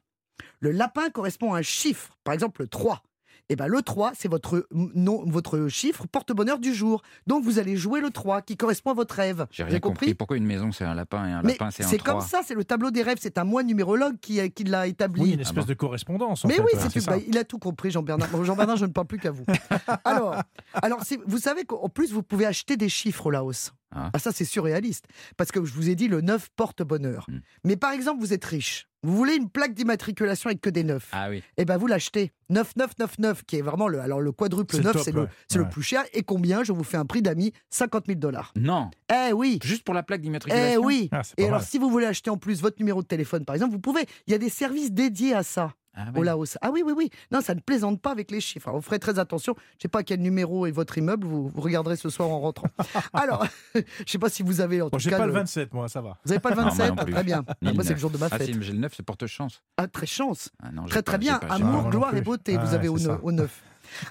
Le 0.62 0.72
lapin 0.72 1.10
correspond 1.12 1.54
à 1.54 1.60
un 1.60 1.62
chiffre, 1.62 2.18
par 2.24 2.34
exemple 2.34 2.62
le 2.64 2.68
3. 2.68 3.04
Et 3.52 3.56
ben 3.56 3.66
le 3.68 3.82
3, 3.82 4.12
c'est 4.16 4.28
votre, 4.28 4.68
nom, 4.72 5.24
votre 5.26 5.68
chiffre 5.70 6.06
porte-bonheur 6.12 6.60
du 6.60 6.74
jour. 6.74 7.02
Donc 7.26 7.44
vous 7.44 7.58
allez 7.58 7.76
jouer 7.78 8.00
le 8.00 8.12
3 8.12 8.44
qui 8.44 8.56
correspond 8.56 8.92
à 8.92 8.94
votre 8.94 9.16
rêve. 9.16 9.48
J'ai 9.50 9.64
Vous 9.64 9.70
rien 9.72 9.80
compris. 9.80 10.14
Pourquoi 10.14 10.38
une 10.38 10.46
maison, 10.46 10.72
c'est 10.72 10.86
un 10.86 10.94
lapin 10.94 11.28
et 11.28 11.32
un 11.32 11.42
mais 11.42 11.54
lapin, 11.54 11.72
c'est 11.72 11.84
un 11.84 11.88
c'est 11.88 11.98
comme 11.98 12.22
ça, 12.22 12.42
c'est 12.46 12.54
le 12.54 12.64
tableau 12.64 12.92
des 12.92 13.02
rêves. 13.02 13.18
C'est 13.20 13.40
un 13.40 13.44
moine 13.44 13.66
numérologue 13.66 14.18
qui, 14.22 14.40
a- 14.40 14.50
qui 14.50 14.66
l'a 14.66 14.86
établi. 14.86 15.22
Oui, 15.24 15.32
une 15.34 15.40
espèce 15.40 15.66
bon 15.66 15.70
de 15.70 15.74
correspondance. 15.74 16.46
en 16.46 16.48
Mais 16.48 16.56
fait, 16.56 16.62
oui, 16.62 16.70
c'est 16.94 17.06
bah, 17.08 17.18
il 17.28 17.38
a 17.40 17.44
tout 17.44 17.58
compris, 17.58 17.90
Jean-Bernard. 17.90 18.30
Bon, 18.30 18.44
Jean-Bernard, 18.44 18.78
je 18.78 18.86
ne 18.86 18.92
parle 18.92 19.08
plus 19.08 19.18
qu'à 19.20 19.32
vous. 19.32 19.46
Alors, 20.04 20.36
alors 20.74 21.00
vous 21.26 21.38
savez 21.40 21.64
qu'en 21.66 21.90
plus, 21.90 22.12
vous 22.14 22.22
pouvez 22.24 22.46
acheter 22.46 22.78
des 22.78 22.90
chiffres 22.90 23.26
au 23.26 23.32
Laos. 23.32 23.72
Ah. 23.92 24.10
Ah, 24.14 24.20
ça, 24.20 24.32
c'est 24.32 24.46
surréaliste. 24.46 25.06
Parce 25.38 25.52
que 25.52 25.64
je 25.66 25.74
vous 25.74 25.90
ai 25.90 25.96
dit, 25.96 26.08
le 26.08 26.22
9 26.22 26.50
porte 26.56 26.84
bonheur. 26.84 27.26
Hmm. 27.28 27.40
Mais 27.64 27.76
par 27.76 27.92
exemple, 27.92 28.20
vous 28.22 28.34
êtes 28.34 28.46
riche. 28.46 28.88
Vous 29.02 29.16
voulez 29.16 29.36
une 29.36 29.50
plaque 29.50 29.74
d'immatriculation 29.74 30.50
avec 30.50 30.60
que 30.62 30.70
des 30.70 30.84
neufs. 30.84 31.08
Ah 31.14 31.30
oui. 31.30 31.42
Eh 31.58 31.64
ben 31.64 31.78
vous 31.78 31.88
l'achetez. 31.88 32.34
9999, 32.50 33.44
qui 33.46 33.56
est 33.58 33.62
vraiment 33.62 33.88
le. 33.88 34.00
Alors, 34.02 34.20
le 34.20 34.32
quadruple 34.32 34.76
C'est 34.76 34.82
le 34.82 34.84
9, 34.86 34.94
top, 34.94 35.02
c'est 35.04 35.12
le, 35.14 35.22
ouais. 35.22 35.28
le 35.56 35.70
plus 35.70 35.82
cher. 35.84 36.04
Et 36.14 36.22
combien 36.24 36.64
Je 36.64 36.74
vous 36.74 36.84
fais 36.84 36.98
un 36.98 37.06
prix 37.06 37.22
d'amis? 37.22 37.54
50 37.70 38.08
000 38.08 38.20
dollars. 38.20 38.52
Non. 38.58 38.90
Eh 39.10 39.32
oui 39.32 39.60
Juste 39.64 39.84
pour 39.84 39.94
la 39.94 40.04
plaque 40.04 40.20
Eh 40.20 40.24
d'immatriculation? 40.24 40.82
oui 40.84 41.10
Ah, 41.14 41.22
Et 41.38 41.46
alors, 41.48 41.62
si 41.64 41.78
vous 41.78 41.90
voulez 41.90 42.06
acheter 42.08 42.30
en 42.30 42.38
plus 42.38 42.62
votre 42.62 42.78
numéro 42.80 43.02
de 43.02 43.08
téléphone, 43.08 43.46
par 43.46 43.56
exemple, 43.56 43.72
vous 43.74 43.80
pouvez. 43.80 44.06
Il 44.28 44.32
y 44.32 44.36
a 44.36 44.38
des 44.38 44.50
services 44.50 44.92
dédiés 44.92 45.34
à 45.34 45.44
ça 45.44 45.74
Ah 45.96 46.06
au 46.16 46.20
oui. 46.20 46.26
Laos. 46.26 46.58
Ah 46.62 46.70
oui, 46.72 46.84
oui, 46.86 46.94
oui. 46.96 47.10
Non, 47.32 47.42
ça 47.42 47.56
ne 47.56 47.60
plaisante 47.60 48.02
pas 48.02 48.12
avec 48.12 48.32
les 48.32 48.40
chiffres. 48.42 48.68
Alors, 48.68 48.80
vous 48.80 48.86
ferez 48.86 49.00
très 49.00 49.20
attention. 49.20 49.56
Je 49.58 49.62
ne 49.78 49.82
sais 49.82 49.88
pas 49.88 50.04
quel 50.04 50.22
numéro 50.22 50.66
est 50.66 50.72
votre 50.72 50.98
immeuble. 50.98 51.26
Vous, 51.28 51.50
vous 51.50 51.62
regarderez 51.62 51.96
ce 51.96 52.10
soir 52.10 52.30
en 52.30 52.40
rentrant. 52.40 52.68
Alors, 53.14 53.46
je 53.76 53.80
ne 53.80 53.84
sais 54.06 54.18
pas 54.20 54.30
si 54.30 54.44
vous 54.44 54.62
avez 54.62 54.82
en 54.82 54.90
Bon, 54.90 54.98
tout 54.98 55.10
cas. 55.10 55.18
pas 55.18 55.26
le 55.26 55.34
le- 55.34 55.40
27, 55.40 55.74
moi, 55.74 55.90
ça 55.90 56.02
va. 56.02 56.18
Vous 56.24 56.30
n'avez 56.30 56.40
pas 56.40 56.50
le 56.52 56.56
Non, 56.56 56.62
moi 56.64 56.72
27 56.72 56.96
non 56.96 57.04
plus. 57.04 57.14
Très 57.14 57.24
bien. 57.24 57.44
Moi, 57.62 57.74
c'est 57.84 57.90
le 57.90 57.96
9. 57.96 57.98
jour 58.00 58.10
de 58.12 58.18
ma 58.18 58.28
Ah 58.32 58.38
fête. 58.38 58.48
si, 58.48 58.54
mais 58.54 58.64
j'ai 58.64 58.74
le 58.74 58.80
9, 58.80 58.94
c'est 58.96 59.04
porte-chance. 59.04 59.62
Ah, 59.78 59.88
très 59.88 60.06
chance. 60.06 60.50
Ah 60.62 60.72
non, 60.72 60.86
Très 60.86 61.00
pas- 61.02 61.12
très 61.12 61.18
bien. 61.18 61.40
Amour, 61.50 61.90
gloire 61.90 62.16
et 62.16 62.22
beauté, 62.22 62.54
vous 62.58 62.68
Ah, 62.72 62.76
avez 62.76 62.88
au, 62.88 62.98
c'est 62.98 63.08
ne- 63.10 63.16
ça. 63.16 63.20
au 63.24 63.32
neuf. 63.32 63.62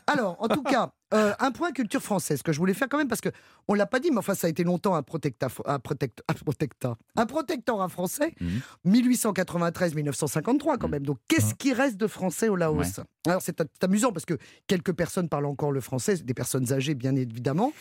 Alors, 0.07 0.37
en 0.41 0.49
tout 0.49 0.63
cas, 0.65 0.91
euh, 1.15 1.33
un 1.39 1.51
point 1.53 1.73
culture 1.73 2.03
française 2.03 2.43
que 2.43 2.53
je 2.53 2.59
voulais 2.59 2.75
faire 2.75 2.89
quand 2.89 2.99
même 2.99 3.09
parce 3.09 3.21
que 3.21 3.31
on 3.67 3.75
l'a 3.75 3.87
pas 3.87 4.01
dit, 4.01 4.11
mais 4.11 4.19
enfin 4.19 4.35
ça 4.35 4.47
a 4.47 4.51
été 4.51 4.65
longtemps 4.65 4.95
un 4.95 5.03
protecta, 5.03 5.49
un 5.67 5.79
protect- 5.79 6.23
un 6.29 6.35
protecta- 6.35 6.97
un 7.17 7.27
protectorat 7.27 7.89
français, 7.89 8.35
Mhm. 8.41 8.61
1893-1953 8.85 10.79
quand 10.79 10.87
Mhm. 10.89 10.91
même. 10.93 11.03
Donc 11.07 11.19
qu'est-ce 11.29 11.55
qui 11.55 11.73
reste 11.73 11.97
de 11.97 12.07
français 12.07 12.49
au 12.49 12.57
Laos 12.57 12.77
Ouais. 12.79 13.05
Alors 13.27 13.43
c'est 13.43 13.61
amusant 13.83 14.13
parce 14.13 14.25
que 14.25 14.35
quelques 14.67 14.93
personnes 14.93 15.29
parlent 15.29 15.47
encore 15.47 15.73
le 15.73 15.81
français, 15.81 16.17
des 16.17 16.35
personnes 16.35 16.73
âgées 16.73 16.95
bien 16.95 17.15
évidemment. 17.17 17.73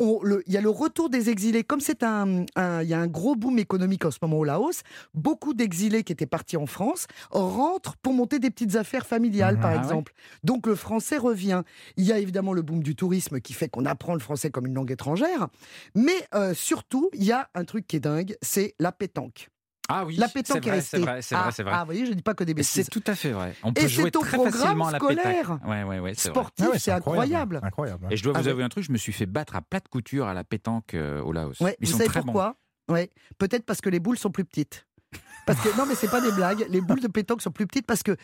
Il 0.00 0.42
y 0.46 0.56
a 0.56 0.60
le 0.60 0.70
retour 0.70 1.10
des 1.10 1.28
exilés, 1.30 1.64
comme 1.64 1.80
c'est 1.80 2.02
un, 2.02 2.44
il 2.82 2.88
y 2.88 2.94
a 2.94 3.00
un 3.00 3.06
gros 3.06 3.34
boom 3.36 3.58
économique 3.58 4.04
en 4.04 4.10
ce 4.10 4.18
moment 4.22 4.38
au 4.38 4.44
Laos. 4.44 4.82
Beaucoup 5.12 5.52
d'exilés 5.54 6.04
qui 6.04 6.12
étaient 6.12 6.26
partis 6.26 6.56
en 6.56 6.66
France 6.66 7.06
rentrent 7.30 7.96
pour 7.96 8.14
monter 8.14 8.38
des 8.38 8.50
petites 8.50 8.76
affaires 8.76 9.06
familiales, 9.06 9.56
Mhm. 9.56 9.60
par 9.60 9.70
Ah 9.72 9.74
ouais. 9.74 9.80
exemple. 9.80 10.12
Donc 10.42 10.66
le 10.66 10.74
français 10.74 11.18
revient. 11.18 11.62
Il 11.96 12.04
y 12.04 12.12
a 12.12 12.18
évidemment 12.18 12.52
le 12.52 12.62
boom 12.62 12.73
du 12.82 12.96
tourisme 12.96 13.40
qui 13.40 13.52
fait 13.52 13.68
qu'on 13.68 13.84
apprend 13.86 14.14
le 14.14 14.20
français 14.20 14.50
comme 14.50 14.66
une 14.66 14.74
langue 14.74 14.90
étrangère, 14.90 15.48
mais 15.94 16.26
euh, 16.34 16.54
surtout 16.54 17.10
il 17.14 17.24
y 17.24 17.32
a 17.32 17.48
un 17.54 17.64
truc 17.64 17.86
qui 17.86 17.96
est 17.96 18.00
dingue, 18.00 18.36
c'est 18.42 18.74
la 18.78 18.92
pétanque. 18.92 19.48
Ah 19.90 20.06
oui, 20.06 20.16
La 20.16 20.28
c'est 20.28 20.32
pétanque 20.32 20.56
est, 20.58 20.60
vrai, 20.70 20.70
restée. 20.78 20.96
c'est 20.96 21.02
vrai, 21.02 21.20
c'est 21.22 21.34
vrai, 21.34 21.44
ah, 21.46 21.50
c'est 21.52 21.62
vrai. 21.62 21.72
Ah, 21.74 21.80
vous 21.80 21.84
voyez, 21.86 22.06
je 22.06 22.12
dis 22.14 22.22
pas 22.22 22.32
que 22.32 22.42
des 22.42 22.52
Et 22.52 22.54
bêtises. 22.54 22.70
C'est 22.70 22.90
tout 22.90 23.02
à 23.06 23.14
fait 23.14 23.32
vrai. 23.32 23.54
On 23.62 23.68
Et 23.70 23.74
peut 23.74 23.86
jouer 23.86 24.04
c'est 24.04 24.16
au 24.16 24.20
très 24.20 24.36
programme 24.38 24.52
facilement 24.62 24.86
à 24.86 24.92
la 24.92 24.98
scolaire. 24.98 25.24
pétanque. 25.58 25.64
Ouais, 25.68 25.82
ouais, 25.84 25.98
ouais, 25.98 26.12
c'est. 26.16 26.30
Sportif, 26.30 26.64
Ah 26.66 26.70
ouais, 26.70 26.78
c'est 26.78 26.90
incroyable. 26.90 27.60
Incroyable. 27.62 28.06
Et 28.10 28.16
je 28.16 28.22
dois 28.24 28.32
vous 28.32 28.38
Ah 28.38 28.42
ouais. 28.44 28.48
avouer 28.48 28.62
un 28.64 28.70
truc, 28.70 28.82
je 28.84 28.92
me 28.92 28.96
suis 28.96 29.12
fait 29.12 29.26
battre 29.26 29.56
à 29.56 29.60
plat 29.60 29.80
de 29.80 29.88
couture 29.88 30.26
à 30.26 30.32
la 30.32 30.42
pétanque 30.42 30.94
euh, 30.94 31.20
au 31.20 31.32
Laos. 31.32 31.60
Ouais, 31.60 31.76
Ils 31.80 31.86
vous 31.86 31.92
sont 31.92 31.98
savez 31.98 32.08
très 32.08 32.20
bons. 32.20 32.26
pourquoi? 32.32 32.56
Ouais, 32.88 33.10
peut-être 33.36 33.66
parce 33.66 33.82
que 33.82 33.90
les 33.90 34.00
boules 34.00 34.16
sont 34.18 34.30
plus 34.30 34.46
petites. 34.46 34.86
Parce 35.46 35.60
que 35.60 35.76
non, 35.76 35.84
mais 35.84 35.94
c'est 35.94 36.08
pas 36.10 36.22
des 36.22 36.32
blagues. 36.32 36.64
Les 36.70 36.80
boules 36.80 37.00
de 37.00 37.08
pétanque 37.08 37.42
sont 37.42 37.50
plus 37.50 37.66
petites 37.66 37.86
parce 37.86 38.02
que 38.02 38.16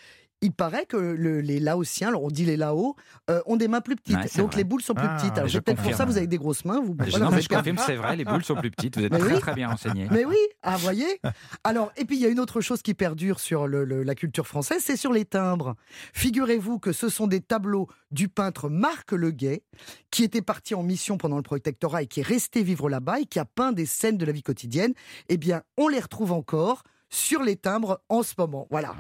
il 0.43 0.53
paraît 0.53 0.87
que 0.87 0.97
le- 0.97 1.41
les 1.41 1.61
Laotiens, 1.61 2.09
alors 2.09 2.25
on 2.25 2.29
dit 2.29 2.45
les 2.45 2.57
Lao, 2.57 2.97
euh, 3.29 3.41
ont 3.47 3.57
des 3.57 3.69
mains 3.69 3.81
plus 3.81 3.97
petites. 3.97 4.17
Ouais, 4.17 4.27
donc 4.39 4.53
vrai. 4.53 4.59
les 4.59 4.65
boules 4.65 4.83
sont 4.83 4.95
plus 4.95 5.07
Ah, 5.09 5.17
petites. 5.17 5.37
Alors 5.37 5.51
c'est 5.51 5.61
peut-être 5.61 5.83
pour 5.83 5.95
ça 5.95 6.05
vous 6.05 6.17
avez 6.17 6.27
des 6.27 6.39
grosses 6.39 6.65
mains. 6.65 6.81
Vous, 6.81 6.95
voilà, 6.99 7.19
non, 7.27 7.31
mais 7.31 7.43
je 7.43 7.49
confirme, 7.49 7.79
c'est 7.85 7.97
vrai, 7.97 8.17
les 8.17 8.25
boules 8.25 8.45
sont 8.45 8.55
plus 8.57 8.71
petites. 8.71 8.97
Vous 8.99 9.05
êtes 9.05 9.13
Mais 9.13 9.19
très 9.19 9.35
oui. 9.35 9.41
très 9.41 9.55
bien 9.55 9.69
renseigné. 9.69 10.09
Mais 10.11 10.25
oui, 10.25 10.37
ah, 10.63 10.77
voyez. 10.79 11.21
Alors, 11.65 11.93
et 11.97 12.05
puis 12.05 12.17
il 12.17 12.23
y 12.23 12.27
a 12.27 12.29
une 12.29 12.41
autre 12.41 12.61
chose 12.61 12.83
qui 12.83 12.95
perdure 12.95 13.39
sur 13.41 13.67
le- 13.67 13.85
le- 13.85 14.03
la 14.03 14.15
culture 14.15 14.47
française, 14.47 14.83
c'est 14.85 14.97
sur 14.97 15.13
les 15.13 15.25
timbres. 15.25 15.77
Figurez-vous 16.15 16.79
que 16.79 16.93
ce 16.93 17.09
sont 17.09 17.27
des 17.27 17.41
tableaux 17.41 17.89
du 18.11 18.29
peintre 18.29 18.69
Marc 18.69 19.13
Leguet, 19.13 19.63
qui 20.11 20.25
était 20.25 20.43
parti 20.43 20.75
en 20.75 20.83
mission 20.83 21.19
pendant 21.19 21.37
le 21.37 21.43
protectorat 21.43 22.03
et 22.03 22.07
qui 22.07 22.21
est 22.21 22.27
resté 22.27 22.63
vivre 22.63 22.89
là-bas 22.89 23.21
et 23.21 23.27
qui 23.27 23.39
a 23.39 23.45
peint 23.45 23.73
des 23.73 23.87
scènes 23.87 24.17
de 24.19 24.25
la 24.25 24.33
vie 24.33 24.43
quotidienne. 24.43 24.93
Eh 25.29 25.37
bien, 25.37 25.63
on 25.77 25.89
les 25.89 26.01
retrouve 26.01 26.33
encore 26.33 26.83
sur 27.09 27.43
les 27.43 27.57
timbres 27.57 28.01
en 28.09 28.23
ce 28.23 28.35
moment. 28.39 28.67
Voilà. 28.71 28.95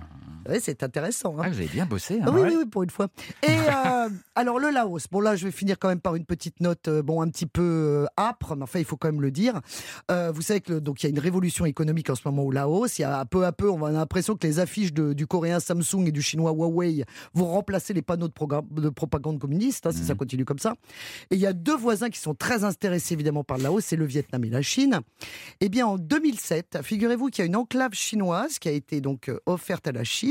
C'est 0.60 0.82
intéressant. 0.82 1.36
hein. 1.38 1.42
Ah, 1.44 1.48
vous 1.50 1.56
avez 1.58 1.66
bien 1.68 1.86
bossé. 1.86 2.16
hein. 2.20 2.24
Ah 2.26 2.30
oui, 2.32 2.40
Ouais. 2.40 2.48
oui, 2.50 2.54
oui, 2.60 2.66
pour 2.66 2.82
une 2.82 2.90
fois. 2.90 3.08
Et 3.42 3.48
euh, 3.50 4.08
alors 4.34 4.58
le 4.58 4.70
Laos, 4.70 5.06
bon 5.10 5.20
là 5.20 5.36
je 5.36 5.44
vais 5.44 5.50
finir 5.52 5.78
quand 5.78 5.88
même 5.88 6.00
par 6.00 6.16
une 6.16 6.24
petite 6.24 6.60
note, 6.60 6.88
euh, 6.88 7.02
bon 7.02 7.20
un 7.22 7.28
petit 7.28 7.46
peu 7.46 7.62
euh, 7.62 8.06
âpre, 8.16 8.56
mais 8.56 8.62
enfin 8.62 8.78
il 8.78 8.84
faut 8.84 8.96
quand 8.96 9.08
même 9.08 9.20
le 9.20 9.30
dire. 9.30 9.60
Vous 10.08 10.42
savez 10.42 10.60
que 10.60 10.74
le- 10.74 10.80
donc 10.80 11.02
il 11.02 11.06
y 11.06 11.08
a 11.08 11.10
une 11.10 11.18
révolution 11.18 11.66
économique 11.66 12.10
en 12.10 12.14
ce 12.14 12.22
moment 12.24 12.42
au 12.42 12.50
Laos. 12.50 12.98
Il 12.98 13.02
y 13.02 13.04
a 13.04 13.24
peu 13.24 13.44
à 13.44 13.52
peu, 13.52 13.68
on 13.70 13.84
a 13.84 13.90
l'impression 13.90 14.36
que 14.36 14.46
les 14.46 14.58
affiches 14.58 14.92
de- 14.92 15.12
du 15.12 15.26
coréen 15.26 15.60
Samsung 15.60 16.06
et 16.06 16.12
du 16.12 16.22
chinois 16.22 16.50
Huawei 16.52 17.04
vont 17.34 17.46
remplacer 17.46 17.92
les 17.92 18.02
panneaux 18.02 18.28
de, 18.28 18.32
programme- 18.32 18.66
de 18.70 18.88
propagande 18.88 19.38
communiste, 19.38 19.86
hein, 19.86 19.92
si 19.92 20.04
ça 20.04 20.14
continue 20.14 20.44
comme 20.44 20.58
ça. 20.58 20.74
Et 21.30 21.34
il 21.36 21.40
y 21.40 21.46
a 21.46 21.52
deux 21.52 21.76
voisins 21.76 22.08
qui 22.10 22.18
sont 22.18 22.34
très 22.34 22.64
intéressés 22.64 23.14
évidemment 23.14 23.44
par 23.44 23.56
le 23.58 23.64
Laos, 23.64 23.84
c'est 23.84 23.96
le 23.96 24.04
Vietnam 24.06 24.44
et 24.44 24.50
la 24.50 24.62
Chine. 24.62 25.00
Eh 25.60 25.68
bien 25.68 25.86
en 25.86 25.96
2007, 25.98 26.78
figurez-vous 26.82 27.28
qu'il 27.28 27.42
y 27.42 27.44
a 27.44 27.46
une 27.46 27.56
enclave 27.56 27.92
chinoise 27.92 28.58
qui 28.58 28.68
a 28.68 28.72
été 28.72 29.00
donc 29.00 29.30
offerte 29.46 29.86
à 29.86 29.92
la 29.92 30.04
Chine 30.04 30.29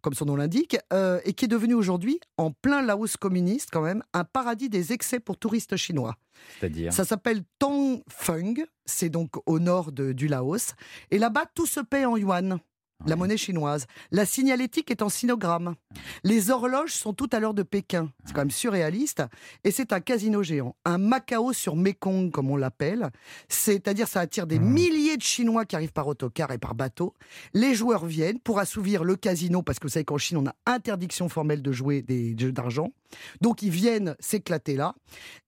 comme 0.00 0.14
son 0.14 0.24
nom 0.26 0.36
l'indique, 0.36 0.76
euh, 0.92 1.20
et 1.24 1.32
qui 1.32 1.44
est 1.46 1.48
devenu 1.48 1.74
aujourd'hui, 1.74 2.20
en 2.36 2.50
plein 2.50 2.82
Laos 2.82 3.16
communiste 3.16 3.70
quand 3.72 3.80
même, 3.82 4.02
un 4.12 4.24
paradis 4.24 4.68
des 4.68 4.92
excès 4.92 5.20
pour 5.20 5.36
touristes 5.36 5.76
chinois. 5.76 6.16
C'est-à-dire? 6.60 6.92
Ça 6.92 7.04
s'appelle 7.04 7.42
Tongfeng, 7.58 8.54
c'est 8.84 9.08
donc 9.08 9.30
au 9.46 9.58
nord 9.58 9.92
de- 9.92 10.12
du 10.12 10.28
Laos, 10.28 10.74
et 11.10 11.18
là-bas 11.18 11.44
tout 11.54 11.66
se 11.66 11.80
paie 11.80 12.04
en 12.04 12.16
yuan. 12.16 12.58
La 13.06 13.16
monnaie 13.16 13.36
chinoise. 13.36 13.86
La 14.12 14.24
signalétique 14.24 14.90
est 14.90 15.02
en 15.02 15.08
sinogramme. 15.10 15.74
Les 16.22 16.50
horloges 16.50 16.92
sont 16.92 17.12
toutes 17.12 17.34
à 17.34 17.40
l'heure 17.40 17.52
de 17.52 17.62
Pékin. 17.62 18.10
C'est 18.24 18.32
quand 18.32 18.40
même 18.40 18.50
surréaliste. 18.50 19.22
Et 19.62 19.70
c'est 19.70 19.92
un 19.92 20.00
casino 20.00 20.42
géant. 20.42 20.74
Un 20.86 20.96
Macao 20.96 21.52
sur 21.52 21.76
Mekong, 21.76 22.30
comme 22.30 22.50
on 22.50 22.56
l'appelle. 22.56 23.10
C'est-à-dire, 23.48 24.08
ça 24.08 24.20
attire 24.20 24.46
des 24.46 24.58
milliers 24.58 25.18
de 25.18 25.22
Chinois 25.22 25.66
qui 25.66 25.76
arrivent 25.76 25.92
par 25.92 26.08
autocar 26.08 26.50
et 26.52 26.58
par 26.58 26.74
bateau. 26.74 27.14
Les 27.52 27.74
joueurs 27.74 28.06
viennent 28.06 28.40
pour 28.40 28.58
assouvir 28.58 29.04
le 29.04 29.16
casino, 29.16 29.62
parce 29.62 29.78
que 29.78 29.86
vous 29.86 29.92
savez 29.92 30.04
qu'en 30.04 30.18
Chine, 30.18 30.38
on 30.38 30.46
a 30.46 30.54
interdiction 30.64 31.28
formelle 31.28 31.62
de 31.62 31.72
jouer 31.72 32.00
des 32.00 32.34
jeux 32.38 32.52
d'argent. 32.52 32.90
Donc, 33.40 33.62
ils 33.62 33.70
viennent 33.70 34.16
s'éclater 34.20 34.76
là. 34.76 34.94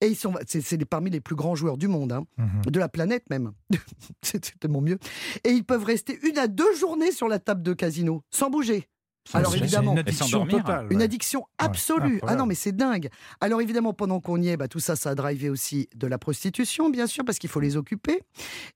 Et 0.01 0.07
ils 0.07 0.15
sont, 0.15 0.33
c'est, 0.47 0.61
c'est 0.61 0.83
parmi 0.85 1.09
les 1.09 1.21
plus 1.21 1.35
grands 1.35 1.55
joueurs 1.55 1.77
du 1.77 1.87
monde, 1.87 2.11
hein, 2.11 2.25
Mhm. 2.37 2.61
de 2.71 2.79
la 2.79 2.89
planète 2.89 3.29
même. 3.29 3.51
c'est 4.21 4.59
tellement 4.59 4.81
mieux. 4.81 4.97
Et 5.43 5.49
ils 5.51 5.63
peuvent 5.63 5.83
rester 5.85 6.19
une 6.23 6.37
à 6.37 6.47
deux 6.47 6.75
journées 6.75 7.11
sur 7.11 7.27
la 7.27 7.39
table 7.39 7.63
de 7.63 7.73
casino, 7.73 8.23
sans 8.31 8.49
bouger. 8.49 8.87
Alors 9.33 9.53
évidemment, 9.55 9.93
c'est 9.93 10.01
une 10.01 10.07
addiction 10.07 10.45
totale. 10.47 10.87
une 10.89 11.01
addiction 11.01 11.45
absolue. 11.57 12.21
ah 12.25 12.35
non, 12.35 12.45
mais 12.45 12.55
c'est 12.55 12.71
dingue. 12.71 13.09
Alors 13.41 13.59
évidemment, 13.59 13.91
pendant 13.93 14.21
qu'on 14.21 14.41
y 14.41 14.47
est, 14.47 14.55
bah, 14.55 14.69
tout 14.69 14.79
ça, 14.79 14.95
ça 14.95 15.09
a 15.09 15.15
drivé 15.15 15.49
aussi 15.49 15.89
de 15.95 16.07
la 16.07 16.17
prostitution, 16.17 16.89
bien 16.89 17.07
sûr, 17.07 17.25
parce 17.25 17.37
qu'il 17.37 17.49
faut 17.49 17.59
les 17.59 17.75
occuper. 17.75 18.21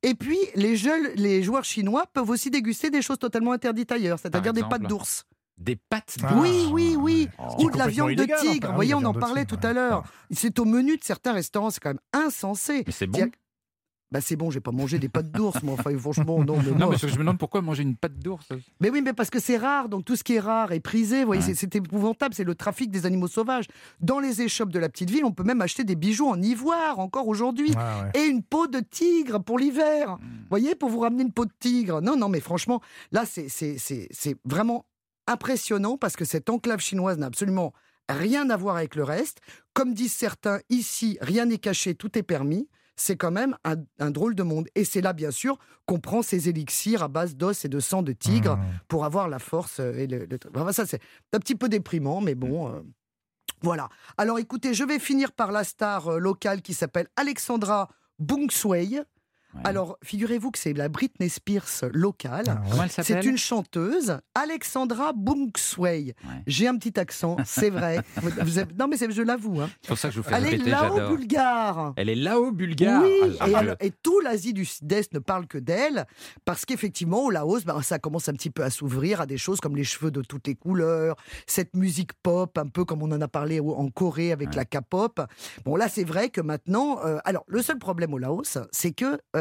Et 0.03 0.13
puis, 0.13 0.37
les, 0.55 0.75
jeunes, 0.75 1.07
les 1.15 1.41
joueurs 1.41 1.63
chinois 1.63 2.05
peuvent 2.13 2.29
aussi 2.29 2.49
déguster 2.51 2.89
des 2.89 3.01
choses 3.01 3.17
totalement 3.19 3.53
interdites 3.53 3.93
ailleurs, 3.93 4.19
c'est-à-dire 4.19 4.51
des 4.51 4.63
pâtes 4.63 4.83
d'ours. 4.83 5.25
Des 5.57 5.75
pattes 5.75 6.15
Ah, 6.23 6.33
d'ours. 6.33 6.41
oui, 6.41 6.67
oui, 6.71 6.95
oui. 6.99 7.29
Oh. 7.37 7.63
Ou 7.65 7.71
de 7.71 7.77
la 7.77 7.87
viande 7.87 8.15
de 8.15 8.27
tigre. 8.41 8.69
Vous 8.69 8.75
voyez, 8.75 8.95
on 8.95 9.03
en 9.05 9.13
parlait 9.13 9.45
tigre, 9.45 9.59
tout 9.59 9.65
à 9.67 9.69
ouais. 9.69 9.75
l'heure. 9.75 10.03
C'est 10.31 10.57
au 10.59 10.65
menu 10.65 10.97
de 10.97 11.03
certains 11.03 11.33
restaurants, 11.33 11.69
c'est 11.69 11.79
quand 11.79 11.89
même 11.89 11.99
insensé. 12.13 12.83
Mais 12.87 12.91
c'est 12.93 13.07
bon. 13.07 13.29
Bah 14.13 14.19
c'est 14.19 14.35
bon, 14.35 14.51
j'ai 14.51 14.59
pas 14.59 14.71
mangé 14.73 14.99
des 14.99 15.07
pâtes 15.07 15.31
d'ours, 15.31 15.63
mais 15.63 15.71
enfin 15.71 15.97
franchement 15.97 16.43
non. 16.43 16.57
Mais, 16.57 16.71
Non, 16.77 16.89
mais 16.89 16.97
je 16.97 17.05
me 17.05 17.15
demande 17.19 17.37
pourquoi 17.37 17.61
manger 17.61 17.83
une 17.83 17.95
patte 17.95 18.19
d'ours. 18.19 18.45
Mais 18.81 18.89
oui, 18.89 19.01
mais 19.01 19.13
parce 19.13 19.29
que 19.29 19.39
c'est 19.39 19.55
rare, 19.55 19.87
donc 19.87 20.03
tout 20.03 20.17
ce 20.17 20.23
qui 20.25 20.33
est 20.33 20.39
rare 20.41 20.73
est 20.73 20.81
prisé. 20.81 21.21
Vous 21.21 21.27
voyez, 21.27 21.41
Ouais. 21.45 21.53
c'est- 21.53 21.73
épouvantable, 21.73 22.35
c'est 22.35 22.43
le 22.43 22.53
trafic 22.53 22.91
des 22.91 23.05
animaux 23.05 23.29
sauvages. 23.29 23.67
Dans 24.01 24.19
les 24.19 24.41
échoppes 24.41 24.71
de 24.73 24.79
la 24.79 24.89
petite 24.89 25.09
ville, 25.09 25.23
on 25.23 25.31
peut 25.31 25.43
même 25.45 25.61
acheter 25.61 25.85
des 25.85 25.95
bijoux 25.95 26.27
en 26.27 26.41
ivoire 26.41 26.99
encore 26.99 27.29
aujourd'hui. 27.29 27.69
Ouais, 27.69 27.75
ouais. 27.77 28.11
Et 28.21 28.25
une 28.25 28.43
peau 28.43 28.67
de 28.67 28.81
tigre 28.81 29.39
pour 29.41 29.57
l'hiver. 29.57 30.17
Vous 30.19 30.27
voyez, 30.49 30.75
pour 30.75 30.89
vous 30.89 30.99
ramener 30.99 31.23
une 31.23 31.31
peau 31.31 31.45
de 31.45 31.53
tigre. 31.57 32.01
Non, 32.01 32.17
non, 32.17 32.27
mais 32.27 32.41
franchement, 32.41 32.81
là, 33.13 33.23
c'est- 33.25 33.47
c'est 33.47 33.77
c'est- 33.77 34.09
c'est 34.11 34.35
vraiment 34.43 34.83
impressionnant 35.27 35.97
parce 35.97 36.15
que 36.15 36.25
cette 36.25 36.49
enclave 36.49 36.79
chinoise 36.79 37.17
n'a 37.17 37.27
absolument 37.27 37.73
rien 38.09 38.49
à 38.49 38.57
voir 38.57 38.75
avec 38.77 38.95
le 38.95 39.03
reste. 39.03 39.39
Comme 39.73 39.93
disent 39.93 40.13
certains, 40.13 40.59
ici, 40.69 41.17
rien 41.21 41.45
n'est 41.45 41.57
caché, 41.59 41.95
tout 41.95 42.17
est 42.17 42.23
permis. 42.23 42.67
C'est 42.97 43.15
quand 43.15 43.31
même 43.31 43.55
un, 43.63 43.75
un 43.99 44.11
drôle 44.11 44.35
de 44.35 44.43
monde. 44.43 44.67
Et 44.75 44.83
c'est 44.83 45.01
là, 45.01 45.13
bien 45.13 45.31
sûr, 45.31 45.57
qu'on 45.87 45.99
prend 45.99 46.21
ces 46.21 46.49
élixirs 46.49 47.01
à 47.03 47.07
base 47.07 47.35
d'os 47.35 47.65
et 47.65 47.69
de 47.69 47.79
sang 47.79 48.03
de 48.03 48.11
tigre 48.11 48.57
Mhm. 48.57 48.63
pour 48.89 49.05
avoir 49.05 49.27
la 49.29 49.39
force 49.39 49.79
euh, 49.79 49.93
et 49.93 50.07
le, 50.07 50.25
le- 50.25 50.37
Enfin, 50.55 50.71
ça, 50.73 50.85
c'est 50.85 51.01
un 51.33 51.39
petit 51.39 51.55
peu 51.55 51.67
déprimant, 51.69 52.21
mais 52.21 52.35
bon. 52.35 52.67
euh, 52.75 52.81
voilà. 53.63 53.89
Alors 54.17 54.39
écoutez, 54.39 54.73
je 54.73 54.83
vais 54.83 54.99
finir 54.99 55.31
par 55.31 55.51
la 55.51 55.63
star 55.63 56.09
euh, 56.09 56.19
locale 56.19 56.61
qui 56.61 56.73
s'appelle 56.73 57.07
Alexandra 57.15 57.89
Bungsway. 58.19 59.01
Ouais. 59.53 59.61
Alors, 59.65 59.97
figurez-vous 60.03 60.51
que 60.51 60.57
c'est 60.59 60.73
la 60.73 60.87
Britney 60.89 61.29
Spears 61.29 61.67
locale. 61.93 62.45
Ah, 62.47 62.53
ouais. 62.53 62.67
Comment 62.71 62.83
elle 62.83 63.03
C'est 63.03 63.25
une 63.25 63.37
chanteuse, 63.37 64.17
Alexandra 64.33 65.11
Bungsway. 65.13 66.13
Ouais. 66.23 66.29
J'ai 66.47 66.67
un 66.67 66.77
petit 66.77 66.99
accent, 66.99 67.37
c'est 67.45 67.69
vrai. 67.69 67.99
Vous- 68.21 68.57
avez- 68.59 68.73
Non, 68.77 68.87
mais 68.87 68.97
c'est- 68.97 69.11
je 69.11 69.21
l'avoue. 69.21 69.61
hein. 69.61 69.69
C'est 69.81 69.87
pour 69.89 69.97
ça 69.97 70.07
que 70.09 70.15
je 70.15 70.21
vous 70.21 70.29
fais 70.29 70.35
Elle 70.35 70.45
est 70.45 70.49
répéter, 70.51 70.69
là-haut 70.69 70.95
j'adore. 70.97 71.17
bulgare. 71.17 71.93
Elle 71.97 72.09
est 72.09 72.15
là-haut 72.15 72.51
bulgare. 72.51 73.03
Oui, 73.03 73.37
Ah, 73.39 73.49
et, 73.49 73.55
alors- 73.55 73.75
et 73.79 73.91
tout 73.91 74.19
l'Asie 74.21 74.53
du 74.53 74.65
Sud-Est 74.65 75.13
ne 75.13 75.19
parle 75.19 75.47
que 75.47 75.57
d'elle, 75.57 76.05
parce 76.45 76.65
qu'effectivement, 76.65 77.25
au 77.25 77.29
Laos, 77.29 77.65
ben, 77.65 77.81
ça 77.81 77.99
commence 77.99 78.29
un 78.29 78.33
petit 78.33 78.49
peu 78.49 78.63
à 78.63 78.69
s'ouvrir 78.69 79.21
à 79.21 79.25
des 79.25 79.37
choses 79.37 79.59
comme 79.59 79.75
les 79.75 79.83
cheveux 79.83 80.11
de 80.11 80.21
toutes 80.21 80.47
les 80.47 80.55
couleurs, 80.55 81.15
cette 81.47 81.75
musique 81.75 82.13
pop, 82.23 82.57
un 82.57 82.67
peu 82.67 82.85
comme 82.85 83.01
on 83.03 83.11
en 83.11 83.21
a 83.21 83.27
parlé 83.27 83.59
en 83.59 83.89
Corée 83.89 84.31
avec 84.31 84.49
Ouais. 84.49 84.55
la 84.55 84.65
K-pop. 84.65 85.19
Bon, 85.65 85.75
là, 85.75 85.87
c'est 85.89 86.03
vrai 86.03 86.29
que 86.29 86.41
maintenant, 86.41 86.99
euh, 87.05 87.17
alors 87.25 87.43
le 87.47 87.61
seul 87.61 87.77
problème 87.79 88.13
au 88.13 88.17
Laos, 88.17 88.57
c'est 88.71 88.91
que 88.91 89.19
euh, 89.35 89.40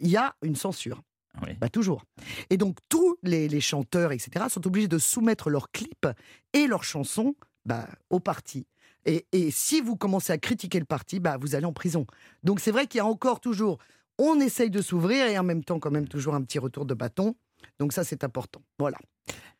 il 0.00 0.08
y 0.08 0.16
a 0.16 0.34
une 0.42 0.56
censure. 0.56 1.02
Oui. 1.46 1.54
Bah, 1.60 1.68
toujours. 1.68 2.04
Et 2.50 2.56
donc, 2.56 2.78
tous 2.88 3.16
les, 3.22 3.48
les 3.48 3.60
chanteurs, 3.60 4.10
etc., 4.12 4.46
sont 4.48 4.66
obligés 4.66 4.88
de 4.88 4.98
soumettre 4.98 5.50
leurs 5.50 5.70
clips 5.70 6.08
et 6.52 6.66
leurs 6.66 6.82
chansons 6.84 7.34
bah, 7.64 7.86
au 8.10 8.18
parti. 8.18 8.66
Et, 9.04 9.26
et 9.32 9.50
si 9.52 9.80
vous 9.80 9.94
commencez 9.96 10.32
à 10.32 10.38
critiquer 10.38 10.80
le 10.80 10.84
parti, 10.84 11.20
bah, 11.20 11.36
vous 11.40 11.54
allez 11.54 11.64
en 11.66 11.72
prison. 11.72 12.06
Donc, 12.42 12.58
c'est 12.60 12.72
vrai 12.72 12.86
qu'il 12.88 12.98
y 12.98 13.00
a 13.00 13.06
encore 13.06 13.40
toujours. 13.40 13.78
On 14.18 14.40
essaye 14.40 14.68
de 14.70 14.82
s'ouvrir 14.82 15.26
et 15.26 15.38
en 15.38 15.44
même 15.44 15.62
temps, 15.62 15.78
quand 15.78 15.92
même, 15.92 16.08
toujours 16.08 16.34
un 16.34 16.42
petit 16.42 16.58
retour 16.58 16.84
de 16.86 16.94
bâton. 16.94 17.36
Donc, 17.78 17.92
ça, 17.92 18.02
c'est 18.02 18.24
important. 18.24 18.60
Voilà. 18.80 18.98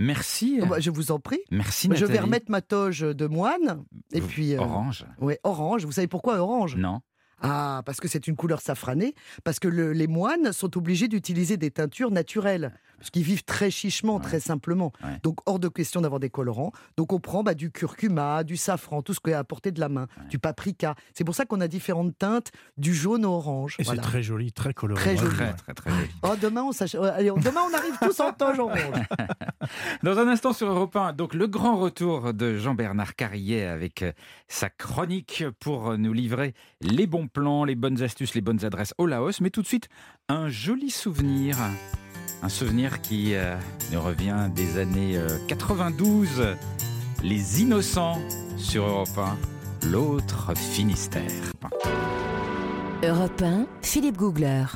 Merci. 0.00 0.60
Bah, 0.68 0.80
je 0.80 0.90
vous 0.90 1.12
en 1.12 1.20
prie. 1.20 1.40
Merci 1.50 1.86
Je 1.86 1.92
Nathalie. 1.92 2.12
vais 2.12 2.18
remettre 2.20 2.50
ma 2.50 2.60
toge 2.62 3.00
de 3.00 3.26
moine. 3.26 3.84
Et 4.12 4.20
Vous- 4.20 4.26
puis. 4.28 4.54
euh, 4.54 4.58
Orange. 4.60 5.04
ouais, 5.20 5.38
orange. 5.44 5.84
Vous 5.84 5.92
savez 5.92 6.08
pourquoi 6.08 6.38
orange? 6.38 6.76
Non. 6.76 7.00
Ah, 7.40 7.82
parce 7.86 8.00
que 8.00 8.08
c'est 8.08 8.26
une 8.26 8.34
couleur 8.34 8.60
safranée, 8.60 9.14
parce 9.44 9.60
que 9.60 9.68
le- 9.68 9.92
les 9.92 10.08
moines 10.08 10.52
sont 10.52 10.76
obligés 10.76 11.06
d'utiliser 11.06 11.56
des 11.56 11.70
teintures 11.70 12.10
naturelles. 12.10 12.72
Parce 12.99 13.11
qu'ils 13.11 13.23
vivent 13.23 13.44
très 13.44 13.71
chichement, 13.71 14.19
très 14.21 14.40
simplement. 14.40 14.92
Ouais. 15.03 15.19
Donc 15.23 15.38
hors 15.46 15.59
de 15.59 15.69
question 15.69 16.01
d'avoir 16.01 16.21
des 16.21 16.31
colorants. 16.31 16.73
Donc 16.96 17.13
on 17.13 17.21
prend 17.21 17.42
bah, 17.42 17.55
du 17.55 17.71
curcuma, 17.71 18.44
du 18.44 18.57
safran, 18.57 19.03
tout 19.03 19.15
ce 19.15 19.21
qui 19.21 19.31
est 19.31 19.35
à 19.35 19.44
portée 19.44 19.71
de 19.73 19.81
la 19.81 19.88
main, 19.88 20.07
du 20.31 20.38
paprika. 20.38 20.94
C'est 21.15 21.25
pour 21.25 21.35
ça 21.35 21.44
qu'on 21.44 21.61
a 21.61 21.69
différentes 21.69 22.17
teintes, 22.19 22.51
du 22.77 22.94
jaune 22.94 23.25
au 23.25 23.33
orange. 23.33 23.77
Et 23.79 23.83
Voilà. 23.85 24.03
c'est 24.03 24.09
très 24.09 24.23
joli, 24.23 24.53
très 24.53 24.75
coloré. 24.75 25.01
Très 25.01 25.17
joli. 25.17 25.35
Très, 25.37 25.53
très, 25.55 25.75
très 25.75 25.90
joli. 25.90 26.09
Oh, 26.23 26.35
demain, 26.40 26.63
on 26.65 26.73
s'ach- 26.73 26.94
euh, 26.94 27.13
allez, 27.15 27.31
demain, 27.37 27.61
on 27.71 27.75
arrive 27.75 27.96
tous 28.03 28.19
en 28.21 28.33
toge 28.33 28.59
orange. 28.59 28.79
Dans 30.03 30.19
un 30.19 30.29
instant 30.29 30.53
sur 30.53 30.69
Europe 30.69 30.96
1, 30.96 31.13
donc 31.13 31.35
le 31.35 31.46
grand 31.46 31.77
retour 31.77 32.33
de 32.35 32.57
Jean-Bernard 32.57 33.15
Carrier 33.17 33.65
avec 33.65 34.03
euh, 34.03 34.13
sa 34.49 34.71
chronique 34.71 35.44
pour 35.61 35.90
euh, 35.90 35.96
nous 35.96 36.13
livrer 36.13 36.55
les 36.81 37.07
bons 37.07 37.29
plans, 37.29 37.65
les 37.65 37.75
bonnes 37.75 38.03
astuces, 38.03 38.35
les 38.35 38.40
bonnes 38.40 38.65
adresses 38.65 38.94
au 38.99 39.07
Laos. 39.07 39.40
Mais 39.40 39.51
tout 39.51 39.63
de 39.63 39.67
suite, 39.67 39.88
un 40.29 40.49
joli 40.49 40.90
souvenir. 40.90 41.57
Un 42.40 42.48
souvenir 42.48 43.00
qui 43.00 43.34
euh, 43.34 43.56
nous 43.92 44.00
revient 44.00 44.48
des 44.54 44.78
années 44.78 45.16
euh, 45.16 45.28
92. 45.48 46.56
Les 47.22 47.62
Innocents 47.62 48.20
sur 48.56 48.86
Europe 48.86 49.08
1, 49.82 49.88
l'autre 49.88 50.56
Finistère. 50.56 51.24
Europe 53.02 53.42
1, 53.42 53.66
Philippe 53.82 54.16
Googler. 54.16 54.66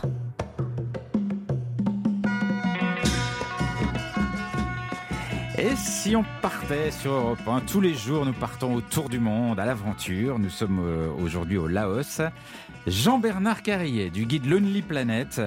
Et 5.56 5.76
si 5.76 6.16
on 6.16 6.24
partait 6.40 6.90
sur 6.90 7.12
Europe 7.12 7.46
1, 7.46 7.60
tous 7.60 7.80
les 7.80 7.94
jours 7.94 8.26
nous 8.26 8.32
partons 8.32 8.74
autour 8.74 9.08
du 9.08 9.20
monde, 9.20 9.60
à 9.60 9.64
l'aventure. 9.64 10.40
Nous 10.40 10.50
sommes 10.50 10.80
euh, 10.84 11.08
aujourd'hui 11.22 11.58
au 11.58 11.68
Laos. 11.68 12.20
Jean-Bernard 12.86 13.62
Carrier 13.62 14.10
du 14.10 14.26
guide 14.26 14.46
Lonely 14.46 14.82
Planet. 14.82 15.40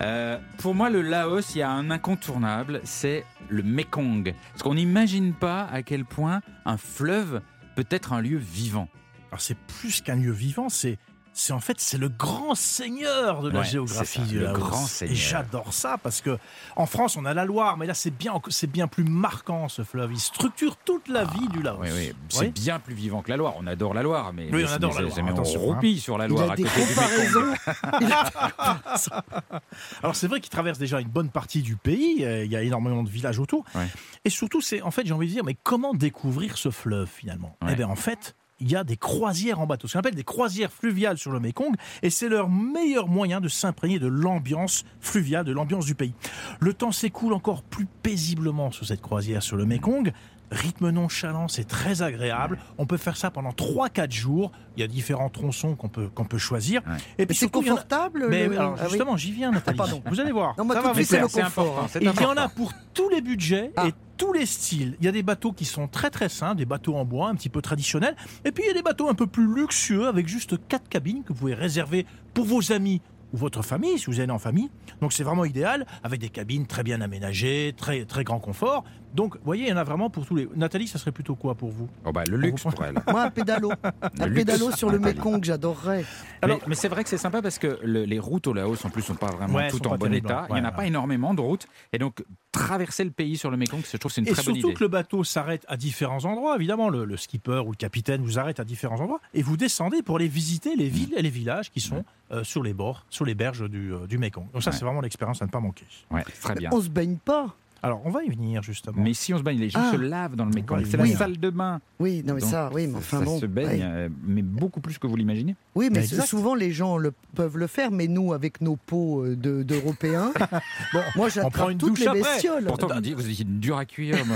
Euh, 0.00 0.38
pour 0.58 0.74
moi, 0.74 0.90
le 0.90 1.02
Laos, 1.02 1.54
il 1.54 1.58
y 1.58 1.62
a 1.62 1.70
un 1.70 1.90
incontournable, 1.90 2.80
c'est 2.84 3.24
le 3.48 3.62
Mekong. 3.62 4.34
Parce 4.52 4.62
qu'on 4.62 4.74
n'imagine 4.74 5.32
pas 5.32 5.64
à 5.64 5.82
quel 5.82 6.04
point 6.04 6.40
un 6.64 6.76
fleuve 6.76 7.40
peut 7.76 7.86
être 7.90 8.12
un 8.12 8.20
lieu 8.20 8.38
vivant. 8.38 8.88
Alors 9.30 9.40
c'est 9.40 9.56
plus 9.56 10.00
qu'un 10.00 10.16
lieu 10.16 10.32
vivant, 10.32 10.68
c'est 10.68 10.98
c'est 11.34 11.52
en 11.52 11.60
fait 11.60 11.80
c'est 11.80 11.98
le 11.98 12.08
grand 12.08 12.54
seigneur 12.54 13.42
de 13.42 13.50
la 13.50 13.60
Ouais, 13.60 13.64
géographie 13.66 14.20
ça, 14.20 14.26
du 14.26 14.38
le 14.38 14.44
Laos. 14.46 14.58
grand 14.58 14.84
Et 14.84 14.88
seigneur. 14.88 15.16
j'adore 15.16 15.72
ça 15.72 15.96
parce 15.98 16.20
que 16.20 16.38
en 16.76 16.86
France 16.86 17.16
on 17.16 17.24
a 17.24 17.34
la 17.34 17.44
Loire, 17.44 17.76
mais 17.78 17.86
là 17.86 17.94
c'est 17.94 18.10
bien 18.10 18.34
c'est 18.48 18.70
bien 18.70 18.86
plus 18.86 19.04
marquant 19.04 19.68
ce 19.68 19.82
fleuve. 19.82 20.12
Il 20.12 20.20
structure 20.20 20.76
toute 20.76 21.08
la 21.08 21.24
vie 21.24 21.48
du 21.48 21.62
Laos. 21.62 21.78
Oui, 21.80 21.88
oui, 21.94 22.12
c'est 22.28 22.40
Oui. 22.40 22.50
bien 22.50 22.78
plus 22.78 22.94
vivant 22.94 23.22
que 23.22 23.30
la 23.30 23.36
Loire. 23.36 23.54
On 23.58 23.66
adore 23.66 23.94
la 23.94 24.02
Loire, 24.02 24.32
mais, 24.32 24.44
Oui, 24.52 24.62
mais 24.62 24.70
on 24.70 24.72
adore 24.72 24.94
la 24.94 25.00
Loire, 25.02 25.16
mais 25.24 25.32
on 25.32 25.40
hein. 25.40 25.58
roupille 25.58 26.00
sur 26.00 26.18
la 26.18 26.26
Il 26.26 26.30
Loire 26.30 26.50
a 26.50 26.52
à 26.52 26.56
des 26.56 26.64
côté 26.64 26.84
du 26.86 26.92
Alors 30.02 30.16
c'est 30.16 30.26
vrai 30.28 30.40
qu'il 30.40 30.50
traverse 30.50 30.78
déjà 30.78 31.00
une 31.00 31.08
bonne 31.08 31.30
partie 31.30 31.62
du 31.62 31.76
pays. 31.76 32.24
euh, 32.24 32.44
Il 32.44 32.50
y 32.50 32.56
a 32.56 32.62
énormément 32.62 33.02
de 33.02 33.08
villages 33.10 33.38
autour. 33.38 33.64
Ouais. 33.74 33.86
Et 34.24 34.30
surtout 34.30 34.60
c'est 34.60 34.82
en 34.82 34.90
fait 34.90 35.06
j'ai 35.06 35.12
envie 35.14 35.26
de 35.28 35.32
dire 35.32 35.44
mais 35.44 35.56
comment 35.62 35.94
découvrir 35.94 36.58
ce 36.58 36.70
fleuve 36.70 37.08
finalement? 37.08 37.56
Ouais. 37.62 37.70
Eh 37.72 37.76
bien 37.76 37.88
en 37.88 37.96
fait 37.96 38.34
il 38.62 38.70
y 38.70 38.76
a 38.76 38.84
des 38.84 38.96
croisières 38.96 39.60
en 39.60 39.66
bateau, 39.66 39.88
ce 39.88 39.94
qu'on 39.94 39.98
appelle 39.98 40.14
des 40.14 40.24
croisières 40.24 40.72
fluviales 40.72 41.18
sur 41.18 41.32
le 41.32 41.40
Mékong, 41.40 41.74
et 42.02 42.10
c'est 42.10 42.28
leur 42.28 42.48
meilleur 42.48 43.08
moyen 43.08 43.40
de 43.40 43.48
s'imprégner 43.48 43.98
de 43.98 44.06
l'ambiance 44.06 44.84
fluviale, 45.00 45.44
de 45.44 45.52
l'ambiance 45.52 45.84
du 45.84 45.96
pays. 45.96 46.14
Le 46.60 46.72
temps 46.72 46.92
s'écoule 46.92 47.32
encore 47.32 47.62
plus 47.62 47.86
paisiblement 48.02 48.70
sur 48.70 48.86
cette 48.86 49.02
croisière 49.02 49.42
sur 49.42 49.56
le 49.56 49.66
Mékong. 49.66 50.12
Rythme 50.52 50.90
nonchalant, 50.90 51.48
c'est 51.48 51.64
très 51.64 52.02
agréable. 52.02 52.58
On 52.78 52.86
peut 52.86 52.96
faire 52.98 53.16
ça 53.16 53.30
pendant 53.30 53.50
3-4 53.50 54.10
jours. 54.12 54.52
Il 54.76 54.80
y 54.80 54.82
a 54.84 54.86
différents 54.86 55.30
tronçons 55.30 55.74
qu'on 55.74 55.88
peut, 55.88 56.08
qu'on 56.08 56.24
peut 56.24 56.38
choisir. 56.38 56.82
Ouais. 56.86 56.92
Et 57.18 57.26
puis 57.26 57.34
c'est 57.36 57.46
a- 57.46 57.48
confortable 57.48 58.26
Mais 58.28 58.46
le- 58.48 58.58
alors, 58.58 58.74
Ah 58.78 58.82
oui. 58.84 58.90
justement, 58.90 59.16
j'y 59.16 59.32
viens, 59.32 59.50
Nathalie. 59.50 59.78
Ah. 59.80 59.86
Vous 60.06 60.20
allez 60.20 60.32
voir. 60.32 60.54
Non, 60.58 60.64
moi, 60.64 60.74
ça 60.74 60.80
tout 60.82 60.86
va 60.88 60.92
vous 60.92 61.06
plaire. 61.08 61.26
C'est 61.30 61.40
important, 61.42 61.86
Et 62.00 62.04
il 62.04 62.20
y 62.20 62.24
en 62.24 62.36
a 62.36 62.48
pour 62.48 62.72
tous 62.94 63.08
les 63.08 63.20
budgets 63.22 63.72
Ah. 63.76 63.86
et 63.88 63.92
tous 64.18 64.32
les 64.32 64.46
styles. 64.46 64.96
Il 65.00 65.04
y 65.06 65.08
a 65.08 65.12
des 65.12 65.22
bateaux 65.22 65.52
qui 65.52 65.64
sont 65.64 65.88
très 65.88 66.10
très 66.10 66.28
simples, 66.28 66.56
des 66.56 66.66
bateaux 66.66 66.94
en 66.96 67.04
bois 67.04 67.28
un 67.28 67.34
petit 67.34 67.48
peu 67.48 67.62
traditionnels. 67.62 68.14
Et 68.44 68.52
puis 68.52 68.62
il 68.64 68.68
y 68.68 68.70
a 68.70 68.74
des 68.74 68.82
bateaux 68.82 69.08
un 69.08 69.14
peu 69.14 69.26
plus 69.26 69.52
luxueux 69.52 70.06
avec 70.06 70.28
juste 70.28 70.56
quatre 70.68 70.88
cabines 70.88 71.22
que 71.24 71.32
vous 71.32 71.38
pouvez 71.40 71.54
réserver 71.54 72.06
pour 72.34 72.44
vos 72.44 72.72
amis 72.72 73.00
ou 73.32 73.38
votre 73.38 73.62
famille, 73.62 73.98
si 73.98 74.06
vous 74.06 74.20
allez 74.20 74.30
en 74.30 74.38
famille. 74.38 74.70
Donc 75.00 75.14
c'est 75.14 75.24
vraiment 75.24 75.46
idéal, 75.46 75.86
avec 76.04 76.20
des 76.20 76.28
cabines 76.28 76.66
très 76.66 76.82
bien 76.82 77.00
aménagées, 77.00 77.74
très, 77.76 78.04
très 78.04 78.24
grand 78.24 78.38
confort. 78.38 78.84
Donc, 79.14 79.34
vous 79.36 79.40
voyez, 79.44 79.64
il 79.64 79.68
y 79.68 79.72
en 79.72 79.76
a 79.76 79.84
vraiment 79.84 80.08
pour 80.10 80.24
tous 80.26 80.34
les... 80.34 80.48
Nathalie, 80.56 80.88
ça 80.88 80.98
serait 80.98 81.12
plutôt 81.12 81.34
quoi 81.34 81.54
pour 81.54 81.70
vous 81.70 81.88
Oh 82.04 82.12
bah, 82.12 82.24
le 82.28 82.36
luxe 82.36 82.62
pour 82.62 82.82
elle. 82.84 82.94
Moi, 83.10 83.22
un 83.24 83.30
pédalo. 83.30 83.70
Un 84.18 84.26
luxe. 84.26 84.36
pédalo 84.44 84.70
sur 84.72 84.90
le 84.90 84.98
Nathalie. 84.98 85.16
Mékong, 85.18 85.44
j'adorerais. 85.44 86.04
Alors- 86.40 86.58
mais 86.62 86.68
mais 86.68 86.74
c'est 86.74 86.88
vrai 86.88 87.02
que 87.04 87.10
c'est 87.10 87.18
sympa 87.18 87.42
parce 87.42 87.58
que 87.58 87.78
le- 87.84 88.04
les 88.04 88.18
routes 88.18 88.46
au 88.46 88.52
Laos 88.54 88.82
en 88.84 88.90
plus 88.90 89.02
sont 89.02 89.14
pas 89.14 89.30
vraiment 89.30 89.54
Ouais, 89.58 89.68
toutes 89.70 89.86
en 89.86 89.96
bon 89.96 90.12
état. 90.14 90.46
Il 90.48 90.54
n'y 90.54 90.60
en 90.60 90.64
a 90.64 90.70
ouais, 90.70 90.74
pas 90.76 90.86
énormément 90.86 91.34
de 91.34 91.40
routes. 91.42 91.66
Et 91.92 91.98
donc, 91.98 92.24
traverser 92.52 93.04
le 93.04 93.10
pays 93.10 93.36
sur 93.36 93.50
le 93.50 93.56
Mekong, 93.56 93.82
je 93.90 93.96
trouve 93.98 94.10
que 94.10 94.14
c'est 94.14 94.20
une 94.22 94.28
Et 94.28 94.32
très 94.32 94.42
bonne 94.42 94.54
surtout 94.54 94.68
idée. 94.70 94.74
que 94.78 94.84
le 94.84 94.88
bateau 94.88 95.24
s'arrête 95.24 95.64
à 95.68 95.76
différents 95.76 96.24
endroits. 96.24 96.56
Évidemment, 96.56 96.88
le, 96.88 97.04
le 97.04 97.16
skipper 97.16 97.62
ou 97.66 97.70
le 97.70 97.76
capitaine 97.76 98.22
vous 98.22 98.38
arrête 98.38 98.60
à 98.60 98.64
différents 98.64 99.00
endroits 99.00 99.20
et 99.34 99.42
vous 99.42 99.56
descendez 99.56 100.02
pour 100.02 100.16
aller 100.16 100.28
visiter 100.28 100.74
les 100.76 100.88
villes 100.88 101.12
et 101.16 101.22
les 101.22 101.30
villages 101.30 101.70
qui 101.70 101.80
sont 101.80 102.04
euh, 102.30 102.44
sur 102.44 102.62
les 102.62 102.72
bords, 102.72 103.04
sur 103.10 103.24
les 103.26 103.34
berges 103.34 103.68
du, 103.68 103.92
euh, 103.92 104.06
du 104.06 104.16
Mékong. 104.18 104.46
Donc 104.52 104.62
ça, 104.62 104.70
Ouais. 104.70 104.76
c'est 104.76 104.84
vraiment 104.84 105.00
l'expérience 105.02 105.42
à 105.42 105.46
ne 105.46 105.50
pas 105.50 105.60
manquer. 105.60 105.84
Ouais, 106.10 106.24
très 106.40 106.54
bien. 106.54 106.70
On 106.72 106.80
se 106.80 106.88
baigne 106.88 107.16
pas. 107.22 107.54
Alors, 107.84 108.00
on 108.04 108.10
va 108.10 108.22
y 108.22 108.28
venir 108.30 108.62
justement. 108.62 108.94
Mais 109.02 109.12
si 109.12 109.34
on 109.34 109.38
se 109.38 109.42
baigne, 109.42 109.58
les 109.58 109.68
gens 109.70 109.80
Ah. 109.82 109.90
se 109.92 109.96
lavent 109.96 110.36
dans 110.36 110.44
le 110.44 110.52
Mekong. 110.52 110.78
Oui, 110.82 110.86
C'est 110.88 111.00
oui. 111.00 111.10
la 111.12 111.16
salle 111.18 111.38
de 111.38 111.50
bain. 111.50 111.80
Oui, 111.98 112.22
non 112.24 112.34
mais 112.34 112.40
Donc, 112.40 112.50
ça, 112.50 112.70
oui, 112.72 112.86
mais 112.86 112.96
enfin 112.98 113.18
ça 113.18 113.24
bon. 113.24 113.40
se 113.40 113.46
baigne, 113.46 113.66
ouais. 113.80 113.80
euh, 113.82 114.08
mais 114.24 114.42
beaucoup 114.42 114.80
plus 114.80 114.98
que 114.98 115.06
vous 115.08 115.16
l'imaginez. 115.16 115.56
Oui, 115.74 115.88
mais 115.92 116.02
souvent 116.04 116.54
les 116.54 116.70
gens 116.72 116.96
le, 116.96 117.12
peuvent 117.34 117.58
le 117.58 117.66
faire, 117.66 117.90
mais 117.90 118.06
nous, 118.06 118.32
avec 118.32 118.60
nos 118.60 118.76
peaux 118.76 119.24
euh, 119.24 119.34
de- 119.36 119.62
d'Européens, 119.64 120.32
bon, 120.92 121.00
moi 121.00 121.02
prend 121.14 121.28
j'attrape 121.28 121.70
une 121.72 121.78
toutes 121.78 121.88
douche 121.90 122.00
les 122.00 122.06
après. 122.06 122.20
bestioles. 122.20 122.64
Pourtant, 122.66 122.88
vous 122.94 123.00
dites, 123.00 123.14
vous 123.14 123.28
êtes 123.40 123.60
dur 123.60 123.76
à 123.76 123.84
cuire. 123.84 124.16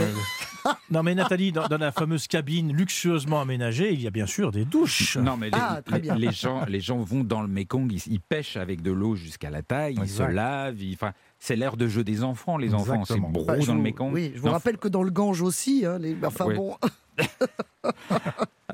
Non, 0.91 1.05
mais 1.05 1.15
Nathalie, 1.15 1.53
dans, 1.53 1.69
dans 1.69 1.79
la 1.79 1.93
fameuse 1.93 2.27
cabine 2.27 2.73
luxueusement 2.73 3.41
aménagée, 3.41 3.93
il 3.93 4.03
y 4.03 4.07
a 4.09 4.11
bien 4.11 4.27
sûr 4.27 4.51
des 4.51 4.65
douches. 4.65 5.17
Non, 5.17 5.37
mais 5.37 5.47
les, 5.47 5.53
Ah, 5.61 5.81
très 5.85 5.97
les- 5.97 6.03
bien. 6.03 6.17
les 6.17 6.33
gens, 6.33 6.65
les 6.67 6.81
gens 6.81 6.99
vont 6.99 7.23
dans 7.23 7.41
le 7.43 7.47
Mekong, 7.47 7.93
ils, 7.93 8.03
ils 8.13 8.21
pêchent 8.21 8.57
avec 8.57 8.83
de 8.83 8.91
l'eau 8.91 9.15
jusqu'à 9.15 9.49
la 9.51 9.63
taille, 9.63 9.95
ils 9.95 10.03
Exact. 10.03 10.29
se 10.29 10.33
lavent. 10.35 10.83
ils- 10.83 10.95
Enfin, 10.95 11.13
c'est 11.39 11.57
l'heure 11.57 11.77
de 11.77 11.87
jeu 11.87 12.03
des 12.05 12.23
enfants, 12.23 12.57
les 12.57 12.75
enfants. 12.75 13.05
C'est 13.05 13.21
brou 13.21 13.45
Bah, 13.45 13.59
dans 13.59 13.75
le 13.75 13.81
Mekong. 13.81 14.13
Oui, 14.13 14.33
je 14.35 14.41
vous 14.41 14.47
Non, 14.47 14.53
rappelle 14.53 14.79
que 14.79 14.89
dans 14.89 15.03
le 15.03 15.11
Gange 15.11 15.43
aussi, 15.43 15.85
hein, 15.87 15.99
les, 15.99 16.17
enfin 16.25 16.53
bon, 16.55 16.77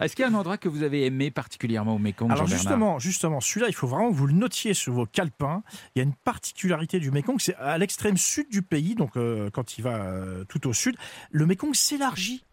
Est-ce 0.00 0.16
qu'il 0.16 0.24
y 0.24 0.26
a 0.26 0.30
un 0.30 0.34
endroit 0.34 0.56
que 0.56 0.68
vous 0.68 0.82
avez 0.82 1.04
aimé 1.06 1.30
particulièrement 1.30 1.94
au 1.94 1.98
Mekong, 1.98 2.30
Alors 2.30 2.46
justement, 2.46 2.98
justement, 2.98 3.40
celui-là, 3.40 3.68
il 3.68 3.74
faut 3.74 3.86
vraiment 3.86 4.10
que 4.10 4.16
vous 4.16 4.26
le 4.26 4.32
notiez 4.32 4.74
sur 4.74 4.92
vos 4.92 5.06
calepins. 5.06 5.62
Il 5.94 5.98
y 5.98 6.02
a 6.02 6.04
une 6.04 6.14
particularité 6.14 6.98
du 6.98 7.10
Mékong, 7.10 7.36
c'est 7.38 7.54
à 7.56 7.78
l'extrême 7.78 8.16
sud 8.16 8.48
du 8.50 8.62
pays, 8.62 8.94
donc 8.94 9.16
euh, 9.16 9.50
quand 9.50 9.78
il 9.78 9.82
va 9.82 9.96
euh, 10.02 10.44
tout 10.48 10.66
au 10.66 10.72
sud, 10.72 10.96
le 11.30 11.46
Mékong 11.46 11.74
s'élargit. 11.74 12.44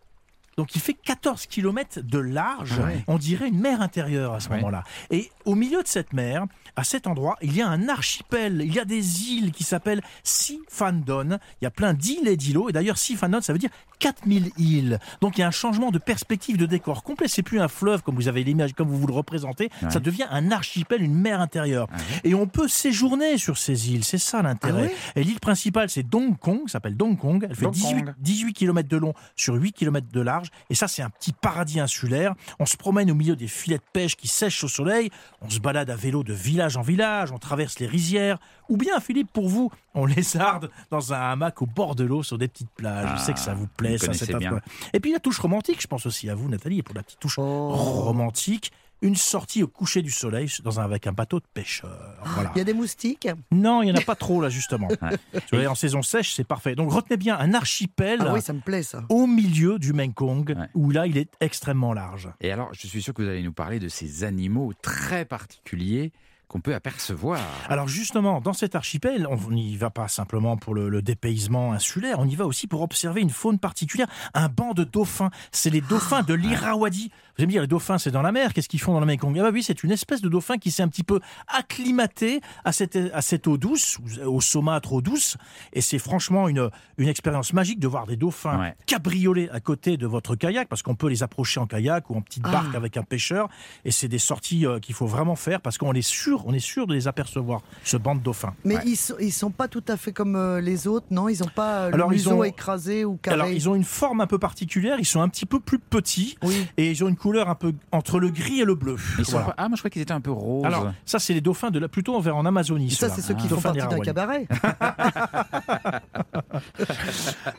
Donc 0.59 0.75
il 0.75 0.81
fait 0.81 0.93
14 0.93 1.45
km 1.47 2.01
de 2.03 2.19
large, 2.19 2.73
Ah 2.81 2.87
ouais. 2.87 3.03
on 3.07 3.17
dirait 3.17 3.47
une 3.47 3.61
mer 3.61 3.81
intérieure 3.81 4.33
à 4.33 4.41
ce 4.41 4.49
Ouais. 4.49 4.57
moment-là. 4.57 4.83
Et 5.09 5.31
au 5.45 5.55
milieu 5.55 5.81
de 5.81 5.87
cette 5.87 6.11
mer, 6.11 6.45
à 6.75 6.83
cet 6.83 7.07
endroit, 7.07 7.37
il 7.41 7.55
y 7.55 7.61
a 7.61 7.67
un 7.69 7.87
archipel, 7.87 8.61
il 8.65 8.73
y 8.73 8.79
a 8.79 8.83
des 8.83 9.23
îles 9.31 9.51
qui 9.53 9.63
s'appellent 9.63 10.01
Sifandon. 10.23 11.39
Il 11.61 11.63
y 11.63 11.67
a 11.67 11.71
plein 11.71 11.93
d'îles 11.93 12.27
et 12.27 12.35
d'îlots. 12.37 12.69
Et 12.69 12.73
d'ailleurs, 12.73 12.97
Sifandon, 12.97 13.41
ça 13.41 13.53
veut 13.53 13.59
dire 13.59 13.69
4000 13.99 14.51
îles. 14.57 14.99
Donc 15.21 15.37
il 15.37 15.41
y 15.41 15.43
a 15.43 15.47
un 15.47 15.51
changement 15.51 15.91
de 15.91 15.97
perspective 15.99 16.57
de 16.57 16.65
décor 16.65 17.03
complet. 17.03 17.27
C'est 17.27 17.43
plus 17.43 17.59
un 17.59 17.67
fleuve 17.67 18.01
comme 18.03 18.15
vous 18.15 18.27
avez 18.27 18.43
l'image, 18.43 18.73
comme 18.73 18.87
vous 18.89 18.97
vous 18.97 19.07
le 19.07 19.13
représentez. 19.13 19.69
Ouais. 19.81 19.89
Ça 19.89 19.99
devient 19.99 20.25
un 20.29 20.51
archipel, 20.51 21.01
une 21.01 21.15
mer 21.15 21.41
intérieure. 21.41 21.87
Et 22.23 22.33
on 22.35 22.47
peut 22.47 22.67
séjourner 22.67 23.37
sur 23.37 23.57
ces 23.57 23.91
îles. 23.91 24.03
C'est 24.03 24.17
ça 24.17 24.41
l'intérêt. 24.41 24.91
Ah 25.15 25.19
et 25.19 25.23
l'île 25.23 25.39
principale, 25.39 25.89
c'est 25.89 26.03
Dong 26.03 26.37
Kong, 26.37 26.61
s'appelle 26.67 26.95
Dong 26.97 27.17
Kong. 27.17 27.45
Elle 27.49 27.55
fait 27.55 27.63
Dong 27.65 27.73
18, 27.73 28.03
Kong. 28.05 28.13
18 28.19 28.53
km 28.53 28.87
de 28.89 28.97
long 28.97 29.13
sur 29.35 29.55
8 29.55 29.73
km 29.73 30.07
de 30.11 30.21
large. 30.21 30.48
Et 30.69 30.75
ça, 30.75 30.87
c'est 30.87 31.01
un 31.01 31.09
petit 31.09 31.33
paradis 31.33 31.79
insulaire. 31.79 32.33
On 32.59 32.65
se 32.65 32.77
promène 32.77 33.09
au 33.11 33.15
milieu 33.15 33.35
des 33.35 33.47
filets 33.47 33.77
de 33.77 33.83
pêche 33.93 34.15
qui 34.15 34.27
sèchent 34.27 34.63
au 34.63 34.67
soleil. 34.67 35.09
On 35.41 35.49
se 35.49 35.59
balade 35.59 35.89
à 35.89 35.95
vélo 35.95 36.23
de 36.23 36.33
village 36.33 36.77
en 36.77 36.81
village. 36.81 37.31
On 37.31 37.37
traverse 37.37 37.79
les 37.79 37.87
rizières. 37.87 38.37
Ou 38.69 38.77
bien, 38.77 38.99
Philippe, 38.99 39.31
pour 39.31 39.49
vous, 39.49 39.71
on 39.95 40.05
lézarde 40.05 40.69
dans 40.91 41.13
un 41.13 41.19
hamac 41.31 41.61
au 41.61 41.65
bord 41.65 41.95
de 41.95 42.03
l'eau 42.03 42.23
sur 42.23 42.37
des 42.37 42.47
petites 42.47 42.69
plages. 42.69 43.09
Je 43.19 43.23
sais 43.23 43.33
que 43.33 43.39
ça 43.39 43.53
vous 43.53 43.67
plaît. 43.67 43.97
vous 43.97 44.05
Ça, 44.05 44.13
c'est 44.13 44.35
bien. 44.35 44.59
Et 44.93 44.99
puis 44.99 45.11
la 45.11 45.19
touche 45.19 45.39
romantique, 45.39 45.81
je 45.81 45.87
pense 45.87 46.05
aussi 46.05 46.29
à 46.29 46.35
vous, 46.35 46.49
Nathalie, 46.49 46.79
et 46.79 46.83
pour 46.83 46.95
la 46.95 47.03
petite 47.03 47.19
touche 47.19 47.35
Oh. 47.39 47.69
romantique. 47.71 48.71
Une 49.01 49.15
sortie 49.15 49.63
au 49.63 49.67
coucher 49.67 50.01
du 50.01 50.11
soleil 50.11 50.49
dans 50.63 50.79
un, 50.79 50.83
avec 50.83 51.07
un 51.07 51.13
bateau 51.13 51.39
de 51.39 51.45
pêcheur. 51.53 52.17
Voilà. 52.25 52.51
il 52.55 52.57
y 52.57 52.61
a 52.61 52.65
des 52.65 52.73
moustiques. 52.73 53.27
Non, 53.51 53.81
il 53.81 53.85
n'y 53.85 53.91
en 53.91 53.95
a 53.95 54.01
pas 54.01 54.15
trop 54.15 54.41
là, 54.41 54.49
justement. 54.49 54.87
Vous 55.33 55.39
voyez, 55.51 55.67
en 55.67 55.75
saison 55.75 56.01
sèche, 56.01 56.33
c'est 56.33 56.43
parfait. 56.43 56.75
Donc 56.75 56.91
retenez 56.91 57.15
bien 57.17 57.37
un 57.39 57.53
archipel 57.53 58.19
Ah 58.21 58.33
oui, 58.33 58.41
ça 58.41 58.51
me 58.53 58.59
plaît 58.59 58.83
ça. 58.83 59.03
au 59.09 59.25
milieu 59.27 59.79
du 59.79 59.93
Mekong, 59.93 60.49
Ouais. 60.57 60.67
où 60.73 60.91
là, 60.91 61.07
il 61.07 61.17
est 61.17 61.29
extrêmement 61.39 61.93
large. 61.93 62.29
Et 62.41 62.51
alors, 62.51 62.69
je 62.73 62.87
suis 62.87 63.01
sûr 63.01 63.13
que 63.13 63.21
vous 63.21 63.29
allez 63.29 63.43
nous 63.43 63.53
parler 63.53 63.79
de 63.79 63.87
ces 63.87 64.23
animaux 64.23 64.73
très 64.81 65.23
particuliers 65.25 66.11
qu'on 66.47 66.61
peut 66.61 66.73
apercevoir. 66.73 67.39
Alors 67.67 67.87
justement, 67.87 68.41
dans 68.41 68.53
cet 68.53 68.73
archipel, 68.73 69.27
on 69.29 69.51
n'y 69.51 69.77
va 69.77 69.91
pas 69.91 70.07
simplement 70.07 70.57
pour 70.57 70.73
le, 70.73 70.89
le 70.89 71.03
dépaysement 71.03 71.73
insulaire, 71.73 72.17
on 72.17 72.25
y 72.27 72.35
va 72.35 72.47
aussi 72.47 72.65
pour 72.65 72.81
observer 72.81 73.21
une 73.21 73.29
faune 73.29 73.59
particulière, 73.59 74.07
un 74.33 74.49
banc 74.49 74.73
de 74.73 74.83
dauphins. 74.83 75.29
C'est 75.51 75.69
les 75.69 75.81
dauphins 75.81 76.23
de 76.23 76.33
l'Irrawaddy. 76.33 77.11
Vous 77.39 77.43
allez 77.43 77.47
me 77.47 77.51
dire, 77.53 77.61
les 77.61 77.67
dauphins, 77.69 77.97
c'est 77.97 78.11
dans 78.11 78.21
la 78.21 78.33
mer, 78.33 78.51
qu'est-ce 78.53 78.67
qu'ils 78.67 78.81
font 78.81 78.91
dans 78.91 78.99
la 78.99 79.05
Mekong 79.05 79.39
Ah 79.39 79.43
bah 79.43 79.49
oui, 79.53 79.63
c'est 79.63 79.81
une 79.85 79.91
espèce 79.91 80.19
de 80.21 80.27
dauphin 80.27 80.57
qui 80.57 80.71
s'est 80.71 80.83
un 80.83 80.89
petit 80.89 81.03
peu 81.05 81.21
acclimaté 81.47 82.41
à 82.65 82.73
cette, 82.73 82.97
à 83.13 83.21
cette 83.21 83.47
eau 83.47 83.57
douce, 83.57 83.97
au 84.25 84.41
saumâtre 84.41 84.91
eau 84.91 85.01
douce, 85.01 85.37
et 85.71 85.79
c'est 85.79 85.99
franchement 85.99 86.49
une, 86.49 86.69
une 86.97 87.07
expérience 87.07 87.53
magique 87.53 87.79
de 87.79 87.87
voir 87.87 88.07
des 88.07 88.17
dauphins 88.17 88.59
Ouais. 88.59 88.75
cabrioler 88.87 89.47
à 89.53 89.61
côté 89.61 89.95
de 89.95 90.05
votre 90.05 90.35
kayak, 90.35 90.67
parce 90.67 90.81
qu'on 90.81 90.95
peut 90.95 91.07
les 91.07 91.23
approcher 91.23 91.61
en 91.61 91.65
kayak 91.65 92.09
ou 92.09 92.15
en 92.17 92.21
petite 92.21 92.43
barque 92.43 92.71
Ah. 92.73 92.77
avec 92.77 92.97
un 92.97 93.03
pêcheur, 93.03 93.47
et 93.85 93.91
c'est 93.91 94.09
des 94.09 94.17
sorties 94.19 94.65
euh, 94.65 94.79
qu'il 94.79 94.93
faut 94.93 95.07
vraiment 95.07 95.37
faire, 95.37 95.61
parce 95.61 95.77
qu'on 95.77 95.93
est 95.93 96.01
sûr, 96.01 96.43
on 96.45 96.53
est 96.53 96.59
sûr 96.59 96.87
de 96.87 96.93
les 96.93 97.07
apercevoir, 97.07 97.61
ce 97.85 97.95
banc 97.95 98.15
de 98.15 98.21
dauphins. 98.21 98.53
Mais 98.65 98.75
Ouais. 98.75 98.81
ils, 98.85 98.97
sont, 98.97 99.15
ils 99.21 99.31
sont 99.31 99.51
pas 99.51 99.69
tout 99.69 99.83
à 99.87 99.95
fait 99.95 100.11
comme 100.11 100.35
euh, 100.35 100.59
les 100.59 100.87
autres, 100.87 101.05
non? 101.11 101.29
Ils 101.29 101.39
n'ont 101.39 101.47
pas 101.47 101.83
euh, 101.83 101.87
le 101.89 101.93
Alors, 101.95 102.11
ils 102.11 102.17
museau 102.17 102.31
ont- 102.39 102.43
écrasé 102.43 103.05
ou 103.05 103.15
carré? 103.15 103.35
Alors, 103.35 103.47
ils 103.47 103.69
ont 103.69 103.75
une 103.75 103.85
forme 103.85 104.19
un 104.19 104.27
peu 104.27 104.39
particulière, 104.39 104.97
ils 104.99 105.05
sont 105.05 105.21
un 105.21 105.29
petit 105.29 105.45
peu 105.45 105.61
plus 105.61 105.79
petits, 105.79 106.37
Oui. 106.43 106.67
et 106.75 106.91
ils 106.91 107.01
ont 107.03 107.07
une 107.07 107.15
couleur 107.29 107.49
un 107.49 107.55
peu 107.55 107.73
entre 107.91 108.19
le 108.19 108.29
gris 108.31 108.61
et 108.61 108.65
le 108.65 108.73
bleu. 108.75 108.95
Ils 109.19 109.25
sont 109.25 109.33
Voilà. 109.33 109.47
pas- 109.47 109.53
Ah, 109.57 109.67
moi 109.69 109.75
je 109.75 109.81
crois 109.81 109.89
qu'ils 109.91 110.01
étaient 110.01 110.11
un 110.13 110.21
peu 110.21 110.31
roses. 110.31 110.65
Alors, 110.65 110.91
ça, 111.05 111.19
c'est 111.19 111.33
les 111.33 111.41
dauphins 111.41 111.69
de 111.69 111.77
la, 111.79 111.87
plutôt 111.87 112.19
vers 112.19 112.35
en 112.35 112.45
Amazonie. 112.45 112.89
Ça, 112.91 113.09
c'est 113.09 113.21
ceux 113.21 113.35
qui 113.35 113.47
Ah. 113.51 113.55
font 113.55 113.61
partie 113.61 113.79
d'un 113.79 113.99
cabaret. 113.99 114.47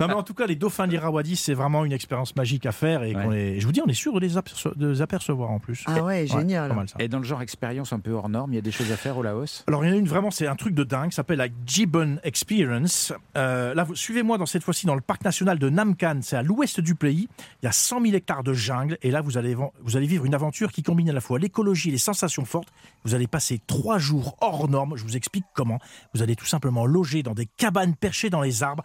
Non, 0.01 0.09
mais 0.09 0.15
en 0.15 0.23
tout 0.23 0.35
cas, 0.35 0.47
les 0.47 0.57
dauphins 0.57 0.87
d'Irrawaddy, 0.87 1.37
c'est 1.37 1.55
vraiment 1.55 1.85
une 1.85 1.93
expérience 1.93 2.35
magique 2.37 2.67
à 2.67 2.73
faire. 2.73 3.03
Et 3.03 3.15
Ouais. 3.15 3.25
qu'on 3.25 3.33
est- 3.33 3.61
je 3.61 3.67
vous 3.67 3.73
dis, 3.73 3.81
on 3.85 3.89
est 3.89 3.95
sûr 3.95 4.13
de 4.13 4.21
les, 4.21 4.37
aperce- 4.37 4.77
de 4.77 4.89
les 4.89 5.03
apercevoir 5.03 5.51
en 5.51 5.59
plus. 5.59 5.83
Ah 5.87 6.03
ouais, 6.03 6.27
génial. 6.27 6.69
pas 6.69 6.75
mal, 6.75 6.89
ça. 6.89 6.97
Et 6.99 7.09
dans 7.09 7.19
le 7.19 7.25
genre 7.25 7.43
expérience 7.43 7.93
un 7.93 8.01
peu 8.01 8.13
hors 8.13 8.29
norme, 8.29 8.53
il 8.53 8.57
y 8.57 8.59
a 8.59 8.63
des 8.63 8.71
choses 8.73 8.91
à 8.93 8.97
faire 8.97 9.17
au 9.19 9.23
Laos? 9.23 9.65
Alors, 9.67 9.85
il 9.85 9.89
y 9.89 9.91
en 9.91 9.95
a 9.95 9.99
une 9.99 10.09
vraiment, 10.09 10.31
c'est 10.31 10.47
un 10.47 10.57
truc 10.57 10.75
de 10.75 10.85
dingue, 10.85 11.11
ça 11.13 11.17
s'appelle 11.17 11.39
la 11.39 11.49
Gibbon 11.67 12.19
Experience. 12.25 13.13
Euh, 13.37 13.75
là, 13.75 13.87
suivez-moi 13.95 14.39
dans 14.39 14.47
cette 14.47 14.63
fois-ci 14.63 14.87
dans 14.87 14.95
le 14.95 15.01
parc 15.01 15.25
national 15.25 15.59
de 15.59 15.69
Namkan, 15.69 16.21
c'est 16.23 16.37
à 16.37 16.43
l'ouest 16.43 16.81
du 16.81 16.95
pays. 16.95 17.29
Il 17.63 17.67
y 17.67 17.69
a 17.69 17.73
100 17.73 18.01
000 18.03 18.15
hectares 18.15 18.43
de 18.43 18.53
jungle, 18.55 18.99
et 19.03 19.11
là, 19.11 19.21
vous 19.21 19.39
allez, 19.39 19.55
vous 19.55 19.97
allez 19.97 20.07
vivre 20.07 20.25
une 20.25 20.35
aventure 20.35 20.73
qui 20.73 20.83
combine 20.83 21.11
à 21.11 21.13
la 21.13 21.21
fois 21.21 21.39
l'écologie 21.39 21.89
et 21.89 21.93
les 21.93 21.99
sensations 21.99 22.45
fortes. 22.45 22.69
Vous 23.05 23.15
allez 23.15 23.27
passer 23.27 23.61
trois 23.67 23.99
jours 23.99 24.37
hors 24.41 24.69
normes, 24.69 24.97
je 24.97 25.05
vous 25.05 25.17
explique 25.17 25.45
comment. 25.55 25.79
Vous 26.15 26.23
allez 26.23 26.37
tout 26.37 26.47
simplement 26.47 26.87
loger 26.87 27.23
dans 27.23 27.35
des 27.35 27.47
cabanes 27.47 27.95
perchées 27.95 28.31
dans 28.31 28.41
les 28.43 28.63
arbres 28.63 28.85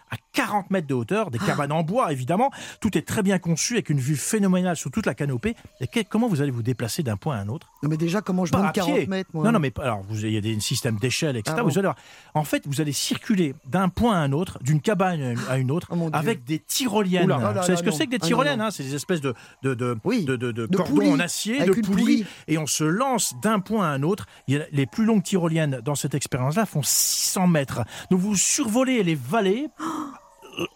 à 0.11 0.15
40 0.33 0.69
mètres 0.71 0.87
de 0.87 0.93
hauteur, 0.93 1.31
des 1.31 1.39
cabanes 1.39 1.71
en 1.71 1.83
bois 1.83 2.11
évidemment. 2.11 2.51
Tout 2.81 2.97
est 2.97 3.01
très 3.07 3.23
bien 3.23 3.39
conçu 3.39 3.73
avec 3.73 3.89
une 3.89 3.99
vue 3.99 4.15
phénoménale 4.17 4.75
sur 4.75 4.91
toute 4.91 5.05
la 5.05 5.13
canopée. 5.13 5.55
Et 5.79 5.87
que- 5.87 6.01
comment 6.03 6.27
vous 6.27 6.41
allez 6.41 6.51
vous 6.51 6.63
déplacer 6.63 7.01
d'un 7.03 7.17
point 7.17 7.37
à 7.37 7.39
un 7.39 7.47
autre? 7.47 7.67
Non, 7.83 7.89
mais 7.89 7.97
déjà, 7.97 8.21
comment 8.21 8.45
je 8.45 8.53
monte 8.53 8.73
40 8.73 8.93
pied. 8.95 9.07
mètres 9.07 9.29
moi? 9.33 9.43
Non, 9.45 9.51
non, 9.53 9.59
mais 9.59 9.71
alors, 9.81 10.01
vous, 10.09 10.25
il 10.25 10.31
y 10.33 10.37
a 10.37 10.41
des 10.41 10.59
systèmes 10.59 10.97
d'échelle, 10.97 11.37
etc. 11.37 11.55
Ah 11.59 11.63
bon? 11.63 11.69
Allez. 11.77 11.89
En 12.33 12.43
fait, 12.43 12.63
vous 12.67 12.81
allez 12.81 12.91
circuler 12.91 13.55
d'un 13.65 13.89
point 13.89 14.15
à 14.15 14.19
un 14.19 14.31
autre, 14.33 14.59
d'une 14.61 14.81
cabane 14.81 15.35
à 15.49 15.57
une 15.57 15.71
autre, 15.71 15.87
Oh 15.91 16.09
avec 16.13 16.43
des 16.43 16.59
tyroliennes. 16.59 17.25
Oula, 17.25 17.37
oh 17.37 17.41
là 17.41 17.47
vous 17.53 17.59
savez 17.61 17.71
là, 17.73 17.77
ce 17.77 17.83
que 17.83 17.91
c'est 17.91 18.05
que 18.05 18.11
des 18.11 18.17
Ah 18.21 18.25
tyroliennes 18.27 18.59
non. 18.59 18.65
hein? 18.65 18.71
C'est 18.71 18.83
des 18.83 18.95
espèces 18.95 19.21
de, 19.21 19.33
de, 19.63 19.73
de, 19.73 19.97
Oui, 20.03 20.25
de, 20.25 20.35
de- 20.35 20.65
cordons 20.67 20.93
poulies, 20.95 21.09
en 21.11 21.19
acier, 21.19 21.59
de 21.65 21.71
poulies, 21.71 21.83
poulie. 21.83 22.25
et 22.47 22.57
on 22.57 22.67
se 22.67 22.83
lance 22.83 23.33
d'un 23.41 23.59
point 23.59 23.85
à 23.85 23.89
un 23.91 24.03
autre. 24.03 24.25
Les 24.47 24.85
plus 24.85 25.05
longues 25.05 25.23
tyroliennes 25.23 25.79
dans 25.83 25.95
cette 25.95 26.15
expérience-là 26.15 26.65
font 26.65 26.81
600 26.83 27.47
mètres. 27.47 27.81
Donc 28.09 28.19
vous 28.19 28.35
survolez 28.35 29.03
les 29.03 29.15
vallées 29.15 29.67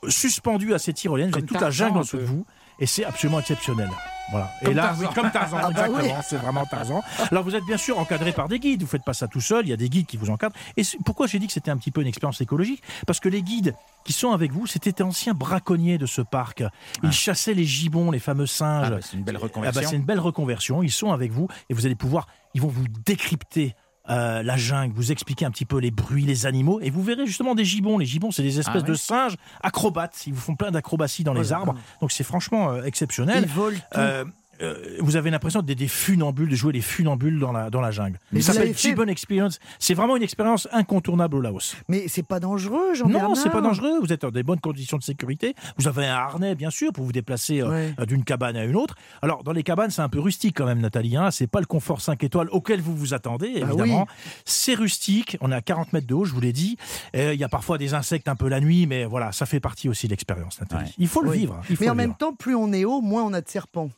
suspendues 0.07 0.73
à 0.73 0.79
ces 0.79 0.93
tyroliennes. 0.93 1.33
Avez 1.33 1.45
toute 1.45 1.59
la 1.59 1.71
jungle 1.71 1.97
un 1.97 1.99
en 1.99 2.03
dessous 2.03 2.17
de 2.17 2.23
vous. 2.23 2.45
Et 2.77 2.85
c'est 2.87 3.05
absolument 3.05 3.39
exceptionnel. 3.39 3.89
Voilà. 4.31 4.51
Comme 4.61 4.71
et 4.71 4.73
là, 4.73 4.83
Tarzan. 4.87 5.13
comme 5.13 5.31
Tarzan, 5.31 5.57
Ah 5.63 5.69
bah 5.71 5.85
oui. 5.87 5.95
exactement. 5.95 6.21
C'est 6.27 6.35
vraiment 6.35 6.65
Tarzan. 6.65 7.01
Alors 7.31 7.43
vous 7.45 7.55
êtes 7.55 7.63
bien 7.63 7.77
sûr 7.77 7.97
encadré 7.99 8.33
par 8.33 8.49
des 8.49 8.59
guides. 8.59 8.81
Vous 8.81 8.87
faites 8.87 9.03
pas 9.05 9.13
ça 9.13 9.27
tout 9.29 9.39
seul. 9.39 9.65
Il 9.65 9.69
y 9.69 9.73
a 9.73 9.77
des 9.77 9.87
guides 9.87 10.07
qui 10.07 10.17
vous 10.17 10.29
encadrent. 10.29 10.55
Et 10.75 10.81
pourquoi 11.05 11.27
j'ai 11.27 11.39
dit 11.39 11.47
que 11.47 11.53
c'était 11.53 11.71
un 11.71 11.77
petit 11.77 11.91
peu 11.91 12.01
une 12.01 12.07
expérience 12.07 12.41
écologique? 12.41 12.83
Parce 13.07 13.21
que 13.21 13.29
les 13.29 13.43
guides 13.43 13.75
qui 14.03 14.11
sont 14.11 14.31
avec 14.33 14.51
vous, 14.51 14.67
c'était 14.67 14.91
des 14.91 15.03
anciens 15.03 15.33
braconniers 15.33 15.97
de 15.97 16.05
ce 16.05 16.21
parc. 16.21 16.63
Ils 17.03 17.13
chassaient 17.13 17.53
les 17.53 17.63
gibbons, 17.65 18.11
les 18.11 18.19
fameux 18.19 18.47
singes. 18.47 18.87
Ah 18.87 18.89
bah, 18.89 18.97
c'est 19.01 19.15
une 19.15 19.23
belle 19.23 19.35
Ah 19.37 19.39
bah, 19.39 19.43
reconversion. 19.45 19.89
c'est 19.89 19.95
une 19.95 20.05
belle 20.05 20.19
reconversion. 20.19 20.83
Ils 20.83 20.91
sont 20.91 21.13
avec 21.13 21.31
vous 21.31 21.47
et 21.69 21.73
vous 21.73 21.85
allez 21.85 21.95
pouvoir, 21.95 22.27
ils 22.55 22.61
vont 22.61 22.67
vous 22.67 22.87
décrypter. 23.05 23.73
Euh, 24.09 24.43
la 24.43 24.57
jungle, 24.57 24.93
vous 24.95 25.11
expliquer 25.11 25.45
un 25.45 25.51
petit 25.51 25.65
peu 25.65 25.77
les 25.77 25.91
bruits, 25.91 26.25
les 26.25 26.45
animaux, 26.45 26.79
et 26.81 26.89
vous 26.89 27.03
verrez 27.03 27.25
justement 27.25 27.55
des 27.55 27.65
gibbons. 27.65 27.97
Les 27.97 28.05
gibbons, 28.05 28.31
c'est 28.31 28.43
des 28.43 28.59
espèces 28.59 28.75
Ah 28.75 28.81
ouais 28.81 28.89
de 28.89 28.93
singes 28.93 29.35
acrobates. 29.61 30.27
Ils 30.27 30.33
vous 30.33 30.41
font 30.41 30.55
plein 30.55 30.71
d'acrobaties 30.71 31.23
dans 31.23 31.33
les 31.33 31.49
là 31.49 31.57
arbres. 31.57 31.75
Donc 32.01 32.11
c'est 32.11 32.23
franchement 32.23 32.71
euh, 32.71 32.83
exceptionnel. 32.83 33.43
Ils 33.47 33.53
volent 33.53 33.77
tout. 33.77 33.99
Euh, 33.99 34.25
euh, 34.61 34.97
vous 34.99 35.15
avez 35.15 35.29
l'impression 35.31 35.61
d'être 35.61 35.77
des 35.77 35.87
funambules, 35.87 36.49
de 36.49 36.55
jouer 36.55 36.73
les 36.73 36.81
funambules 36.81 37.39
dans 37.39 37.51
la, 37.51 37.69
dans 37.69 37.81
la 37.81 37.91
jungle. 37.91 38.19
Mais 38.31 38.41
ça 38.41 38.53
s'appelle 38.53 38.73
fait 38.73 38.89
Gibbon 38.89 39.07
Experience. 39.07 39.59
C'est 39.79 39.93
vraiment 39.93 40.15
une 40.17 40.23
expérience 40.23 40.67
incontournable 40.71 41.35
au 41.37 41.41
Laos. 41.41 41.75
Mais 41.89 42.07
c'est 42.07 42.25
pas 42.25 42.39
dangereux, 42.39 42.93
Jean-Bernard 42.93 43.29
Non, 43.29 43.35
c'est 43.35 43.49
pas 43.49 43.61
dangereux. 43.61 43.99
Vous 44.01 44.11
êtes 44.13 44.21
dans 44.21 44.31
des 44.31 44.43
bonnes 44.43 44.59
conditions 44.59 44.97
de 44.97 45.03
sécurité. 45.03 45.55
Vous 45.77 45.87
avez 45.87 46.05
un 46.05 46.13
harnais, 46.15 46.55
bien 46.55 46.69
sûr, 46.69 46.91
pour 46.93 47.03
vous 47.05 47.11
déplacer 47.11 47.61
euh, 47.61 47.69
Ouais. 47.69 47.93
euh, 47.99 48.05
d'une 48.05 48.23
cabane 48.23 48.55
à 48.55 48.63
une 48.65 48.75
autre. 48.75 48.95
Alors, 49.21 49.43
dans 49.43 49.51
les 49.53 49.63
cabanes, 49.63 49.89
c'est 49.91 50.01
un 50.01 50.09
peu 50.09 50.19
rustique 50.19 50.55
quand 50.57 50.65
même, 50.65 50.79
Nathalie. 50.79 51.17
Hein. 51.17 51.31
C'est 51.31 51.47
pas 51.47 51.59
le 51.59 51.65
confort 51.65 52.01
5 52.01 52.23
étoiles 52.23 52.49
auquel 52.51 52.81
vous 52.81 52.95
vous 52.95 53.13
attendez, 53.13 53.51
Ah 53.57 53.59
évidemment. 53.67 54.07
C'est 54.45 54.73
rustique. 54.75 55.37
On 55.41 55.51
est 55.51 55.55
à 55.55 55.61
40 55.61 55.93
mètres 55.93 56.07
de 56.07 56.13
haut, 56.13 56.25
je 56.25 56.33
vous 56.33 56.41
l'ai 56.41 56.53
dit. 56.53 56.77
Euh, 57.15 57.33
Il 57.33 57.39
y 57.39 57.43
a 57.43 57.49
parfois 57.49 57.77
des 57.77 57.93
insectes 57.93 58.27
un 58.27 58.35
peu 58.35 58.47
la 58.47 58.59
nuit, 58.59 58.87
mais 58.87 59.05
voilà, 59.05 59.31
ça 59.31 59.45
fait 59.45 59.59
partie 59.59 59.89
aussi 59.89 60.07
de 60.07 60.11
l'expérience, 60.11 60.59
Nathalie. 60.61 60.85
Ouais. 60.85 60.91
Il 60.97 61.07
faut 61.07 61.21
le 61.21 61.29
Oui. 61.31 61.39
vivre. 61.39 61.59
Il 61.69 61.75
faut 61.75 61.83
Mais 61.83 61.89
en 61.89 61.95
même 61.95 62.07
vivre. 62.11 62.17
temps, 62.17 62.33
plus 62.33 62.55
on 62.55 62.71
est 62.73 62.85
haut, 62.85 63.01
moins 63.01 63.23
on 63.23 63.33
a 63.33 63.41
de 63.41 63.47
serpents. 63.49 63.89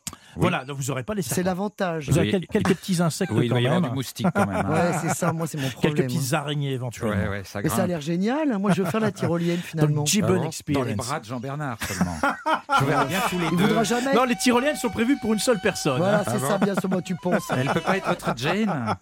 Voilà, 0.48 0.64
donc 0.64 0.76
vous 0.78 0.84
n'aurez 0.84 1.02
pas 1.02 1.14
les 1.14 1.22
C'est 1.22 1.34
serpents. 1.36 1.50
l'avantage. 1.50 2.08
Vous 2.10 2.18
avez 2.18 2.30
quel- 2.30 2.46
quelques 2.46 2.74
petits 2.74 3.00
insectes 3.02 3.30
Oui, 3.34 3.46
il 3.46 3.48
quand 3.48 3.54
doit 3.54 3.60
y 3.62 3.66
avoir 3.66 3.80
même. 3.80 3.90
du 3.90 3.94
moustique 3.96 4.26
quand 4.34 4.46
même. 4.46 4.64
hein. 4.66 4.70
Ouais, 4.72 4.98
c'est 5.02 5.14
ça, 5.14 5.32
moi, 5.32 5.46
c'est 5.46 5.56
mon 5.58 5.64
Quelques 5.68 5.74
problème. 5.78 6.04
hein. 6.04 6.14
petites 6.14 6.32
araignées 6.34 6.72
éventuellement. 6.72 7.22
Ouais, 7.22 7.28
ouais, 7.28 7.42
ça 7.44 7.60
Mais 7.62 7.68
ça 7.68 7.82
a 7.82 7.86
l'air 7.86 8.00
génial. 8.00 8.52
hein. 8.52 8.58
Moi, 8.58 8.72
je 8.72 8.82
veux 8.82 8.90
faire 8.90 9.00
la 9.00 9.12
tyrolienne 9.12 9.58
finalement. 9.60 9.96
Donc, 9.96 10.06
Gibbon 10.06 10.28
Ah 10.28 10.32
bon 10.32 10.40
Dans 10.42 10.46
Experience. 10.46 10.86
les 10.88 10.94
bras 10.94 11.20
de 11.20 11.24
Jean-Bernard 11.24 11.78
seulement. 11.86 12.16
Je 12.80 12.84
verrai 12.84 13.04
bien 13.06 13.20
tous 13.28 13.38
les 13.38 13.46
Il 13.46 13.56
deux. 13.56 13.64
voudra 13.66 13.82
jamais. 13.84 14.14
Non, 14.14 14.24
les 14.24 14.36
tyroliennes 14.36 14.76
sont 14.76 14.90
prévues 14.90 15.16
pour 15.20 15.32
une 15.32 15.38
seule 15.38 15.58
personne. 15.60 15.98
Voilà, 15.98 16.20
hein. 16.20 16.24
c'est 16.26 16.38
ça, 16.38 16.58
bien 16.58 16.74
sûr, 16.74 16.88
moi, 16.88 17.02
tu 17.02 17.14
penses. 17.16 17.44
Elle 17.56 17.68
peut 17.70 17.80
pas 17.80 17.96
être 17.96 18.08
votre 18.08 18.36
Jane 18.36 18.96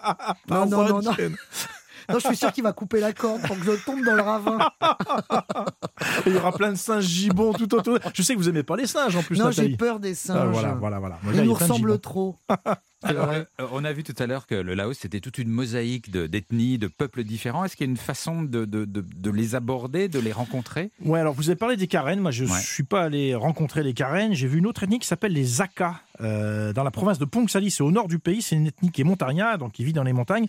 Non, 0.48 0.66
non, 0.66 0.88
non, 0.88 1.02
non. 1.02 1.12
Non, 2.08 2.18
je 2.18 2.26
suis 2.28 2.36
sûr 2.36 2.52
qu'il 2.52 2.62
va 2.62 2.72
couper 2.72 3.00
la 3.00 3.12
corde 3.12 3.42
pour 3.42 3.58
que 3.58 3.64
je 3.64 3.84
tombe 3.84 4.04
dans 4.04 4.14
le 4.14 4.22
ravin. 4.22 4.58
Il 6.26 6.32
y 6.34 6.36
aura 6.36 6.52
plein 6.52 6.70
de 6.72 6.76
singes 6.76 7.04
gibbons 7.04 7.52
tout 7.52 7.74
autour. 7.74 7.98
Je 8.14 8.22
sais 8.22 8.34
que 8.34 8.38
vous 8.38 8.48
aimez 8.48 8.62
pas 8.62 8.76
les 8.76 8.86
singes 8.86 9.16
en 9.16 9.22
plus, 9.22 9.38
Non, 9.38 9.50
j'ai 9.50 9.76
peur 9.76 9.98
des 10.00 10.12
Ah, 10.12 10.14
singes. 10.14 10.48
voilà, 10.52 10.74
voilà, 10.74 10.98
voilà. 10.98 11.16
Là, 11.24 11.30
Ils 11.34 11.42
nous 11.42 11.54
ressemblent 11.54 11.98
trop. 11.98 12.36
Alors, 13.06 13.30
euh, 13.30 13.44
on 13.72 13.84
a 13.84 13.92
vu 13.92 14.02
tout 14.02 14.14
à 14.18 14.26
l'heure 14.26 14.46
que 14.46 14.54
le 14.54 14.74
Laos, 14.74 14.94
c'était 14.98 15.20
toute 15.20 15.38
une 15.38 15.48
mosaïque 15.48 16.10
de- 16.10 16.26
d'ethnies, 16.26 16.78
de, 16.78 16.86
peuples 16.88 17.24
différents. 17.24 17.64
Est-ce 17.64 17.76
qu'il 17.76 17.86
y 17.86 17.88
a 17.88 17.90
une 17.90 17.96
façon 17.96 18.42
de, 18.42 18.64
de- 18.64 18.84
de- 18.84 19.00
de 19.16 19.30
les 19.30 19.54
aborder, 19.54 20.08
de 20.08 20.18
les 20.18 20.32
rencontrer? 20.32 20.90
Ouais, 21.04 21.20
alors 21.20 21.34
vous 21.34 21.48
avez 21.48 21.56
parlé 21.56 21.76
des 21.76 21.86
Karen. 21.86 22.20
Moi, 22.20 22.30
je 22.30 22.44
ne 22.44 22.50
Ouais. 22.50 22.60
suis 22.60 22.82
pas 22.84 23.02
allé 23.04 23.34
rencontrer 23.34 23.82
les 23.82 23.94
Karen. 23.94 24.32
J'ai 24.34 24.48
vu 24.48 24.58
une 24.58 24.66
autre 24.66 24.82
ethnie 24.82 24.98
qui 24.98 25.06
s'appelle 25.06 25.32
les 25.32 25.60
Aka 25.60 26.00
euh, 26.20 26.72
dans 26.72 26.82
la 26.84 26.90
province 26.90 27.18
de 27.18 27.24
Pungsali. 27.24 27.70
C'est 27.70 27.82
au 27.82 27.90
nord 27.90 28.08
du 28.08 28.18
pays. 28.18 28.40
C'est 28.42 28.56
une 28.56 28.66
ethnie 28.68 28.90
qui 28.90 29.00
est 29.02 29.04
montagnarde, 29.04 29.60
donc 29.60 29.72
qui 29.72 29.84
vit 29.84 29.92
dans 29.92 30.02
les 30.04 30.12
montagnes. 30.14 30.46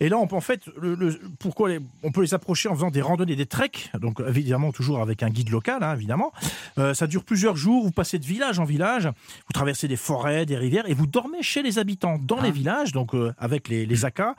Et 0.00 0.08
là, 0.08 0.16
on 0.18 0.26
peut 0.26 0.36
en 0.36 0.40
fait, 0.40 0.62
le, 0.80 0.94
le- 0.94 1.20
pourquoi 1.38 1.68
les- 1.68 1.80
on 2.02 2.10
peut 2.12 2.22
les 2.22 2.34
approcher 2.34 2.68
en 2.68 2.74
faisant 2.74 2.90
des 2.90 3.02
randonnées, 3.02 3.36
des 3.36 3.46
treks. 3.46 3.90
Donc 4.00 4.20
évidemment 4.26 4.72
toujours 4.72 5.00
avec 5.00 5.22
un 5.22 5.28
guide 5.30 5.50
local, 5.50 5.82
hein, 5.82 5.94
évidemment. 5.94 6.32
Euh, 6.78 6.94
ça 6.94 7.06
dure 7.06 7.24
plusieurs 7.24 7.56
jours. 7.56 7.84
Vous 7.84 7.90
passez 7.92 8.18
de 8.18 8.24
village 8.24 8.58
en 8.58 8.64
village. 8.64 9.06
Vous 9.06 9.52
traversez 9.52 9.88
des 9.88 9.96
forêts, 9.96 10.46
des 10.46 10.56
rivières, 10.56 10.88
et 10.88 10.94
vous 10.94 11.06
dormez 11.06 11.42
chez 11.42 11.62
les 11.62 11.78
habitants 11.78 11.99
dans 12.00 12.38
Ah. 12.38 12.42
les 12.44 12.50
villages, 12.50 12.92
donc 12.92 13.14
euh, 13.14 13.32
avec 13.38 13.68
les, 13.68 13.86
les 13.86 14.04
Aka. 14.04 14.34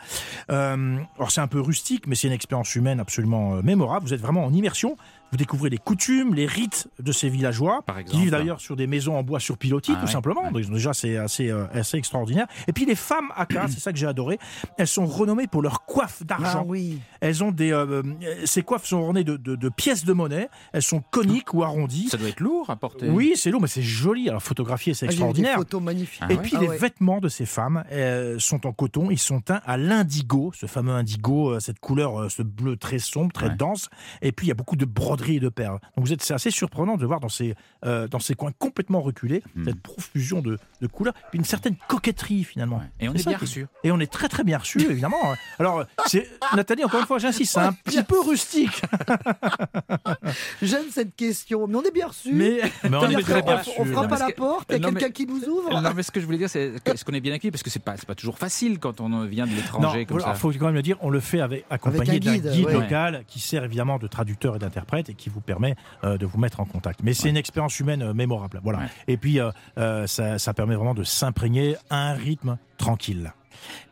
Euh, 0.49 0.97
alors 1.17 1.31
c'est 1.31 1.41
un 1.41 1.47
peu 1.47 1.61
rustique, 1.61 2.07
mais 2.07 2.15
c'est 2.15 2.27
une 2.27 2.33
expérience 2.33 2.75
humaine 2.75 2.99
absolument 2.99 3.55
euh, 3.55 3.61
mémorable. 3.61 4.05
Vous 4.05 4.13
êtes 4.13 4.21
vraiment 4.21 4.45
en 4.45 4.53
immersion. 4.53 4.97
Vous 5.31 5.37
découvrez 5.37 5.69
les 5.69 5.77
coutumes, 5.77 6.33
les 6.35 6.45
rites 6.45 6.87
de 6.99 7.11
ces 7.11 7.29
villageois, 7.29 7.81
Par 7.85 8.03
qui 8.03 8.19
vivent 8.19 8.31
d'ailleurs 8.31 8.59
sur 8.59 8.75
des 8.75 8.85
maisons 8.87 9.15
en 9.17 9.23
bois 9.23 9.39
sur 9.39 9.57
pilotis, 9.57 9.93
Ah 9.95 9.99
tout 10.01 10.05
ouais, 10.07 10.11
simplement. 10.11 10.43
ouais. 10.51 10.61
Donc, 10.61 10.73
déjà, 10.73 10.93
c'est 10.93 11.15
assez, 11.17 11.49
euh, 11.49 11.65
assez 11.73 11.97
extraordinaire. 11.97 12.47
Et 12.67 12.73
puis 12.73 12.85
les 12.85 12.95
femmes 12.95 13.29
Aka, 13.35 13.67
c'est 13.69 13.79
ça 13.79 13.91
que 13.93 13.97
j'ai 13.97 14.07
adoré. 14.07 14.39
Elles 14.77 14.87
sont 14.87 15.05
renommées 15.05 15.47
pour 15.47 15.61
leur 15.61 15.85
coiffe 15.85 16.17
Ah 16.23 16.25
d'argent. 16.25 16.65
oui. 16.67 16.99
Elles 17.21 17.43
ont 17.43 17.51
des, 17.51 17.71
euh, 17.71 17.85
euh, 18.03 18.03
ces 18.45 18.61
coiffes 18.61 18.85
sont 18.85 18.97
ornées 18.97 19.23
de, 19.23 19.37
de- 19.37 19.55
de 19.55 19.69
pièces 19.69 20.03
de 20.03 20.11
monnaie. 20.13 20.49
Elles 20.73 20.81
sont 20.81 21.01
coniques 21.11 21.53
ou 21.53 21.63
arrondies. 21.63 22.09
Ça 22.09 22.17
doit 22.17 22.27
être 22.29 22.41
lourd 22.41 22.69
à 22.69 22.75
porter. 22.75 23.07
Oui, 23.09 23.33
c'est 23.35 23.51
lourd, 23.51 23.61
mais 23.61 23.67
c'est 23.67 23.81
joli. 23.81 24.27
Alors 24.27 24.43
photographier, 24.43 24.93
c'est 24.93 25.05
Ah, 25.05 25.09
J'ai 25.11 25.15
vu 25.15 25.19
des 25.19 25.23
extraordinaire. 25.29 25.55
photos 25.57 25.81
magnifiques. 25.81 26.23
Ah 26.27 26.33
Et 26.33 26.37
puis 26.37 26.53
Ah 26.57 26.61
les 26.61 26.67
ouais. 26.67 26.77
vêtements 26.77 27.19
de 27.21 27.29
ces 27.29 27.45
femmes 27.45 27.83
euh, 27.93 28.35
sont 28.39 28.67
en 28.67 28.73
coton, 28.73 29.09
ils 29.11 29.17
sont 29.19 29.39
teints 29.39 29.61
à 29.65 29.77
l'indigo, 29.77 30.51
ce 30.53 30.65
fameux 30.65 30.93
indigo, 30.93 31.57
cette 31.61 31.79
couleur, 31.79 32.29
ce 32.29 32.41
bleu 32.43 32.75
très 32.75 32.99
sombre, 32.99 33.31
très 33.31 33.49
dense. 33.51 33.89
Et 34.21 34.31
puis 34.33 34.47
il 34.47 34.49
y 34.49 34.51
a 34.51 34.55
beaucoup 34.55 34.75
de 34.75 34.85
broderies 34.85 35.20
de 35.39 35.49
perles. 35.49 35.79
Donc 35.95 36.05
vous 36.05 36.13
êtes, 36.13 36.21
c'est 36.23 36.33
assez 36.33 36.51
surprenant 36.51 36.97
de 36.97 37.05
voir 37.05 37.19
dans 37.19 37.29
ces, 37.29 37.55
euh, 37.85 38.07
dans 38.07 38.19
ces 38.19 38.33
coins 38.35 38.51
complètement 38.57 39.01
reculés 39.01 39.43
Hmm. 39.55 39.65
cette 39.65 39.81
profusion 39.81 40.41
de, 40.41 40.57
de 40.81 40.87
couleurs, 40.87 41.13
puis 41.29 41.39
une 41.39 41.45
certaine 41.45 41.75
coquetterie 41.87 42.43
finalement. 42.43 42.77
Ouais. 42.77 42.89
Et 42.99 43.09
on 43.09 43.13
C'est 43.13 43.19
est 43.19 43.23
ça 43.23 43.29
bien 43.31 43.39
reçus. 43.39 43.67
Et 43.83 43.91
on 43.91 43.99
est 43.99 44.11
très 44.11 44.27
très 44.29 44.43
bien 44.43 44.57
reçu 44.57 44.79
évidemment. 44.89 45.17
Alors 45.59 45.85
c'est 46.07 46.27
Nathalie, 46.55 46.83
encore 46.83 46.99
une 47.01 47.05
fois, 47.05 47.19
j'insiste, 47.19 47.53
c'est 47.53 47.59
un 47.59 47.73
petit 47.73 48.03
peu 48.03 48.19
rustique, 48.21 48.81
J'aime 50.61 50.85
cette 50.91 51.15
question, 51.15 51.67
mais 51.67 51.75
on 51.77 51.83
est 51.83 51.91
bien 51.93 52.07
reçu. 52.07 52.31
mais, 52.33 52.61
mais 52.83 52.95
on 52.97 53.09
est 53.09 53.21
très 53.21 53.41
bien 53.41 53.57
reçu. 53.57 53.71
on 53.77 53.85
frappe 53.85 54.09
Non, 54.09 54.15
à 54.15 54.19
la 54.19 54.31
que- 54.31 54.37
porte, 54.37 54.71
il 54.71 54.81
y 54.81 54.85
a 54.85 54.89
quelqu'un 54.89 55.09
qui 55.11 55.25
nous 55.25 55.43
ouvre. 55.47 55.81
Non, 55.81 55.91
mais 55.95 56.03
ce 56.03 56.11
que 56.11 56.19
je 56.19 56.25
voulais 56.25 56.37
dire, 56.37 56.49
c'est 56.49 56.73
est-ce 56.85 57.05
qu'on 57.05 57.13
est 57.13 57.21
bien 57.21 57.33
accueilli 57.33 57.51
Parce 57.51 57.63
que 57.63 57.69
c'est 57.69 57.79
pas, 57.83 57.95
c'est 57.97 58.05
pas 58.05 58.15
toujours 58.15 58.37
facile 58.37 58.79
quand 58.79 59.01
on 59.01 59.25
vient 59.25 59.45
de 59.45 59.51
Non, 59.51 59.57
l'étranger 59.57 60.05
comme 60.05 60.17
voilà, 60.19 60.33
ça. 60.33 60.39
faut 60.39 60.51
quand 60.51 60.65
même 60.65 60.75
le 60.75 60.81
dire, 60.81 60.97
on 61.01 61.09
le 61.09 61.19
fait 61.19 61.41
avec, 61.41 61.65
accompagné 61.69 62.11
un 62.17 62.19
d'un 62.19 62.33
guide, 62.37 62.51
guide, 62.51 62.65
ouais. 62.65 62.73
local 62.73 63.23
qui 63.27 63.39
sert 63.39 63.63
évidemment 63.63 63.97
de 63.97 64.07
traducteur 64.07 64.55
et 64.55 64.59
d'interprète 64.59 65.09
et 65.11 65.13
qui 65.13 65.29
vous 65.29 65.41
permet 65.41 65.75
euh, 66.03 66.17
de 66.17 66.25
vous 66.25 66.39
mettre 66.39 66.59
en 66.59 66.65
contact. 66.65 67.01
Mais 67.03 67.13
c'est 67.13 67.29
une 67.29 67.37
expérience 67.37 67.79
humaine 67.79 68.01
euh, 68.01 68.13
mémorable. 68.13 68.59
Voilà. 68.63 68.79
Ouais. 68.79 68.85
Et 69.07 69.17
puis, 69.17 69.39
euh, 69.39 70.07
ça, 70.07 70.39
ça 70.39 70.53
permet 70.53 70.75
vraiment 70.75 70.93
de 70.95 71.03
s'imprégner 71.03 71.75
à 71.89 72.09
un 72.09 72.13
rythme 72.13 72.57
tranquille. 72.77 73.33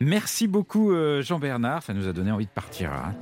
Merci 0.00 0.48
beaucoup 0.48 0.92
Jean-Bernard, 1.20 1.82
ça 1.84 1.94
nous 1.94 2.08
a 2.08 2.12
donné 2.12 2.32
envie 2.32 2.46
de 2.46 2.50
partir. 2.50 2.90
hein. 2.92 3.14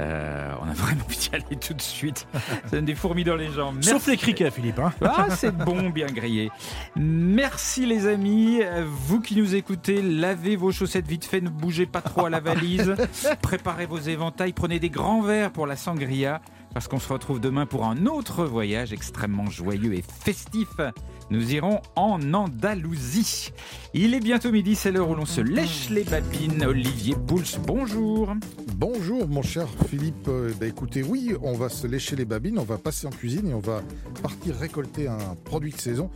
Euh, 0.00 0.52
on 0.60 0.68
a 0.68 0.72
vraiment 0.74 1.04
envie 1.04 1.16
d'y 1.16 1.30
aller 1.32 1.56
tout 1.58 1.72
de 1.72 1.80
suite. 1.80 2.26
Ça 2.64 2.70
donne 2.72 2.84
des 2.84 2.94
fourmis 2.96 3.24
dans 3.24 3.36
les 3.36 3.50
jambes. 3.50 3.80
Sauf 3.82 4.06
les 4.08 4.16
criquets, 4.16 4.50
Philippe. 4.50 4.78
hein. 4.80 4.92
Ah, 5.02 5.28
c'est 5.30 5.56
bon, 5.56 5.88
bien 5.90 6.06
grillé. 6.06 6.50
Merci 6.96 7.86
les 7.86 8.06
amis. 8.06 8.60
Vous 8.84 9.20
qui 9.20 9.36
nous 9.36 9.54
écoutez, 9.54 10.02
lavez 10.02 10.56
vos 10.56 10.72
chaussettes 10.72 11.06
vite 11.06 11.24
fait, 11.24 11.40
ne 11.40 11.48
bougez 11.48 11.86
pas 11.86 12.00
trop 12.02 12.26
à 12.26 12.30
la 12.30 12.40
valise. 12.40 12.94
Préparez 13.42 13.86
vos 13.86 13.98
éventails, 13.98 14.52
prenez 14.52 14.80
des 14.80 14.90
grands 14.90 15.22
verres 15.22 15.52
pour 15.52 15.66
la 15.66 15.76
sangria. 15.76 16.40
Parce 16.74 16.88
qu'on 16.88 16.98
se 16.98 17.12
retrouve 17.12 17.38
demain 17.38 17.66
pour 17.66 17.84
un 17.84 18.06
autre 18.06 18.44
voyage 18.44 18.92
extrêmement 18.92 19.46
joyeux 19.46 19.94
et 19.94 20.02
festif. 20.02 20.68
Nous 21.30 21.54
irons 21.54 21.80
en 21.94 22.34
Andalousie. 22.34 23.52
Il 23.94 24.12
est 24.12 24.20
bientôt 24.20 24.50
midi, 24.50 24.74
c'est 24.74 24.90
l'heure 24.90 25.08
où 25.08 25.14
l'on 25.14 25.24
se 25.24 25.40
lèche 25.40 25.88
les 25.88 26.02
babines. 26.02 26.64
Olivier 26.64 27.14
Pouls, 27.14 27.60
bonjour. 27.64 28.34
Bonjour 28.74 29.28
mon 29.28 29.42
cher 29.42 29.68
Philippe. 29.88 30.28
Ben, 30.58 30.68
écoutez, 30.68 31.04
oui, 31.04 31.34
on 31.42 31.52
va 31.52 31.68
se 31.68 31.86
lécher 31.86 32.16
les 32.16 32.24
babines, 32.24 32.58
on 32.58 32.64
va 32.64 32.76
passer 32.76 33.06
en 33.06 33.10
cuisine 33.10 33.48
et 33.48 33.54
on 33.54 33.60
va 33.60 33.80
partir 34.20 34.56
récolter 34.56 35.06
un 35.06 35.36
produit 35.44 35.70
de 35.70 35.80
saison. 35.80 36.10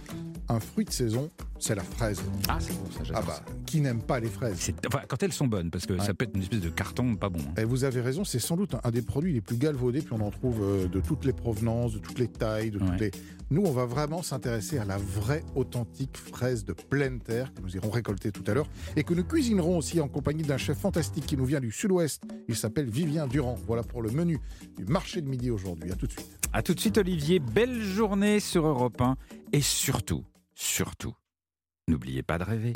Un 0.51 0.61
fruit 0.61 0.87
de 0.87 0.91
saison, 0.91 1.31
c'est 1.59 1.75
la 1.75 1.83
fraise. 1.83 2.23
Ah, 2.49 2.57
c'est 2.59 2.73
bon, 2.73 2.91
ça, 2.91 2.99
Ah 3.01 3.05
j'adore 3.05 3.25
bah, 3.27 3.43
ça. 3.47 3.53
qui 3.67 3.83
n'aime 3.83 4.01
pas 4.01 4.19
les 4.19 4.29
fraises 4.29 4.57
C'est- 4.59 4.87
enfin, 4.87 5.01
quand 5.07 5.23
elles 5.23 5.33
sont 5.35 5.47
bonnes, 5.47 5.71
parce 5.71 5.85
que 5.85 5.93
Ouais. 5.93 6.01
ça 6.05 6.15
peut 6.15 6.25
être 6.25 6.35
une 6.35 6.41
espèce 6.43 6.61
de 6.63 6.71
carton 6.71 7.17
pas 7.17 7.29
bon. 7.29 7.41
hein. 7.41 7.61
Et 7.61 7.65
vous 7.65 7.85
avez 7.85 8.01
raison, 8.01 8.25
c'est 8.25 8.39
sans 8.39 8.57
doute 8.57 8.75
un 8.83 8.91
des 8.91 9.03
produits 9.03 9.35
les 9.35 9.43
plus 9.43 9.59
galvaudés, 9.59 10.01
puis 10.01 10.15
on 10.15 10.21
en 10.21 10.31
trouve 10.31 10.63
euh, 10.63 10.89
de 10.89 11.01
toutes 11.01 11.27
les 11.27 11.35
provenances, 11.35 11.93
de 11.93 11.99
toutes 11.99 12.19
les 12.19 12.29
tailles, 12.29 12.71
de 12.71 12.79
toutes 12.79 12.89
Ouais. 12.89 12.97
les. 12.99 13.11
Nous, 13.51 13.63
on 13.63 13.71
va 13.73 13.85
vraiment 13.85 14.23
s'intéresser 14.23 14.79
à 14.79 14.85
la 14.87 14.97
vraie, 14.97 15.43
authentique 15.55 16.17
fraise 16.17 16.65
de 16.65 16.73
pleine 16.73 17.19
terre 17.21 17.53
que 17.55 17.61
nous 17.61 17.77
irons 17.77 17.91
récolter 17.91 18.31
tout 18.33 18.45
à 18.47 18.55
l'heure 18.55 18.69
et 18.97 19.05
que 19.05 19.13
nous 19.15 19.25
cuisinerons 19.25 19.77
aussi 19.79 20.01
en 20.01 20.09
compagnie 20.09 20.43
d'un 20.45 20.59
chef 20.59 20.79
fantastique 20.79 21.27
qui 21.27 21.37
nous 21.37 21.47
vient 21.47 21.61
du 21.61 21.73
sud-ouest. 21.73 22.23
Il 22.49 22.57
s'appelle 22.57 22.89
Vivien 22.89 23.27
Durand. 23.27 23.57
Voilà 23.67 23.83
pour 23.83 24.01
le 24.03 24.11
menu 24.11 24.39
du 24.79 24.85
marché 24.87 25.21
de 25.21 25.29
midi 25.29 25.51
aujourd'hui. 25.51 25.91
À 25.93 25.95
tout 25.95 26.07
de 26.07 26.13
suite. 26.13 26.39
A 26.55 26.63
tout 26.63 26.73
de 26.75 26.81
suite, 26.81 26.97
Olivier. 26.99 27.39
Belle 27.39 27.81
journée 27.83 28.41
sur 28.41 28.67
Europe 28.67 29.01
1. 29.01 29.17
Et 29.53 29.63
surtout, 29.63 30.25
surtout, 30.59 31.15
n'oubliez 31.87 32.23
pas 32.23 32.39
de 32.39 32.45
rêver. 32.45 32.73